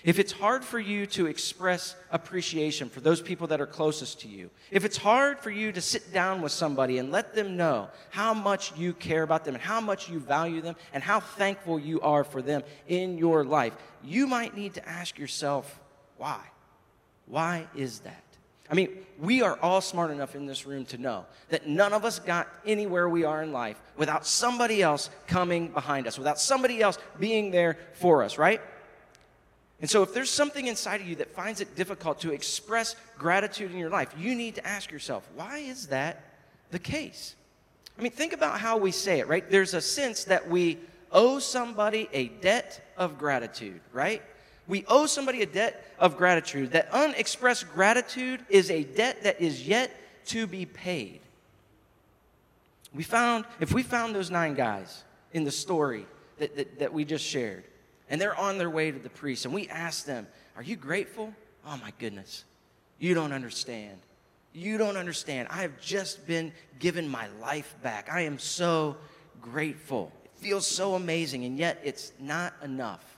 if 0.03 0.19
it's 0.19 0.31
hard 0.31 0.63
for 0.63 0.79
you 0.79 1.07
to 1.07 1.25
express 1.25 1.95
appreciation 2.11 2.89
for 2.89 3.01
those 3.01 3.21
people 3.21 3.47
that 3.47 3.59
are 3.59 3.65
closest 3.65 4.21
to 4.21 4.27
you, 4.27 4.49
if 4.69 4.85
it's 4.85 4.97
hard 4.97 5.39
for 5.39 5.49
you 5.49 5.71
to 5.71 5.81
sit 5.81 6.13
down 6.13 6.41
with 6.41 6.51
somebody 6.51 6.99
and 6.99 7.11
let 7.11 7.33
them 7.33 7.57
know 7.57 7.89
how 8.11 8.33
much 8.33 8.77
you 8.77 8.93
care 8.93 9.23
about 9.23 9.43
them 9.43 9.55
and 9.55 9.63
how 9.63 9.81
much 9.81 10.07
you 10.09 10.19
value 10.19 10.61
them 10.61 10.75
and 10.93 11.03
how 11.03 11.19
thankful 11.19 11.79
you 11.79 11.99
are 12.01 12.23
for 12.23 12.41
them 12.41 12.61
in 12.87 13.17
your 13.17 13.43
life, 13.43 13.73
you 14.03 14.27
might 14.27 14.55
need 14.55 14.75
to 14.75 14.87
ask 14.87 15.17
yourself, 15.17 15.79
why? 16.17 16.41
Why 17.25 17.67
is 17.75 17.99
that? 18.01 18.26
I 18.69 18.73
mean, 18.73 18.89
we 19.19 19.41
are 19.41 19.57
all 19.61 19.81
smart 19.81 20.11
enough 20.11 20.35
in 20.35 20.45
this 20.45 20.65
room 20.65 20.85
to 20.85 20.97
know 20.97 21.25
that 21.49 21.67
none 21.67 21.93
of 21.93 22.05
us 22.05 22.19
got 22.19 22.47
anywhere 22.65 23.07
we 23.07 23.23
are 23.23 23.41
in 23.41 23.51
life 23.51 23.81
without 23.95 24.25
somebody 24.25 24.81
else 24.81 25.09
coming 25.27 25.69
behind 25.69 26.05
us, 26.07 26.17
without 26.17 26.39
somebody 26.39 26.81
else 26.81 26.97
being 27.19 27.51
there 27.51 27.77
for 27.93 28.23
us, 28.23 28.37
right? 28.37 28.61
And 29.79 29.89
so, 29.89 30.01
if 30.01 30.13
there's 30.13 30.31
something 30.31 30.67
inside 30.67 31.01
of 31.01 31.07
you 31.07 31.15
that 31.17 31.33
finds 31.33 31.61
it 31.61 31.75
difficult 31.75 32.19
to 32.21 32.33
express 32.33 32.95
gratitude 33.17 33.71
in 33.71 33.77
your 33.77 33.91
life, 33.91 34.13
you 34.17 34.33
need 34.33 34.55
to 34.55 34.67
ask 34.67 34.91
yourself, 34.91 35.27
why 35.35 35.59
is 35.59 35.87
that 35.87 36.23
the 36.71 36.79
case? 36.79 37.35
I 37.97 38.01
mean, 38.01 38.11
think 38.11 38.33
about 38.33 38.59
how 38.59 38.77
we 38.77 38.91
say 38.91 39.19
it, 39.19 39.27
right? 39.27 39.49
There's 39.49 39.73
a 39.73 39.81
sense 39.81 40.23
that 40.25 40.49
we 40.49 40.77
owe 41.11 41.39
somebody 41.39 42.09
a 42.11 42.27
debt 42.27 42.93
of 42.97 43.17
gratitude, 43.17 43.79
right? 43.93 44.21
We 44.67 44.83
owe 44.87 45.05
somebody 45.05 45.41
a 45.41 45.45
debt 45.45 45.85
of 45.97 46.17
gratitude. 46.17 46.71
That 46.71 46.89
unexpressed 46.91 47.69
gratitude 47.73 48.45
is 48.49 48.69
a 48.69 48.83
debt 48.83 49.23
that 49.23 49.41
is 49.41 49.67
yet 49.67 49.91
to 50.27 50.45
be 50.45 50.65
paid. 50.65 51.21
We 52.93 53.03
found, 53.03 53.45
if 53.59 53.73
we 53.73 53.83
found 53.83 54.15
those 54.15 54.29
nine 54.29 54.53
guys 54.53 55.03
in 55.33 55.43
the 55.43 55.51
story 55.51 56.05
that, 56.37 56.55
that, 56.55 56.79
that 56.79 56.93
we 56.93 57.05
just 57.05 57.25
shared, 57.25 57.63
and 58.09 58.19
they're 58.19 58.37
on 58.37 58.57
their 58.57 58.69
way 58.69 58.91
to 58.91 58.99
the 58.99 59.09
priest, 59.09 59.45
and 59.45 59.53
we 59.53 59.67
ask 59.69 60.05
them, 60.05 60.27
Are 60.55 60.63
you 60.63 60.75
grateful? 60.75 61.33
Oh 61.65 61.77
my 61.77 61.91
goodness, 61.99 62.43
you 62.99 63.13
don't 63.13 63.33
understand. 63.33 63.99
You 64.53 64.77
don't 64.77 64.97
understand. 64.97 65.49
I 65.51 65.61
have 65.61 65.79
just 65.79 66.25
been 66.25 66.51
given 66.79 67.07
my 67.07 67.27
life 67.41 67.75
back. 67.83 68.09
I 68.11 68.21
am 68.21 68.39
so 68.39 68.97
grateful. 69.41 70.11
It 70.25 70.31
feels 70.35 70.65
so 70.65 70.95
amazing, 70.95 71.45
and 71.45 71.57
yet 71.57 71.79
it's 71.83 72.11
not 72.19 72.53
enough 72.63 73.17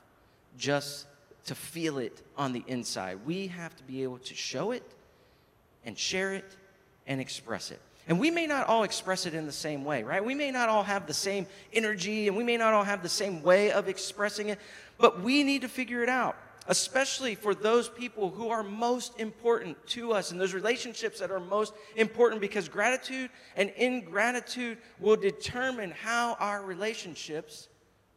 just 0.58 1.06
to 1.50 1.56
feel 1.56 1.98
it 1.98 2.22
on 2.38 2.54
the 2.54 2.64
inside. 2.68 3.18
We 3.26 3.48
have 3.48 3.76
to 3.78 3.84
be 3.84 4.04
able 4.04 4.20
to 4.20 4.36
show 4.36 4.70
it 4.70 4.84
and 5.84 5.98
share 5.98 6.36
it 6.36 6.46
and 7.08 7.20
express 7.20 7.72
it. 7.72 7.82
And 8.08 8.20
we 8.20 8.30
may 8.30 8.46
not 8.46 8.68
all 8.68 8.84
express 8.84 9.26
it 9.26 9.34
in 9.34 9.48
the 9.48 9.52
same 9.52 9.84
way, 9.84 10.04
right? 10.04 10.24
We 10.24 10.36
may 10.36 10.52
not 10.52 10.70
all 10.70 10.84
have 10.84 11.08
the 11.08 11.14
same 11.14 11.48
energy 11.74 12.28
and 12.28 12.38
we 12.38 12.44
may 12.44 12.56
not 12.56 12.76
all 12.76 12.84
have 12.84 13.02
the 13.02 13.10
same 13.10 13.42
way 13.42 13.72
of 13.72 13.88
expressing 13.88 14.50
it, 14.50 14.60
but 15.00 15.22
we 15.22 15.44
need 15.44 15.64
to 15.64 15.68
figure 15.68 16.04
it 16.04 16.10
out, 16.10 16.36
especially 16.68 17.34
for 17.34 17.56
those 17.56 17.90
people 17.90 18.30
who 18.30 18.50
are 18.50 18.62
most 18.62 19.20
important 19.20 19.76
to 19.88 20.14
us 20.14 20.30
and 20.30 20.40
those 20.40 20.54
relationships 20.54 21.20
that 21.20 21.32
are 21.32 21.40
most 21.40 21.74
important 21.96 22.42
because 22.42 22.70
gratitude 22.70 23.32
and 23.56 23.72
ingratitude 23.72 24.78
will 25.00 25.16
determine 25.16 25.90
how 25.90 26.36
our 26.40 26.62
relationships 26.62 27.70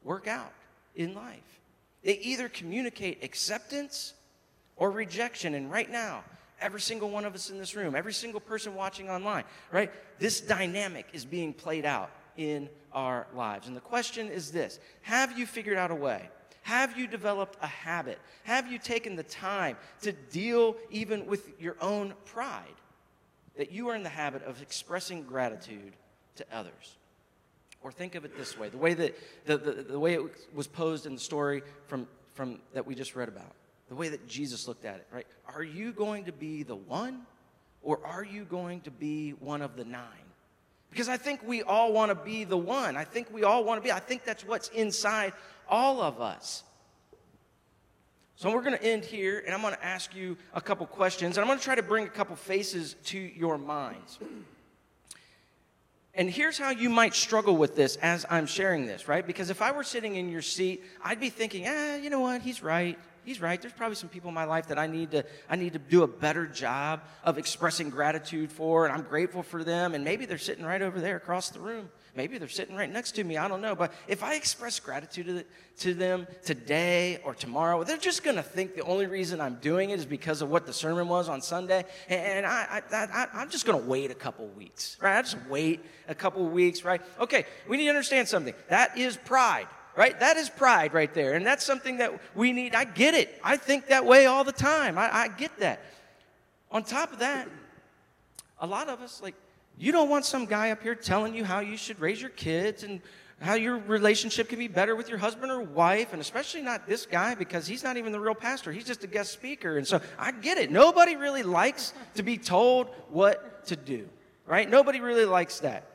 work 0.04 0.28
out 0.28 0.52
in 0.96 1.14
life. 1.14 1.61
They 2.02 2.14
either 2.18 2.48
communicate 2.48 3.22
acceptance 3.22 4.14
or 4.76 4.90
rejection. 4.90 5.54
And 5.54 5.70
right 5.70 5.90
now, 5.90 6.24
every 6.60 6.80
single 6.80 7.10
one 7.10 7.24
of 7.24 7.34
us 7.34 7.50
in 7.50 7.58
this 7.58 7.74
room, 7.74 7.94
every 7.94 8.12
single 8.12 8.40
person 8.40 8.74
watching 8.74 9.10
online, 9.10 9.44
right? 9.70 9.90
This 10.18 10.40
dynamic 10.40 11.06
is 11.12 11.24
being 11.24 11.52
played 11.52 11.84
out 11.84 12.10
in 12.36 12.68
our 12.92 13.26
lives. 13.34 13.68
And 13.68 13.76
the 13.76 13.80
question 13.80 14.28
is 14.28 14.50
this 14.50 14.78
Have 15.02 15.38
you 15.38 15.46
figured 15.46 15.76
out 15.76 15.90
a 15.90 15.94
way? 15.94 16.28
Have 16.62 16.96
you 16.96 17.08
developed 17.08 17.58
a 17.60 17.66
habit? 17.66 18.18
Have 18.44 18.70
you 18.70 18.78
taken 18.78 19.16
the 19.16 19.24
time 19.24 19.76
to 20.02 20.12
deal 20.12 20.76
even 20.90 21.26
with 21.26 21.60
your 21.60 21.76
own 21.80 22.14
pride? 22.24 22.62
That 23.56 23.72
you 23.72 23.88
are 23.88 23.96
in 23.96 24.04
the 24.04 24.08
habit 24.08 24.44
of 24.44 24.62
expressing 24.62 25.24
gratitude 25.24 25.92
to 26.36 26.46
others. 26.52 26.96
Or 27.84 27.90
think 27.90 28.14
of 28.14 28.24
it 28.24 28.36
this 28.36 28.56
way 28.56 28.68
the 28.68 28.78
way 28.78 28.94
that 28.94 29.16
the, 29.46 29.56
the, 29.56 29.72
the 29.72 29.98
way 29.98 30.14
it 30.14 30.22
was 30.54 30.66
posed 30.66 31.06
in 31.06 31.14
the 31.14 31.20
story 31.20 31.62
from, 31.86 32.06
from 32.34 32.60
that 32.74 32.86
we 32.86 32.94
just 32.94 33.16
read 33.16 33.28
about, 33.28 33.54
the 33.88 33.94
way 33.94 34.08
that 34.08 34.26
Jesus 34.28 34.68
looked 34.68 34.84
at 34.84 34.96
it, 34.96 35.06
right? 35.12 35.26
Are 35.54 35.62
you 35.62 35.92
going 35.92 36.24
to 36.26 36.32
be 36.32 36.62
the 36.62 36.76
one 36.76 37.22
or 37.82 38.04
are 38.06 38.24
you 38.24 38.44
going 38.44 38.80
to 38.82 38.90
be 38.90 39.30
one 39.30 39.62
of 39.62 39.76
the 39.76 39.84
nine? 39.84 40.04
Because 40.90 41.08
I 41.08 41.16
think 41.16 41.40
we 41.42 41.62
all 41.62 41.92
want 41.92 42.10
to 42.10 42.14
be 42.14 42.44
the 42.44 42.56
one. 42.56 42.96
I 42.96 43.04
think 43.04 43.32
we 43.32 43.44
all 43.44 43.64
want 43.64 43.82
to 43.82 43.84
be. 43.84 43.90
I 43.90 43.98
think 43.98 44.24
that's 44.24 44.46
what's 44.46 44.68
inside 44.68 45.32
all 45.68 46.02
of 46.02 46.20
us. 46.20 46.62
So 48.36 48.52
we're 48.52 48.62
going 48.62 48.76
to 48.76 48.84
end 48.84 49.04
here, 49.04 49.42
and 49.44 49.54
I'm 49.54 49.62
going 49.62 49.74
to 49.74 49.84
ask 49.84 50.14
you 50.14 50.36
a 50.52 50.60
couple 50.60 50.84
questions, 50.86 51.36
and 51.36 51.42
I'm 51.42 51.48
going 51.48 51.58
to 51.58 51.64
try 51.64 51.76
to 51.76 51.82
bring 51.82 52.06
a 52.06 52.10
couple 52.10 52.36
faces 52.36 52.94
to 53.04 53.18
your 53.18 53.56
minds. 53.56 54.18
And 56.14 56.28
here's 56.30 56.58
how 56.58 56.70
you 56.70 56.90
might 56.90 57.14
struggle 57.14 57.56
with 57.56 57.74
this 57.74 57.96
as 57.96 58.26
I'm 58.28 58.46
sharing 58.46 58.86
this, 58.86 59.08
right? 59.08 59.26
Because 59.26 59.48
if 59.48 59.62
I 59.62 59.72
were 59.72 59.84
sitting 59.84 60.16
in 60.16 60.30
your 60.30 60.42
seat, 60.42 60.84
I'd 61.02 61.20
be 61.20 61.30
thinking, 61.30 61.64
ah, 61.66 61.96
you 61.96 62.10
know 62.10 62.20
what? 62.20 62.42
He's 62.42 62.62
right 62.62 62.98
he's 63.24 63.40
right. 63.40 63.60
There's 63.60 63.72
probably 63.72 63.94
some 63.94 64.08
people 64.08 64.28
in 64.28 64.34
my 64.34 64.44
life 64.44 64.68
that 64.68 64.78
I 64.78 64.86
need 64.86 65.12
to 65.12 65.24
I 65.48 65.56
need 65.56 65.72
to 65.74 65.78
do 65.78 66.02
a 66.02 66.08
better 66.08 66.46
job 66.46 67.02
of 67.24 67.38
expressing 67.38 67.90
gratitude 67.90 68.50
for, 68.50 68.86
and 68.86 68.94
I'm 68.94 69.02
grateful 69.02 69.42
for 69.42 69.64
them. 69.64 69.94
And 69.94 70.04
maybe 70.04 70.26
they're 70.26 70.38
sitting 70.38 70.64
right 70.64 70.82
over 70.82 71.00
there 71.00 71.16
across 71.16 71.50
the 71.50 71.60
room. 71.60 71.90
Maybe 72.14 72.36
they're 72.36 72.48
sitting 72.48 72.76
right 72.76 72.90
next 72.90 73.12
to 73.12 73.24
me. 73.24 73.38
I 73.38 73.48
don't 73.48 73.62
know. 73.62 73.74
But 73.74 73.92
if 74.06 74.22
I 74.22 74.34
express 74.34 74.78
gratitude 74.78 75.26
to, 75.26 75.32
the, 75.32 75.46
to 75.78 75.94
them 75.94 76.26
today 76.44 77.20
or 77.24 77.34
tomorrow, 77.34 77.84
they're 77.84 77.96
just 77.96 78.22
going 78.22 78.36
to 78.36 78.42
think 78.42 78.74
the 78.74 78.82
only 78.82 79.06
reason 79.06 79.40
I'm 79.40 79.54
doing 79.56 79.90
it 79.90 79.98
is 79.98 80.04
because 80.04 80.42
of 80.42 80.50
what 80.50 80.66
the 80.66 80.74
sermon 80.74 81.08
was 81.08 81.30
on 81.30 81.40
Sunday. 81.40 81.84
And 82.08 82.44
I, 82.44 82.82
I, 82.92 83.42
am 83.42 83.48
just 83.48 83.64
going 83.64 83.80
to 83.80 83.88
wait 83.88 84.10
a 84.10 84.14
couple 84.14 84.46
weeks, 84.48 84.98
right? 85.00 85.18
I 85.18 85.22
just 85.22 85.38
wait 85.48 85.80
a 86.06 86.14
couple 86.14 86.46
weeks, 86.46 86.84
right? 86.84 87.00
Okay, 87.18 87.46
we 87.66 87.78
need 87.78 87.84
to 87.84 87.90
understand 87.90 88.28
something. 88.28 88.54
That 88.68 88.98
is 88.98 89.16
pride 89.16 89.68
right? 89.94 90.18
That 90.20 90.38
is 90.38 90.48
pride 90.48 90.94
right 90.94 91.12
there. 91.12 91.34
And 91.34 91.44
that's 91.44 91.64
something 91.64 91.98
that 91.98 92.18
we 92.34 92.52
need. 92.52 92.74
I 92.74 92.84
get 92.84 93.12
it. 93.14 93.38
I 93.44 93.58
think 93.58 93.88
that 93.88 94.06
way 94.06 94.24
all 94.24 94.42
the 94.42 94.50
time. 94.50 94.96
I, 94.96 95.14
I 95.14 95.28
get 95.28 95.58
that. 95.58 95.80
On 96.70 96.82
top 96.82 97.12
of 97.12 97.18
that, 97.18 97.46
a 98.58 98.66
lot 98.66 98.88
of 98.88 99.02
us, 99.02 99.20
like, 99.22 99.34
you 99.78 99.92
don't 99.92 100.08
want 100.08 100.24
some 100.24 100.46
guy 100.46 100.70
up 100.70 100.82
here 100.82 100.94
telling 100.94 101.34
you 101.34 101.44
how 101.44 101.60
you 101.60 101.76
should 101.76 102.00
raise 102.00 102.20
your 102.20 102.30
kids 102.30 102.82
and 102.82 103.00
how 103.40 103.54
your 103.54 103.78
relationship 103.78 104.48
can 104.48 104.58
be 104.58 104.68
better 104.68 104.94
with 104.94 105.08
your 105.08 105.18
husband 105.18 105.50
or 105.50 105.60
wife, 105.60 106.12
and 106.12 106.20
especially 106.20 106.62
not 106.62 106.86
this 106.86 107.06
guy 107.06 107.34
because 107.34 107.66
he's 107.66 107.82
not 107.82 107.96
even 107.96 108.12
the 108.12 108.20
real 108.20 108.34
pastor. 108.34 108.70
He's 108.70 108.84
just 108.84 109.02
a 109.02 109.08
guest 109.08 109.32
speaker. 109.32 109.78
And 109.78 109.86
so 109.86 110.00
I 110.18 110.30
get 110.30 110.58
it. 110.58 110.70
Nobody 110.70 111.16
really 111.16 111.42
likes 111.42 111.92
to 112.14 112.22
be 112.22 112.38
told 112.38 112.88
what 113.10 113.66
to 113.66 113.76
do, 113.76 114.08
right? 114.46 114.70
Nobody 114.70 115.00
really 115.00 115.24
likes 115.24 115.58
that. 115.60 115.86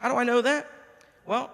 How 0.00 0.08
do 0.08 0.16
I 0.16 0.24
know 0.24 0.40
that? 0.40 0.68
Well, 1.26 1.50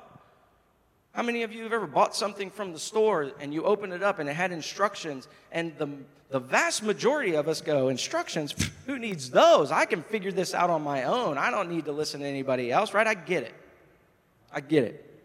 how 1.16 1.22
many 1.22 1.44
of 1.44 1.50
you 1.50 1.62
have 1.62 1.72
ever 1.72 1.87
bought 1.87 2.14
something 2.14 2.50
from 2.50 2.74
the 2.74 2.79
store 2.79 3.33
and 3.40 3.55
you 3.55 3.64
open 3.64 3.90
it 3.90 4.02
up 4.02 4.18
and 4.18 4.29
it 4.29 4.35
had 4.35 4.52
instructions 4.52 5.29
and 5.50 5.74
the, 5.79 5.88
the 6.29 6.38
vast 6.38 6.83
majority 6.83 7.37
of 7.37 7.48
us 7.48 7.62
go, 7.62 7.88
instructions? 7.88 8.55
Who 8.85 8.98
needs 8.98 9.31
those? 9.31 9.70
I 9.70 9.87
can 9.87 10.02
figure 10.02 10.31
this 10.31 10.52
out 10.52 10.68
on 10.68 10.83
my 10.83 11.05
own. 11.05 11.38
I 11.38 11.50
don't 11.50 11.70
need 11.70 11.87
to 11.87 11.92
listen 11.92 12.20
to 12.20 12.26
anybody 12.26 12.70
else, 12.70 12.92
right? 12.92 13.07
I 13.07 13.14
get 13.14 13.44
it. 13.44 13.55
I 14.52 14.61
get 14.61 14.85
it. 14.85 15.24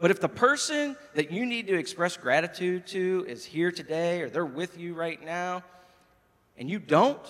But 0.00 0.10
if 0.10 0.22
the 0.22 0.28
person 0.28 0.96
that 1.14 1.30
you 1.30 1.44
need 1.44 1.66
to 1.66 1.78
express 1.78 2.16
gratitude 2.16 2.86
to 2.86 3.26
is 3.28 3.44
here 3.44 3.70
today 3.70 4.22
or 4.22 4.30
they're 4.30 4.46
with 4.46 4.78
you 4.78 4.94
right 4.94 5.22
now 5.22 5.64
and 6.56 6.70
you 6.70 6.78
don't, 6.78 7.20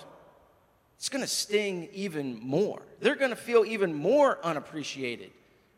it's 0.96 1.08
going 1.08 1.24
to 1.24 1.28
sting 1.28 1.88
even 1.92 2.38
more. 2.38 2.82
They're 3.00 3.16
going 3.16 3.30
to 3.30 3.36
feel 3.36 3.64
even 3.64 3.94
more 3.94 4.38
unappreciated, 4.44 5.32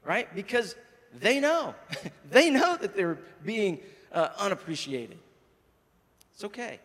right? 0.05 0.35
Because 0.35 0.75
they 1.19 1.41
know. 1.41 1.75
they 2.31 2.51
know 2.51 2.77
that 2.77 2.95
they're 2.95 3.19
being 3.45 3.81
uh, 4.13 4.29
unappreciated. 4.39 5.19
It's 6.35 6.45
okay. 6.45 6.81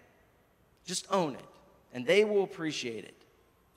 Just 0.86 1.08
own 1.10 1.36
it, 1.36 1.46
and 1.94 2.06
they 2.06 2.24
will 2.26 2.44
appreciate 2.44 3.06
it. 3.06 3.14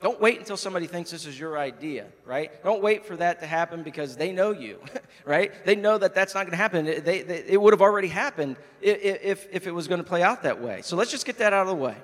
Don't 0.01 0.21
wait 0.21 0.39
until 0.39 0.55
somebody 0.55 0.87
thinks 0.87 1.11
this 1.11 1.25
is 1.25 1.37
your 1.37 1.57
idea, 1.57 2.05
right? 2.25 2.63
Don't 2.63 2.81
wait 2.81 3.05
for 3.05 3.17
that 3.17 3.41
to 3.41 3.45
happen 3.45 3.83
because 3.83 4.15
they 4.15 4.31
know 4.31 4.51
you, 4.51 4.79
right? 5.25 5.51
They 5.65 5.75
know 5.75 5.97
that 5.97 6.15
that's 6.15 6.33
not 6.33 6.45
going 6.45 6.51
to 6.51 6.57
happen. 6.57 6.85
They, 6.85 7.21
they, 7.21 7.43
it 7.47 7.61
would 7.61 7.73
have 7.73 7.81
already 7.81 8.07
happened 8.07 8.55
if, 8.79 9.45
if 9.51 9.67
it 9.67 9.71
was 9.71 9.89
going 9.89 9.97
to 9.97 10.07
play 10.07 10.23
out 10.23 10.43
that 10.43 10.61
way. 10.61 10.81
So 10.83 10.95
let's 10.95 11.11
just 11.11 11.25
get 11.25 11.39
that 11.39 11.51
out 11.51 11.63
of 11.63 11.67
the 11.67 11.75
way. 11.75 11.97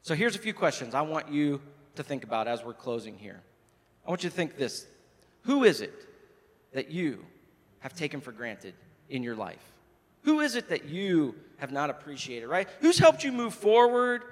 So 0.00 0.14
here's 0.14 0.34
a 0.34 0.38
few 0.38 0.54
questions 0.54 0.94
I 0.94 1.02
want 1.02 1.30
you 1.30 1.60
to 1.96 2.02
think 2.02 2.24
about 2.24 2.48
as 2.48 2.64
we're 2.64 2.72
closing 2.72 3.18
here. 3.18 3.42
I 4.06 4.10
want 4.10 4.24
you 4.24 4.30
to 4.30 4.34
think 4.34 4.56
this 4.56 4.86
Who 5.42 5.64
is 5.64 5.82
it 5.82 5.92
that 6.72 6.90
you 6.90 7.24
have 7.80 7.94
taken 7.94 8.20
for 8.20 8.32
granted 8.32 8.74
in 9.08 9.22
your 9.22 9.34
life? 9.34 9.62
Who 10.22 10.40
is 10.40 10.54
it 10.54 10.68
that 10.68 10.86
you 10.86 11.34
have 11.58 11.72
not 11.72 11.90
appreciated, 11.90 12.46
right? 12.46 12.68
Who's 12.80 12.98
helped 12.98 13.24
you 13.24 13.32
move 13.32 13.54
forward 13.54 14.22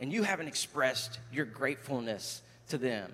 and 0.00 0.12
you 0.12 0.22
haven't 0.22 0.48
expressed 0.48 1.18
your 1.32 1.44
gratefulness 1.44 2.42
to 2.68 2.78
them? 2.78 3.12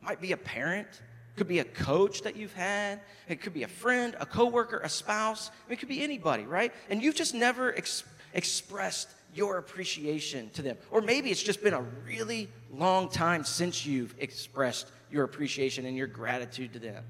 Might 0.00 0.20
be 0.20 0.32
a 0.32 0.36
parent, 0.36 0.88
could 1.36 1.48
be 1.48 1.58
a 1.58 1.64
coach 1.64 2.22
that 2.22 2.36
you've 2.36 2.54
had, 2.54 3.00
it 3.28 3.40
could 3.42 3.52
be 3.52 3.62
a 3.62 3.68
friend, 3.68 4.16
a 4.18 4.26
coworker, 4.26 4.78
a 4.78 4.88
spouse, 4.88 5.50
it 5.68 5.78
could 5.78 5.88
be 5.88 6.02
anybody, 6.02 6.44
right? 6.44 6.72
And 6.88 7.02
you've 7.02 7.14
just 7.14 7.34
never 7.34 7.76
ex- 7.76 8.04
expressed 8.32 9.10
your 9.34 9.58
appreciation 9.58 10.48
to 10.50 10.62
them. 10.62 10.78
Or 10.90 11.02
maybe 11.02 11.30
it's 11.30 11.42
just 11.42 11.62
been 11.62 11.74
a 11.74 11.84
really 12.06 12.48
long 12.72 13.10
time 13.10 13.44
since 13.44 13.84
you've 13.84 14.14
expressed 14.18 14.90
your 15.10 15.24
appreciation 15.24 15.84
and 15.84 15.96
your 15.96 16.06
gratitude 16.06 16.72
to 16.72 16.78
them. 16.78 17.04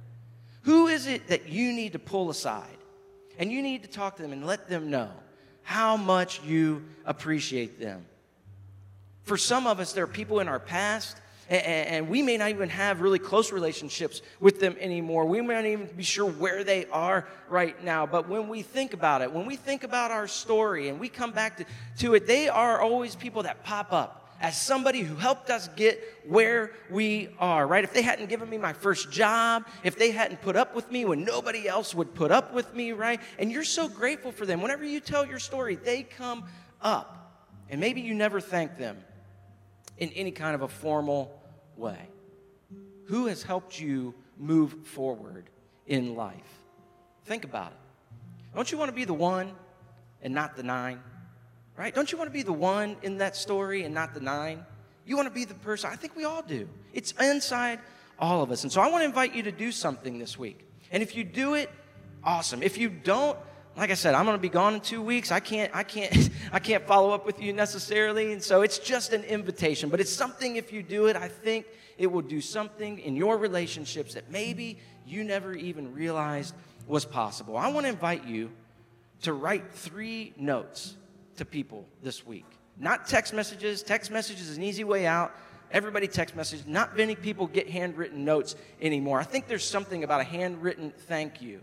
Who 0.66 0.88
is 0.88 1.06
it 1.06 1.28
that 1.28 1.48
you 1.48 1.72
need 1.72 1.92
to 1.92 2.00
pull 2.00 2.28
aside? 2.28 2.76
And 3.38 3.52
you 3.52 3.62
need 3.62 3.84
to 3.84 3.88
talk 3.88 4.16
to 4.16 4.22
them 4.22 4.32
and 4.32 4.44
let 4.44 4.68
them 4.68 4.90
know 4.90 5.10
how 5.62 5.96
much 5.96 6.42
you 6.42 6.82
appreciate 7.04 7.78
them. 7.78 8.04
For 9.22 9.36
some 9.36 9.68
of 9.68 9.78
us, 9.78 9.92
there 9.92 10.02
are 10.02 10.08
people 10.08 10.40
in 10.40 10.48
our 10.48 10.58
past, 10.58 11.18
and 11.48 12.08
we 12.08 12.20
may 12.20 12.36
not 12.36 12.50
even 12.50 12.68
have 12.68 13.00
really 13.00 13.20
close 13.20 13.52
relationships 13.52 14.22
with 14.40 14.58
them 14.58 14.74
anymore. 14.80 15.24
We 15.24 15.40
may 15.40 15.54
not 15.54 15.66
even 15.66 15.86
be 15.96 16.02
sure 16.02 16.28
where 16.28 16.64
they 16.64 16.86
are 16.86 17.28
right 17.48 17.80
now. 17.84 18.04
But 18.04 18.28
when 18.28 18.48
we 18.48 18.62
think 18.62 18.92
about 18.92 19.22
it, 19.22 19.30
when 19.32 19.46
we 19.46 19.54
think 19.54 19.84
about 19.84 20.10
our 20.10 20.26
story 20.26 20.88
and 20.88 20.98
we 20.98 21.08
come 21.08 21.30
back 21.30 21.58
to, 21.58 21.64
to 21.98 22.14
it, 22.14 22.26
they 22.26 22.48
are 22.48 22.80
always 22.80 23.14
people 23.14 23.44
that 23.44 23.62
pop 23.62 23.92
up 23.92 24.25
as 24.40 24.60
somebody 24.60 25.00
who 25.00 25.14
helped 25.14 25.50
us 25.50 25.68
get 25.76 26.02
where 26.26 26.72
we 26.90 27.28
are, 27.38 27.66
right? 27.66 27.84
If 27.84 27.92
they 27.92 28.02
hadn't 28.02 28.28
given 28.28 28.48
me 28.48 28.58
my 28.58 28.72
first 28.72 29.10
job, 29.10 29.66
if 29.82 29.98
they 29.98 30.10
hadn't 30.10 30.42
put 30.42 30.56
up 30.56 30.74
with 30.74 30.90
me 30.90 31.04
when 31.04 31.24
nobody 31.24 31.68
else 31.68 31.94
would 31.94 32.14
put 32.14 32.30
up 32.30 32.52
with 32.52 32.74
me, 32.74 32.92
right? 32.92 33.20
And 33.38 33.50
you're 33.50 33.64
so 33.64 33.88
grateful 33.88 34.32
for 34.32 34.46
them. 34.46 34.60
Whenever 34.60 34.84
you 34.84 35.00
tell 35.00 35.26
your 35.26 35.38
story, 35.38 35.76
they 35.76 36.02
come 36.02 36.44
up. 36.82 37.12
And 37.68 37.80
maybe 37.80 38.00
you 38.00 38.14
never 38.14 38.40
thank 38.40 38.78
them 38.78 38.98
in 39.98 40.10
any 40.10 40.30
kind 40.30 40.54
of 40.54 40.62
a 40.62 40.68
formal 40.68 41.40
way. 41.76 42.08
Who 43.06 43.26
has 43.26 43.42
helped 43.42 43.80
you 43.80 44.14
move 44.36 44.86
forward 44.86 45.48
in 45.86 46.14
life? 46.14 46.34
Think 47.24 47.44
about 47.44 47.72
it. 47.72 47.78
Don't 48.54 48.70
you 48.70 48.78
want 48.78 48.88
to 48.90 48.94
be 48.94 49.04
the 49.04 49.14
one 49.14 49.52
and 50.22 50.34
not 50.34 50.56
the 50.56 50.62
nine? 50.62 51.00
Right? 51.76 51.94
Don't 51.94 52.10
you 52.10 52.18
want 52.18 52.28
to 52.28 52.32
be 52.32 52.42
the 52.42 52.52
one 52.52 52.96
in 53.02 53.18
that 53.18 53.36
story 53.36 53.84
and 53.84 53.94
not 53.94 54.14
the 54.14 54.20
nine? 54.20 54.64
You 55.04 55.16
want 55.16 55.28
to 55.28 55.34
be 55.34 55.44
the 55.44 55.54
person. 55.54 55.90
I 55.92 55.96
think 55.96 56.16
we 56.16 56.24
all 56.24 56.42
do. 56.42 56.68
It's 56.92 57.12
inside 57.12 57.80
all 58.18 58.42
of 58.42 58.50
us. 58.50 58.64
And 58.64 58.72
so 58.72 58.80
I 58.80 58.88
want 58.90 59.02
to 59.02 59.06
invite 59.06 59.34
you 59.34 59.42
to 59.44 59.52
do 59.52 59.70
something 59.70 60.18
this 60.18 60.38
week. 60.38 60.66
And 60.90 61.02
if 61.02 61.14
you 61.14 61.24
do 61.24 61.54
it, 61.54 61.70
awesome. 62.24 62.62
If 62.62 62.78
you 62.78 62.88
don't, 62.88 63.38
like 63.76 63.90
I 63.90 63.94
said, 63.94 64.14
I'm 64.14 64.24
going 64.24 64.36
to 64.36 64.42
be 64.42 64.48
gone 64.48 64.74
in 64.74 64.80
two 64.80 65.02
weeks. 65.02 65.30
I 65.30 65.40
can't, 65.40 65.74
I 65.74 65.82
can't, 65.82 66.30
I 66.52 66.58
can't 66.58 66.86
follow 66.86 67.10
up 67.10 67.26
with 67.26 67.40
you 67.40 67.52
necessarily. 67.52 68.32
And 68.32 68.42
so 68.42 68.62
it's 68.62 68.78
just 68.78 69.12
an 69.12 69.22
invitation. 69.24 69.90
But 69.90 70.00
it's 70.00 70.12
something, 70.12 70.56
if 70.56 70.72
you 70.72 70.82
do 70.82 71.06
it, 71.06 71.16
I 71.16 71.28
think 71.28 71.66
it 71.98 72.08
will 72.08 72.22
do 72.22 72.40
something 72.40 72.98
in 72.98 73.16
your 73.16 73.36
relationships 73.36 74.14
that 74.14 74.30
maybe 74.30 74.78
you 75.06 75.24
never 75.24 75.54
even 75.54 75.94
realized 75.94 76.54
was 76.86 77.04
possible. 77.04 77.56
I 77.56 77.68
want 77.68 77.86
to 77.86 77.90
invite 77.90 78.26
you 78.26 78.50
to 79.22 79.32
write 79.32 79.72
three 79.72 80.32
notes 80.36 80.94
to 81.36 81.44
people 81.44 81.86
this 82.02 82.26
week. 82.26 82.46
Not 82.78 83.06
text 83.06 83.32
messages. 83.32 83.82
Text 83.82 84.10
messages 84.10 84.48
is 84.48 84.56
an 84.56 84.62
easy 84.62 84.84
way 84.84 85.06
out. 85.06 85.34
Everybody 85.70 86.06
text 86.06 86.36
message. 86.36 86.66
Not 86.66 86.96
many 86.96 87.14
people 87.14 87.46
get 87.46 87.68
handwritten 87.68 88.24
notes 88.24 88.54
anymore. 88.80 89.18
I 89.18 89.24
think 89.24 89.48
there's 89.48 89.64
something 89.64 90.04
about 90.04 90.20
a 90.20 90.24
handwritten 90.24 90.92
thank 91.06 91.42
you. 91.42 91.60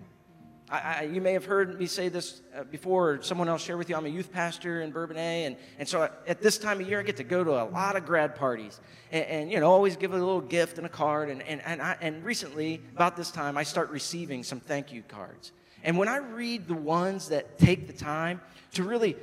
I, 0.70 0.80
I, 0.80 1.02
you 1.04 1.22
may 1.22 1.34
have 1.34 1.46
heard 1.46 1.78
me 1.80 1.86
say 1.86 2.10
this 2.10 2.42
uh, 2.56 2.64
before, 2.64 3.12
or 3.12 3.22
someone 3.22 3.48
else 3.48 3.64
share 3.64 3.78
with 3.78 3.90
you. 3.90 3.96
I'm 3.96 4.06
a 4.06 4.10
youth 4.10 4.32
pastor 4.32 4.82
in 4.82 4.92
Bourbonnais, 4.92 5.46
and, 5.46 5.56
and 5.78 5.88
so 5.88 6.10
at 6.26 6.42
this 6.42 6.58
time 6.58 6.82
of 6.82 6.88
year, 6.88 7.00
I 7.00 7.04
get 7.04 7.18
to 7.18 7.24
go 7.24 7.44
to 7.44 7.62
a 7.62 7.66
lot 7.66 7.96
of 7.96 8.06
grad 8.06 8.36
parties, 8.36 8.80
and, 9.12 9.26
and 9.26 9.52
you 9.52 9.60
know, 9.60 9.70
always 9.70 9.98
give 9.98 10.14
a 10.14 10.18
little 10.18 10.42
gift 10.42 10.78
and 10.78 10.88
a 10.88 10.90
card. 10.90 11.30
And, 11.30 11.42
and, 11.44 11.62
and, 11.64 11.82
I, 11.82 11.98
and 12.02 12.24
recently, 12.24 12.82
about 12.94 13.16
this 13.16 13.30
time, 13.30 13.58
I 13.58 13.64
start 13.64 13.90
receiving 13.90 14.44
some 14.44 14.60
thank 14.60 14.92
you 14.92 15.04
cards. 15.04 15.52
And 15.84 15.98
when 15.98 16.08
I 16.08 16.18
read 16.18 16.68
the 16.68 16.74
ones 16.74 17.28
that 17.28 17.60
take 17.60 17.88
the 17.88 17.94
time 17.94 18.42
to 18.74 18.84
really, 18.84 19.18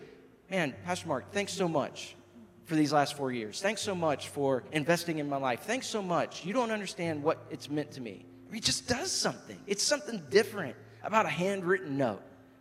man, 0.50 0.74
Pastor 0.84 1.06
Mark, 1.06 1.30
thanks 1.32 1.52
so 1.52 1.68
much 1.68 2.16
for 2.64 2.74
these 2.74 2.92
last 2.92 3.14
four 3.14 3.30
years. 3.30 3.60
Thanks 3.60 3.80
so 3.80 3.94
much 3.94 4.28
for 4.28 4.64
investing 4.72 5.18
in 5.18 5.28
my 5.28 5.36
life. 5.36 5.60
Thanks 5.60 5.86
so 5.86 6.02
much. 6.02 6.44
You 6.44 6.52
don't 6.52 6.72
understand 6.72 7.22
what 7.22 7.38
it's 7.50 7.70
meant 7.70 7.92
to 7.92 8.00
me. 8.00 8.26
It 8.52 8.64
just 8.64 8.88
does 8.88 9.12
something. 9.12 9.58
It's 9.68 9.82
something 9.82 10.22
different 10.28 10.74
about 11.04 11.24
a 11.24 11.28
handwritten 11.28 11.96
note, 11.96 12.20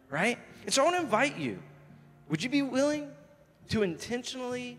right? 0.10 0.38
And 0.66 0.74
so 0.74 0.84
I 0.84 0.86
want 0.86 0.98
to 0.98 1.02
invite 1.02 1.38
you. 1.38 1.58
Would 2.30 2.44
you 2.44 2.50
be 2.50 2.62
willing 2.62 3.10
to 3.70 3.82
intentionally 3.82 4.78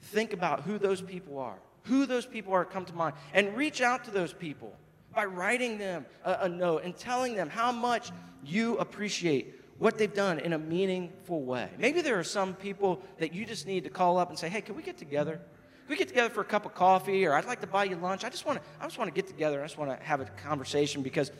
think 0.00 0.32
about 0.32 0.60
who 0.60 0.78
those 0.78 1.02
people 1.02 1.38
are? 1.38 1.58
Who 1.84 2.06
those 2.06 2.24
people 2.24 2.52
are 2.52 2.64
come 2.64 2.84
to 2.84 2.94
mind 2.94 3.16
and 3.32 3.56
reach 3.56 3.80
out 3.80 4.04
to 4.04 4.12
those 4.12 4.32
people 4.32 4.72
by 5.12 5.24
writing 5.24 5.76
them 5.76 6.06
a, 6.24 6.38
a 6.42 6.48
note 6.48 6.84
and 6.84 6.96
telling 6.96 7.34
them 7.34 7.50
how 7.50 7.72
much 7.72 8.10
you 8.44 8.76
appreciate 8.78 9.60
what 9.78 9.98
they've 9.98 10.14
done 10.14 10.38
in 10.38 10.52
a 10.52 10.58
meaningful 10.58 11.42
way. 11.42 11.68
Maybe 11.78 12.00
there 12.00 12.18
are 12.18 12.24
some 12.24 12.54
people 12.54 13.02
that 13.18 13.34
you 13.34 13.44
just 13.44 13.66
need 13.66 13.84
to 13.84 13.90
call 13.90 14.18
up 14.18 14.30
and 14.30 14.38
say, 14.38 14.48
"Hey, 14.48 14.60
can 14.60 14.76
we 14.76 14.82
get 14.82 14.96
together? 14.96 15.36
Can 15.36 15.90
we 15.90 15.96
get 15.96 16.08
together 16.08 16.30
for 16.30 16.40
a 16.40 16.44
cup 16.44 16.64
of 16.64 16.74
coffee 16.74 17.26
or 17.26 17.34
I'd 17.34 17.44
like 17.44 17.60
to 17.60 17.66
buy 17.66 17.84
you 17.84 17.96
lunch. 17.96 18.24
I 18.24 18.30
just 18.30 18.46
want 18.46 18.62
to 18.62 18.64
I 18.80 18.84
just 18.84 18.98
want 18.98 19.08
to 19.08 19.14
get 19.14 19.26
together. 19.26 19.60
I 19.60 19.64
just 19.64 19.76
want 19.76 19.90
to 19.90 20.04
have 20.04 20.20
a 20.20 20.24
conversation 20.24 21.02
because 21.02 21.30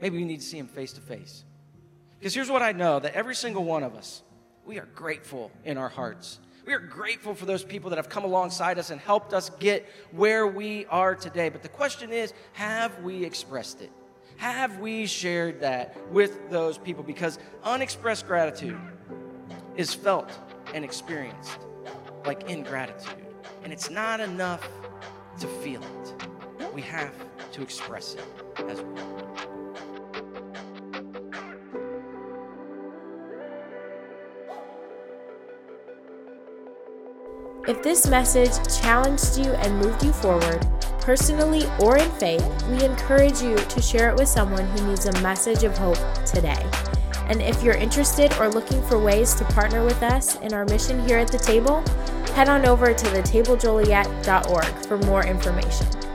Maybe 0.00 0.18
we 0.18 0.24
need 0.24 0.40
to 0.40 0.46
see 0.46 0.58
him 0.58 0.66
face 0.66 0.92
to 0.94 1.00
face. 1.00 1.44
Because 2.18 2.34
here's 2.34 2.50
what 2.50 2.62
I 2.62 2.72
know 2.72 2.98
that 2.98 3.14
every 3.14 3.34
single 3.34 3.64
one 3.64 3.82
of 3.82 3.94
us, 3.94 4.22
we 4.64 4.78
are 4.78 4.88
grateful 4.94 5.50
in 5.64 5.78
our 5.78 5.88
hearts. 5.88 6.38
We 6.66 6.72
are 6.72 6.80
grateful 6.80 7.34
for 7.34 7.46
those 7.46 7.62
people 7.62 7.90
that 7.90 7.96
have 7.96 8.08
come 8.08 8.24
alongside 8.24 8.78
us 8.78 8.90
and 8.90 9.00
helped 9.00 9.32
us 9.32 9.50
get 9.60 9.86
where 10.10 10.46
we 10.46 10.86
are 10.86 11.14
today. 11.14 11.48
But 11.48 11.62
the 11.62 11.68
question 11.68 12.12
is 12.12 12.32
have 12.54 13.02
we 13.02 13.24
expressed 13.24 13.80
it? 13.80 13.92
Have 14.36 14.78
we 14.78 15.06
shared 15.06 15.60
that 15.60 15.96
with 16.12 16.50
those 16.50 16.78
people? 16.78 17.02
Because 17.02 17.38
unexpressed 17.64 18.26
gratitude 18.26 18.78
is 19.76 19.94
felt 19.94 20.30
and 20.74 20.84
experienced 20.84 21.58
like 22.24 22.50
ingratitude. 22.50 23.26
And 23.64 23.72
it's 23.72 23.90
not 23.90 24.20
enough 24.20 24.68
to 25.40 25.46
feel 25.46 25.82
it, 25.82 26.74
we 26.74 26.82
have 26.82 27.14
to 27.52 27.62
express 27.62 28.14
it 28.14 28.24
as 28.68 28.80
well. 28.82 29.26
If 37.68 37.82
this 37.82 38.06
message 38.06 38.52
challenged 38.80 39.38
you 39.38 39.52
and 39.54 39.76
moved 39.78 40.04
you 40.04 40.12
forward, 40.12 40.64
personally 41.06 41.66
or 41.78 41.96
in 41.96 42.10
faith, 42.10 42.44
we 42.68 42.84
encourage 42.84 43.40
you 43.40 43.54
to 43.54 43.80
share 43.80 44.10
it 44.10 44.16
with 44.16 44.28
someone 44.28 44.66
who 44.66 44.88
needs 44.88 45.06
a 45.06 45.12
message 45.22 45.62
of 45.62 45.78
hope 45.78 45.96
today. 46.24 46.68
And 47.28 47.40
if 47.40 47.62
you're 47.62 47.76
interested 47.76 48.36
or 48.40 48.48
looking 48.48 48.82
for 48.82 48.98
ways 48.98 49.32
to 49.34 49.44
partner 49.44 49.84
with 49.84 50.02
us 50.02 50.34
in 50.40 50.52
our 50.52 50.64
mission 50.64 51.06
here 51.06 51.18
at 51.18 51.28
the 51.28 51.38
table, 51.38 51.80
head 52.34 52.48
on 52.48 52.66
over 52.66 52.92
to 52.92 53.06
thetablejoliet.org 53.06 54.86
for 54.86 54.98
more 54.98 55.24
information. 55.24 56.05